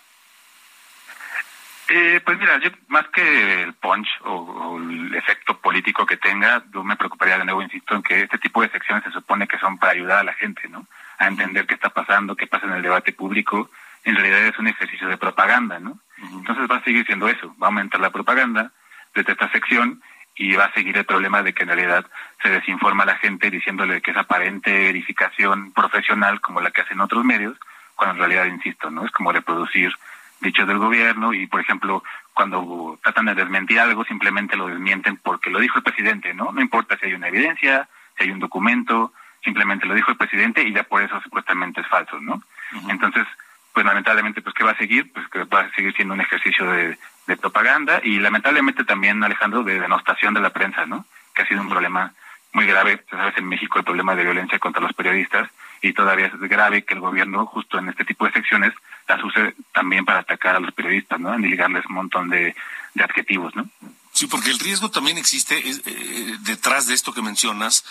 Eh, 1.88 2.20
pues 2.26 2.40
mira, 2.40 2.60
yo 2.60 2.72
más 2.88 3.08
que 3.10 3.64
el 3.64 3.74
punch 3.76 4.08
o, 4.24 4.78
el 4.80 5.14
efecto 5.16 5.60
político 5.60 6.06
que 6.06 6.18
tenga, 6.18 6.64
yo 6.74 6.84
me 6.84 6.96
preocuparía 6.96 7.38
de 7.38 7.46
nuevo, 7.46 7.62
insisto, 7.62 7.96
en 7.96 8.02
que 8.02 8.22
este 8.22 8.40
tipo 8.40 8.62
de 8.62 8.70
secciones 8.70 9.04
se 9.04 9.12
supone 9.12 9.48
que 9.48 9.60
son 9.60 9.78
para 9.78 9.92
ayudar 9.92 10.20
a 10.20 10.24
la 10.24 10.34
gente, 10.34 10.68
¿no? 10.68 10.88
A 11.18 11.28
entender 11.28 11.66
qué 11.68 11.76
está 11.76 11.90
pasando, 11.90 12.36
qué 12.36 12.48
pasa 12.48 12.66
en 12.66 12.74
el 12.74 12.82
debate 12.82 13.14
público, 13.14 13.70
en 14.04 14.16
realidad 14.16 14.46
es 14.46 14.60
un 14.60 14.68
ejercicio 14.68 15.08
de 15.08 15.18
propaganda, 15.18 15.80
¿no? 15.80 16.00
Entonces 16.18 16.70
va 16.70 16.78
a 16.78 16.84
seguir 16.84 17.06
siendo 17.06 17.28
eso, 17.28 17.56
va 17.62 17.68
a 17.68 17.70
aumentar 17.70 18.00
la 18.00 18.12
propaganda 18.12 18.72
desde 19.14 19.34
esta 19.34 19.52
sección 19.52 20.02
y 20.36 20.54
va 20.56 20.66
a 20.66 20.74
seguir 20.74 20.98
el 20.98 21.06
problema 21.06 21.42
de 21.42 21.54
que 21.54 21.64
en 21.64 21.70
realidad 21.70 22.06
se 22.44 22.50
desinforma 22.50 23.04
a 23.04 23.08
la 23.08 23.18
gente 23.18 23.50
diciéndole 23.50 24.02
que 24.02 24.12
es 24.12 24.18
aparente 24.18 24.72
verificación 24.72 25.72
profesional 25.72 26.42
como 26.42 26.62
la 26.62 26.72
que 26.72 26.82
hacen 26.82 27.00
otros 27.00 27.24
medios, 27.24 27.58
cuando 27.96 28.16
en 28.16 28.20
realidad, 28.20 28.54
insisto, 28.54 28.92
¿no? 28.92 29.06
Es 29.06 29.12
como 29.12 29.32
reproducir 29.32 29.94
dichos 30.42 30.68
del 30.68 30.78
gobierno 30.78 31.34
y, 31.34 31.48
por 31.48 31.62
ejemplo, 31.62 32.04
cuando 32.34 33.00
tratan 33.02 33.26
de 33.26 33.36
desmentir 33.36 33.80
algo, 33.80 34.04
simplemente 34.04 34.58
lo 34.58 34.68
desmienten 34.68 35.18
porque 35.18 35.50
lo 35.50 35.60
dijo 35.60 35.78
el 35.78 35.84
presidente, 35.84 36.34
¿no? 36.34 36.52
No 36.52 36.62
importa 36.62 36.98
si 36.98 37.06
hay 37.06 37.14
una 37.14 37.30
evidencia, 37.30 37.88
si 38.18 38.26
hay 38.26 38.32
un 38.32 38.40
documento, 38.40 39.14
simplemente 39.46 39.86
lo 39.86 39.94
dijo 39.94 40.12
el 40.12 40.18
presidente 40.18 40.64
y 40.64 40.74
ya 40.74 40.84
por 40.84 41.02
eso 41.02 41.22
supuestamente 41.22 41.80
es 41.80 41.88
falso, 41.88 42.20
¿no? 42.20 42.42
Entonces, 42.90 43.26
pues 43.72 43.86
lamentablemente, 43.86 44.42
pues 44.42 44.54
¿qué 44.56 44.64
va 44.64 44.72
a 44.72 44.78
seguir? 44.78 45.14
Pues 45.14 45.28
que 45.30 45.44
va 45.44 45.62
a 45.62 45.72
seguir 45.72 45.96
siendo 45.96 46.14
un 46.14 46.22
ejercicio 46.22 46.70
de, 46.70 46.98
propaganda 47.42 48.02
y 48.04 48.20
lamentablemente 48.20 48.84
también, 48.84 49.24
Alejandro, 49.24 49.64
de 49.64 49.80
denostación 49.80 50.34
de 50.34 50.42
la 50.42 50.52
prensa, 50.52 50.86
¿no? 50.86 51.06
Que 51.34 51.42
ha 51.42 51.48
sido 51.48 51.62
un 51.62 51.70
problema 51.70 52.14
muy 52.54 52.66
grave, 52.66 53.04
sabes, 53.10 53.38
en 53.38 53.48
México 53.48 53.80
el 53.80 53.86
problema 53.86 54.16
de 54.16 54.24
violencia 54.24 54.60
contra 54.60 54.82
los 54.82 54.94
periodistas 54.94 55.50
y 55.82 55.94
todavía 55.94 56.28
es 56.28 56.40
grave 56.40 56.84
que 56.84 56.94
el 56.94 57.00
gobierno 57.00 57.46
justo 57.48 57.80
en 57.80 57.90
este 57.90 58.06
tipo 58.06 58.26
de 58.26 58.32
secciones 58.32 58.74
las 59.08 59.24
use 59.24 59.56
también 59.74 60.06
para 60.06 60.20
atacar 60.20 60.56
a 60.56 60.60
los 60.60 60.72
periodistas, 60.72 61.20
¿no? 61.20 61.34
En 61.34 61.42
ligarles 61.42 61.86
un 61.88 61.96
montón 61.96 62.30
de, 62.30 62.56
de 62.96 63.04
adjetivos, 63.04 63.56
¿no? 63.56 63.70
Sí, 64.16 64.28
porque 64.28 64.50
el 64.50 64.60
riesgo 64.60 64.90
también 64.90 65.18
existe 65.18 65.58
eh, 65.58 66.38
detrás 66.40 66.88
de 66.88 66.94
esto 66.94 67.14
que 67.14 67.22
mencionas, 67.22 67.84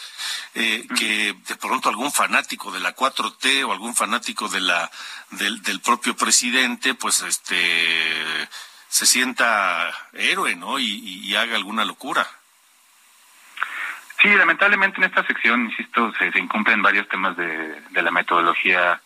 eh, 0.54 0.86
que 0.96 1.36
de 1.46 1.56
pronto 1.56 1.90
algún 1.90 2.10
fanático 2.10 2.72
de 2.72 2.80
la 2.80 2.96
4T 2.96 3.62
o 3.64 3.72
algún 3.72 3.94
fanático 3.94 4.48
de 4.48 4.60
la 4.60 4.90
del, 5.32 5.62
del 5.62 5.80
propio 5.80 6.16
presidente, 6.16 6.94
pues 6.94 7.20
este 7.20 8.48
se 8.88 9.04
sienta 9.04 9.92
héroe, 10.14 10.56
¿no? 10.56 10.78
Y, 10.78 11.34
haga 11.36 11.56
alguna 11.56 11.84
locura. 11.84 12.26
Sí, 14.22 14.28
lamentablemente 14.28 14.98
en 14.98 15.04
esta 15.04 15.26
sección, 15.26 15.66
insisto, 15.66 16.10
se, 16.18 16.32
se 16.32 16.38
incumplen 16.38 16.80
varios 16.80 17.06
temas 17.08 17.36
de, 17.36 17.82
de 17.90 18.02
la 18.02 18.10
metodología 18.10 19.02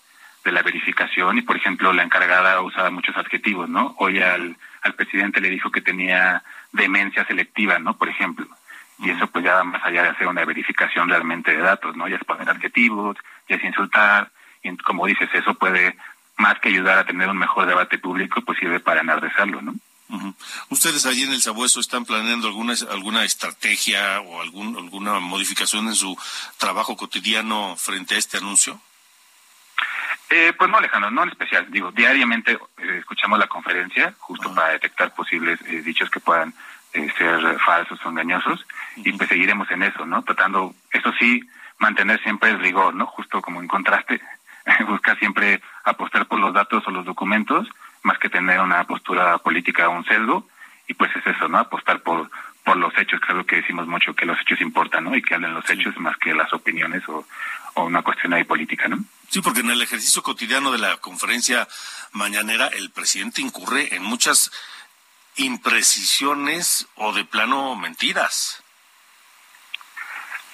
de 0.49 0.53
la 0.53 0.62
verificación 0.62 1.36
y, 1.36 1.42
por 1.42 1.57
ejemplo, 1.57 1.92
la 1.92 2.03
encargada 2.03 2.61
usaba 2.62 2.90
muchos 2.90 3.16
adjetivos, 3.16 3.68
¿no? 3.68 3.94
Hoy 3.99 4.20
al, 4.20 4.57
al 4.82 4.94
presidente 4.94 5.40
le 5.40 5.51
dijo 5.51 5.70
que 5.70 5.82
tenía 5.82 6.42
demencia 6.72 7.26
selectiva, 7.26 7.78
¿no? 7.78 7.96
Por 7.96 8.09
ejemplo. 8.09 8.46
Y 8.99 9.11
eso 9.11 9.26
pues 9.28 9.44
ya 9.44 9.57
va 9.57 9.64
más 9.64 9.84
allá 9.84 10.03
de 10.03 10.09
hacer 10.09 10.26
una 10.26 10.44
verificación 10.44 11.09
realmente 11.09 11.53
de 11.53 11.59
datos, 11.59 11.94
¿no? 11.96 12.09
Ya 12.09 12.16
es 12.16 12.24
poner 12.24 12.49
adjetivos, 12.49 13.16
ya 13.49 13.57
es 13.57 13.64
insultar, 13.64 14.30
y 14.62 14.74
como 14.78 15.07
dices, 15.07 15.28
eso 15.34 15.55
puede, 15.55 15.96
más 16.38 16.59
que 16.61 16.70
ayudar 16.70 16.99
a 16.99 17.05
tener 17.05 17.28
un 17.28 17.38
mejor 17.38 17.66
debate 17.66 17.99
público, 17.99 18.40
pues 18.40 18.59
sirve 18.59 18.80
para 18.80 19.03
enardecerlo, 19.03 19.61
¿no? 19.61 19.74
¿Ustedes 20.70 21.05
allí 21.05 21.24
en 21.24 21.32
el 21.32 21.42
Sabueso 21.42 21.80
están 21.80 22.07
planeando 22.07 22.49
alguna, 22.49 22.72
alguna 22.90 23.24
estrategia 23.24 24.20
o 24.22 24.40
algún, 24.40 24.74
alguna 24.74 25.20
modificación 25.20 25.86
en 25.86 25.94
su 25.94 26.16
trabajo 26.57 26.96
cotidiano 26.96 27.76
frente 27.76 28.14
a 28.14 28.18
este 28.18 28.38
anuncio? 28.38 28.80
Eh, 30.31 30.53
pues 30.57 30.70
no, 30.70 30.76
Alejandro, 30.76 31.11
no 31.11 31.22
en 31.22 31.31
especial. 31.31 31.66
Digo, 31.70 31.91
diariamente 31.91 32.53
eh, 32.53 32.97
escuchamos 32.99 33.39
la 33.39 33.47
conferencia 33.47 34.14
justo 34.18 34.55
para 34.55 34.70
detectar 34.70 35.14
posibles 35.14 35.59
eh, 35.66 35.83
dichos 35.83 36.11
que 36.11 36.20
puedan 36.20 36.53
ser 36.93 37.59
falsos 37.61 38.01
o 38.05 38.09
engañosos 38.09 38.66
y 38.97 39.12
pues 39.12 39.29
seguiremos 39.29 39.70
en 39.70 39.83
eso, 39.83 40.05
¿no? 40.05 40.22
Tratando, 40.22 40.74
eso 40.91 41.12
sí, 41.18 41.41
mantener 41.79 42.20
siempre 42.22 42.51
el 42.51 42.59
rigor, 42.59 42.95
¿no? 42.95 43.07
Justo 43.07 43.41
como 43.41 43.61
en 43.61 43.68
contraste, 43.68 44.20
buscar 44.89 45.18
siempre 45.18 45.61
apostar 45.85 46.26
por 46.26 46.41
los 46.41 46.53
datos 46.53 46.83
o 46.87 46.91
los 46.91 47.05
documentos 47.05 47.68
más 48.03 48.18
que 48.18 48.31
tener 48.31 48.61
una 48.61 48.85
postura 48.85 49.39
política 49.39 49.89
o 49.89 49.93
un 49.93 50.05
sesgo 50.05 50.49
y 50.87 50.95
pues 50.95 51.14
es 51.14 51.26
eso, 51.26 51.49
¿no? 51.49 51.59
Apostar 51.59 52.01
por 52.01 52.31
por 52.64 52.76
los 52.76 52.93
hechos, 52.99 53.18
creo 53.20 53.47
que 53.47 53.57
decimos 53.57 53.87
mucho 53.87 54.14
que 54.14 54.26
los 54.26 54.39
hechos 54.41 54.61
importan, 54.61 55.05
¿no? 55.05 55.16
Y 55.16 55.22
que 55.22 55.35
hablen 55.35 55.55
los 55.55 55.68
hechos 55.70 55.97
más 55.99 56.18
que 56.18 56.35
las 56.35 56.53
opiniones 56.53 57.03
o, 57.09 57.26
o 57.74 57.85
una 57.85 58.03
cuestión 58.03 58.35
ahí 58.35 58.45
política, 58.45 58.89
¿no? 58.89 58.99
Sí, 59.29 59.43
porque 59.43 59.61
en 59.61 59.70
el 59.70 59.83
ejercicio 59.83 60.22
cotidiano 60.22 60.72
de 60.72 60.79
la 60.79 60.97
conferencia 60.97 61.68
mañanera 62.12 62.68
el 62.68 62.91
presidente 62.91 63.43
incurre 63.43 63.95
en 63.95 64.03
muchas 64.03 64.51
imprecisiones 65.37 66.89
o 66.97 67.12
de 67.12 67.24
plano 67.24 67.76
mentiras. 67.76 68.62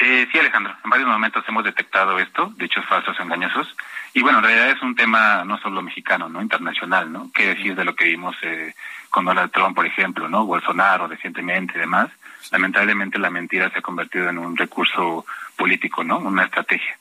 Eh, 0.01 0.29
sí, 0.31 0.39
Alejandro, 0.39 0.77
en 0.83 0.91
varios 0.91 1.09
momentos 1.09 1.45
hemos 1.47 1.65
detectado 1.65 2.19
esto, 2.19 2.53
de 2.57 2.65
hechos 2.65 2.85
falsos 2.87 3.19
engañosos. 3.21 3.77
Y 4.13 4.23
bueno, 4.23 4.39
en 4.39 4.45
realidad 4.45 4.71
es 4.71 4.83
un 4.83 4.97
tema 4.97 5.45
no 5.45 5.57
solo 5.59 5.81
mexicano, 5.81 6.29
¿no? 6.29 6.43
Internacional, 6.43 7.13
¿no? 7.13 7.31
¿Qué 7.33 7.55
decir 7.55 7.77
de 7.77 7.85
lo 7.85 7.95
que 7.95 8.07
vimos 8.07 8.37
eh, 8.43 8.75
con 9.09 9.25
Donald 9.25 9.53
Trump, 9.53 9.77
por 9.77 9.87
ejemplo, 9.87 10.29
¿no? 10.29 10.45
Bolsonaro 10.47 11.07
recientemente 11.07 11.75
y 11.77 11.81
demás. 11.81 12.11
Lamentablemente 12.51 13.19
la 13.19 13.31
mentira 13.31 13.71
se 13.71 13.79
ha 13.79 13.83
convertido 13.83 14.29
en 14.29 14.39
un 14.39 14.57
recurso 14.57 15.25
político, 15.57 16.03
¿no? 16.03 16.19
Una 16.19 16.45
estrategia. 16.45 16.99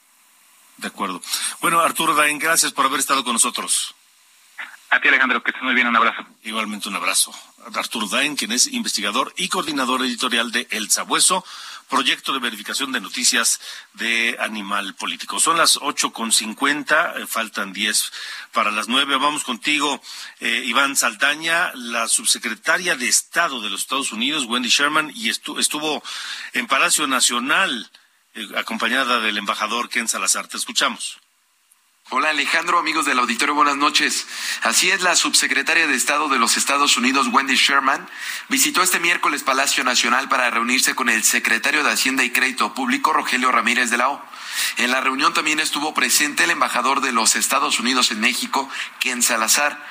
De 0.77 0.87
acuerdo. 0.87 1.21
Bueno, 1.61 1.79
Arturo 1.79 2.15
Dain, 2.15 2.39
gracias 2.39 2.71
por 2.71 2.85
haber 2.85 2.99
estado 2.99 3.23
con 3.23 3.33
nosotros. 3.33 3.95
A 4.89 4.99
ti, 4.99 5.07
Alejandro, 5.07 5.41
que 5.41 5.51
estés 5.51 5.63
muy 5.63 5.73
bien. 5.73 5.87
Un 5.87 5.95
abrazo. 5.95 6.23
Igualmente 6.43 6.87
un 6.87 6.95
abrazo. 6.95 7.33
Arturo 7.73 8.07
Dain, 8.07 8.35
quien 8.35 8.51
es 8.51 8.67
investigador 8.67 9.33
y 9.37 9.47
coordinador 9.47 10.01
editorial 10.01 10.51
de 10.51 10.67
El 10.69 10.91
Sabueso, 10.91 11.43
proyecto 11.89 12.33
de 12.33 12.39
verificación 12.39 12.91
de 12.91 13.01
noticias 13.01 13.59
de 13.93 14.37
Animal 14.39 14.93
Político. 14.95 15.39
Son 15.39 15.57
las 15.57 15.79
ocho 15.81 16.11
con 16.11 16.31
cincuenta, 16.31 17.13
eh, 17.17 17.25
faltan 17.25 17.73
diez 17.73 18.11
para 18.51 18.71
las 18.71 18.87
nueve. 18.87 19.15
Vamos 19.17 19.43
contigo, 19.43 20.01
eh, 20.39 20.63
Iván 20.65 20.95
Saldaña, 20.95 21.71
la 21.75 22.07
subsecretaria 22.07 22.95
de 22.95 23.07
Estado 23.07 23.61
de 23.61 23.69
los 23.69 23.81
Estados 23.81 24.11
Unidos, 24.11 24.45
Wendy 24.45 24.69
Sherman, 24.69 25.11
y 25.15 25.29
estuvo 25.29 26.03
en 26.53 26.67
Palacio 26.67 27.07
Nacional 27.07 27.89
acompañada 28.57 29.19
del 29.19 29.37
embajador 29.37 29.89
Ken 29.89 30.07
Salazar. 30.07 30.47
Te 30.47 30.57
escuchamos. 30.57 31.19
Hola 32.09 32.29
Alejandro, 32.29 32.79
amigos 32.79 33.05
del 33.05 33.17
auditorio, 33.19 33.55
buenas 33.55 33.77
noches. 33.77 34.27
Así 34.61 34.91
es, 34.91 35.01
la 35.01 35.15
subsecretaria 35.15 35.87
de 35.87 35.95
Estado 35.95 36.27
de 36.27 36.37
los 36.37 36.57
Estados 36.57 36.97
Unidos, 36.97 37.27
Wendy 37.31 37.55
Sherman, 37.55 38.07
visitó 38.49 38.83
este 38.83 38.99
miércoles 38.99 39.43
Palacio 39.43 39.83
Nacional 39.83 40.27
para 40.27 40.49
reunirse 40.49 40.95
con 40.95 41.09
el 41.09 41.23
secretario 41.23 41.83
de 41.83 41.91
Hacienda 41.91 42.23
y 42.23 42.31
Crédito 42.31 42.73
Público, 42.73 43.13
Rogelio 43.13 43.51
Ramírez 43.51 43.89
de 43.89 43.97
la 43.97 44.09
O. 44.09 44.25
En 44.77 44.91
la 44.91 44.99
reunión 44.99 45.33
también 45.33 45.59
estuvo 45.59 45.93
presente 45.93 46.43
el 46.43 46.51
embajador 46.51 47.01
de 47.01 47.13
los 47.13 47.35
Estados 47.35 47.79
Unidos 47.79 48.11
en 48.11 48.19
México, 48.19 48.69
Ken 48.99 49.23
Salazar. 49.23 49.83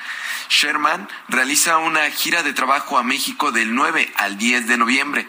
Sherman 0.50 1.08
realiza 1.28 1.78
una 1.78 2.10
gira 2.10 2.42
de 2.42 2.52
trabajo 2.52 2.98
a 2.98 3.02
México 3.02 3.52
del 3.52 3.74
9 3.74 4.12
al 4.16 4.36
10 4.36 4.66
de 4.68 4.76
noviembre. 4.76 5.28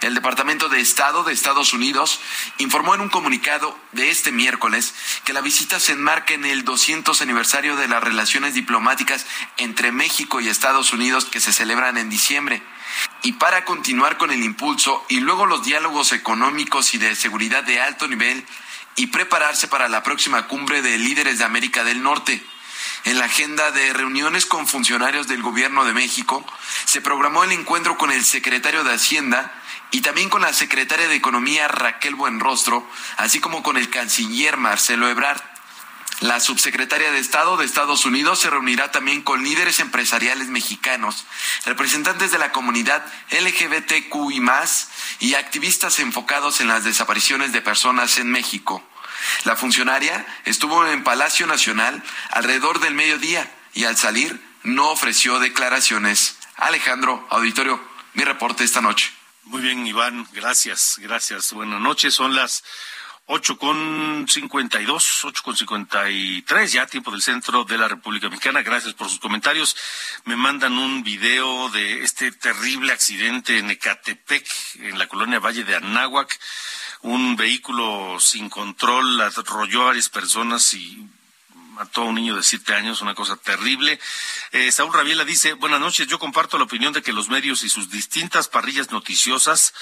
El 0.00 0.14
Departamento 0.14 0.68
de 0.68 0.80
Estado 0.80 1.24
de 1.24 1.32
Estados 1.32 1.72
Unidos 1.72 2.20
informó 2.58 2.94
en 2.94 3.00
un 3.00 3.08
comunicado 3.08 3.76
de 3.92 4.10
este 4.10 4.30
miércoles 4.30 4.94
que 5.24 5.32
la 5.32 5.40
visita 5.40 5.80
se 5.80 5.92
enmarca 5.92 6.34
en 6.34 6.44
el 6.44 6.64
200 6.64 7.20
aniversario 7.20 7.74
de 7.74 7.88
las 7.88 8.02
relaciones 8.02 8.54
diplomáticas 8.54 9.26
entre 9.56 9.90
México 9.90 10.40
y 10.40 10.48
Estados 10.48 10.92
Unidos 10.92 11.24
que 11.24 11.40
se 11.40 11.52
celebran 11.52 11.98
en 11.98 12.10
diciembre. 12.10 12.62
Y 13.22 13.32
para 13.32 13.64
continuar 13.64 14.18
con 14.18 14.30
el 14.30 14.44
impulso 14.44 15.04
y 15.08 15.18
luego 15.18 15.46
los 15.46 15.64
diálogos 15.64 16.12
económicos 16.12 16.94
y 16.94 16.98
de 16.98 17.16
seguridad 17.16 17.64
de 17.64 17.80
alto 17.80 18.06
nivel 18.06 18.46
y 18.94 19.08
prepararse 19.08 19.66
para 19.66 19.88
la 19.88 20.04
próxima 20.04 20.46
cumbre 20.46 20.80
de 20.80 20.96
líderes 20.96 21.38
de 21.38 21.44
América 21.44 21.82
del 21.82 22.02
Norte. 22.02 22.40
En 23.04 23.18
la 23.18 23.26
agenda 23.26 23.70
de 23.72 23.92
reuniones 23.92 24.46
con 24.46 24.66
funcionarios 24.66 25.28
del 25.28 25.42
Gobierno 25.42 25.84
de 25.84 25.92
México 25.92 26.44
se 26.84 27.00
programó 27.00 27.44
el 27.44 27.52
encuentro 27.52 27.98
con 27.98 28.12
el 28.12 28.24
secretario 28.24 28.84
de 28.84 28.94
Hacienda 28.94 29.52
y 29.90 30.00
también 30.00 30.28
con 30.28 30.42
la 30.42 30.52
secretaria 30.52 31.08
de 31.08 31.14
Economía 31.14 31.68
Raquel 31.68 32.14
Buenrostro, 32.14 32.88
así 33.16 33.40
como 33.40 33.62
con 33.62 33.76
el 33.76 33.90
canciller 33.90 34.56
Marcelo 34.56 35.08
Ebrard. 35.08 35.40
La 36.20 36.40
subsecretaria 36.40 37.12
de 37.12 37.20
Estado 37.20 37.56
de 37.56 37.64
Estados 37.64 38.04
Unidos 38.04 38.40
se 38.40 38.50
reunirá 38.50 38.90
también 38.90 39.22
con 39.22 39.44
líderes 39.44 39.78
empresariales 39.78 40.48
mexicanos, 40.48 41.26
representantes 41.64 42.32
de 42.32 42.38
la 42.38 42.50
comunidad 42.50 43.06
LGBTQI 43.30 44.42
y 45.20 45.34
activistas 45.34 46.00
enfocados 46.00 46.60
en 46.60 46.66
las 46.66 46.82
desapariciones 46.82 47.52
de 47.52 47.62
personas 47.62 48.18
en 48.18 48.32
México. 48.32 48.82
La 49.44 49.54
funcionaria 49.54 50.26
estuvo 50.44 50.84
en 50.86 51.04
Palacio 51.04 51.46
Nacional 51.46 52.02
alrededor 52.30 52.80
del 52.80 52.94
mediodía 52.94 53.48
y 53.72 53.84
al 53.84 53.96
salir 53.96 54.42
no 54.64 54.90
ofreció 54.90 55.38
declaraciones. 55.38 56.36
Alejandro, 56.56 57.26
auditorio, 57.30 57.80
mi 58.14 58.24
reporte 58.24 58.64
esta 58.64 58.80
noche. 58.80 59.17
Muy 59.48 59.62
bien, 59.62 59.86
Iván, 59.86 60.28
gracias, 60.32 60.96
gracias. 60.98 61.54
Buenas 61.54 61.80
noches, 61.80 62.12
son 62.12 62.36
las 62.36 62.62
ocho 63.24 63.56
con 63.56 64.26
cincuenta 64.28 64.78
y 64.78 64.84
dos, 64.84 65.24
ocho 65.24 65.42
con 65.42 65.56
cincuenta 65.56 66.10
y 66.10 66.42
tres, 66.42 66.72
ya 66.72 66.86
tiempo 66.86 67.10
del 67.10 67.22
centro 67.22 67.64
de 67.64 67.78
la 67.78 67.88
República 67.88 68.28
Mexicana. 68.28 68.60
Gracias 68.60 68.92
por 68.92 69.08
sus 69.08 69.18
comentarios. 69.18 69.74
Me 70.26 70.36
mandan 70.36 70.76
un 70.76 71.02
video 71.02 71.70
de 71.70 72.02
este 72.02 72.30
terrible 72.30 72.92
accidente 72.92 73.56
en 73.56 73.70
Ecatepec, 73.70 74.46
en 74.80 74.98
la 74.98 75.06
colonia 75.06 75.38
Valle 75.38 75.64
de 75.64 75.76
Anáhuac. 75.76 76.38
Un 77.00 77.34
vehículo 77.34 78.18
sin 78.20 78.50
control 78.50 79.18
arrolló 79.18 79.84
a 79.84 79.86
varias 79.86 80.10
personas 80.10 80.74
y 80.74 81.08
mató 81.78 82.02
a 82.02 82.06
un 82.06 82.16
niño 82.16 82.34
de 82.34 82.42
siete 82.42 82.74
años, 82.74 83.02
una 83.02 83.14
cosa 83.14 83.36
terrible. 83.36 84.00
Eh, 84.50 84.72
Saúl 84.72 84.92
Rabiela 84.92 85.24
dice, 85.24 85.52
buenas 85.52 85.78
noches, 85.78 86.08
yo 86.08 86.18
comparto 86.18 86.58
la 86.58 86.64
opinión 86.64 86.92
de 86.92 87.02
que 87.02 87.12
los 87.12 87.28
medios 87.28 87.62
y 87.62 87.68
sus 87.68 87.88
distintas 87.88 88.48
parrillas 88.48 88.90
noticiosas 88.90 89.74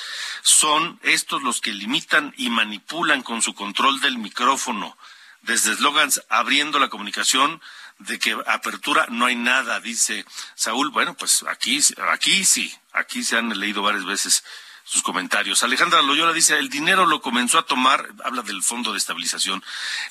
son 0.42 1.00
estos 1.02 1.42
los 1.42 1.62
que 1.62 1.72
limitan 1.72 2.34
y 2.36 2.50
manipulan 2.50 3.22
con 3.22 3.40
su 3.40 3.54
control 3.54 4.00
del 4.00 4.18
micrófono, 4.18 4.98
desde 5.40 5.72
eslogans 5.72 6.22
abriendo 6.28 6.78
la 6.78 6.90
comunicación 6.90 7.62
de 7.98 8.18
que 8.18 8.36
apertura 8.46 9.06
no 9.08 9.24
hay 9.24 9.36
nada, 9.36 9.80
dice 9.80 10.26
Saúl. 10.54 10.90
Bueno, 10.90 11.14
pues 11.14 11.44
aquí, 11.48 11.80
aquí 12.12 12.44
sí, 12.44 12.74
aquí 12.92 13.24
se 13.24 13.38
han 13.38 13.58
leído 13.58 13.80
varias 13.80 14.04
veces 14.04 14.44
sus 14.86 15.02
comentarios. 15.02 15.62
Alejandra 15.62 16.00
Loyola 16.00 16.32
dice, 16.32 16.56
el 16.58 16.70
dinero 16.70 17.06
lo 17.06 17.20
comenzó 17.20 17.58
a 17.58 17.66
tomar, 17.66 18.08
habla 18.24 18.42
del 18.42 18.62
fondo 18.62 18.92
de 18.92 18.98
estabilización, 18.98 19.62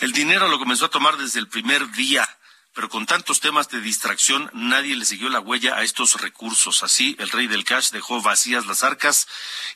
el 0.02 0.12
dinero 0.12 0.50
lo 0.50 0.60
comenzó 0.60 0.86
a 0.86 0.90
tomar 0.90 1.18
desde 1.18 1.40
el 1.40 1.48
primer 1.48 1.90
día, 1.94 2.28
pero 2.74 2.90
con 2.90 3.06
tantos 3.06 3.40
temas 3.40 3.70
de 3.70 3.80
distracción 3.80 4.52
nadie 4.54 4.96
le 4.98 5.06
siguió 5.06 5.30
la 5.30 5.40
huella 5.40 5.78
a 5.78 5.84
estos 5.84 6.20
recursos. 6.20 6.84
Así, 6.84 7.16
el 7.20 7.30
rey 7.30 7.48
del 7.48 7.64
cash 7.64 7.92
dejó 7.92 8.22
vacías 8.22 8.66
las 8.66 8.84
arcas 8.84 9.28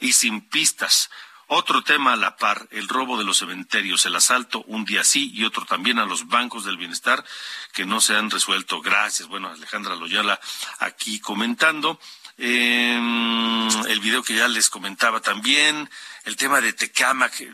y 0.02 0.14
sin 0.14 0.42
pistas. 0.42 1.10
Otro 1.48 1.82
tema 1.82 2.14
a 2.14 2.16
la 2.18 2.36
par, 2.36 2.68
el 2.70 2.88
robo 2.88 3.18
de 3.18 3.24
los 3.24 3.40
cementerios, 3.40 4.06
el 4.06 4.16
asalto 4.16 4.64
un 4.68 4.86
día 4.86 5.04
sí 5.04 5.32
y 5.34 5.46
otro 5.46 5.66
también 5.66 5.98
a 5.98 6.06
los 6.06 6.28
bancos 6.28 6.66
del 6.66 6.78
bienestar 6.78 7.26
que 7.74 7.88
no 7.88 8.02
se 8.02 8.16
han 8.16 8.30
resuelto. 8.30 8.82
Gracias. 8.82 9.28
Bueno, 9.30 9.48
Alejandra 9.48 9.96
Loyola 9.96 10.40
aquí 10.78 11.20
comentando. 11.20 12.00
Em, 12.42 13.68
el 13.88 14.00
video 14.00 14.24
que 14.24 14.34
ya 14.34 14.48
les 14.48 14.70
comentaba 14.70 15.20
también, 15.20 15.90
el 16.24 16.38
tema 16.38 16.62
de 16.62 16.72
Tecamac. 16.72 17.42
Eh, 17.42 17.54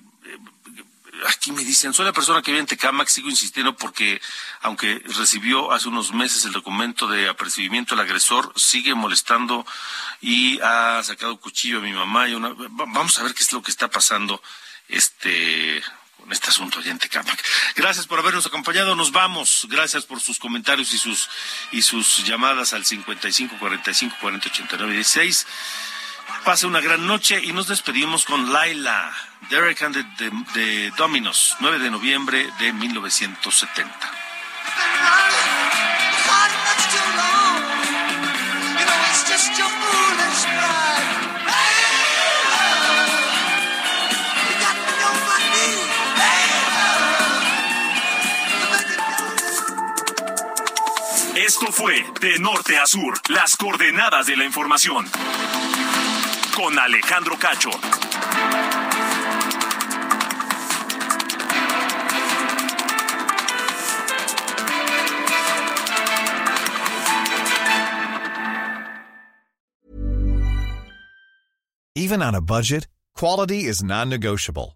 aquí 1.27 1.51
me 1.51 1.63
dicen, 1.63 1.91
soy 1.91 2.05
la 2.05 2.13
persona 2.13 2.43
que 2.43 2.51
vive 2.51 2.59
en 2.61 2.67
Tecamac, 2.67 3.07
sigo 3.07 3.27
insistiendo 3.27 3.75
porque 3.75 4.21
aunque 4.61 5.01
recibió 5.17 5.71
hace 5.71 5.87
unos 5.87 6.13
meses 6.13 6.45
el 6.45 6.51
documento 6.51 7.07
de 7.07 7.27
apercibimiento, 7.27 7.95
el 7.95 8.01
agresor 8.01 8.53
sigue 8.55 8.93
molestando 8.93 9.65
y 10.21 10.59
ha 10.61 11.01
sacado 11.03 11.39
cuchillo 11.39 11.79
a 11.79 11.81
mi 11.81 11.91
mamá. 11.91 12.29
Y 12.29 12.35
una... 12.35 12.53
Vamos 12.55 13.17
a 13.17 13.23
ver 13.23 13.33
qué 13.33 13.41
es 13.41 13.51
lo 13.53 13.63
que 13.63 13.71
está 13.71 13.89
pasando 13.89 14.39
este 14.87 15.81
con 16.25 16.33
este 16.33 16.49
asunto 16.49 16.79
allá 16.79 16.89
en. 16.89 16.99
Gracias 17.75 18.07
por 18.07 18.17
habernos 18.17 18.47
acompañado. 18.47 18.95
Nos 18.95 19.11
vamos. 19.11 19.67
Gracias 19.69 20.05
por 20.05 20.19
sus 20.19 20.39
comentarios 20.39 20.91
y 20.93 20.97
sus 20.97 21.29
y 21.71 21.83
sus 21.83 22.25
llamadas 22.25 22.73
al 22.73 22.83
55 22.83 23.57
45 23.59 24.15
40 24.19 24.49
89 24.49 24.93
16. 24.95 25.47
Pase 26.43 26.65
una 26.65 26.81
gran 26.81 27.05
noche 27.05 27.39
y 27.43 27.53
nos 27.53 27.67
despedimos 27.67 28.25
con 28.25 28.51
Laila, 28.51 29.13
Derek 29.51 29.83
and 29.83 29.95
de 30.53 30.91
Dominos, 30.97 31.55
9 31.59 31.77
de 31.77 31.91
noviembre 31.91 32.49
de 32.59 32.73
1970. 32.73 34.11
Esto 51.57 51.71
fue 51.71 52.03
De 52.19 52.37
Norte 52.37 52.77
a 52.77 52.85
Sur, 52.85 53.13
las 53.29 53.55
coordenadas 53.55 54.27
de 54.27 54.35
la 54.35 54.43
información. 54.43 55.05
Con 56.53 56.77
Alejandro 56.77 57.37
Cacho. 57.37 57.69
Even 71.95 72.21
on 72.21 72.35
a 72.35 72.41
budget, 72.41 72.89
quality 73.13 73.63
is 73.63 73.81
non-negotiable. 73.81 74.75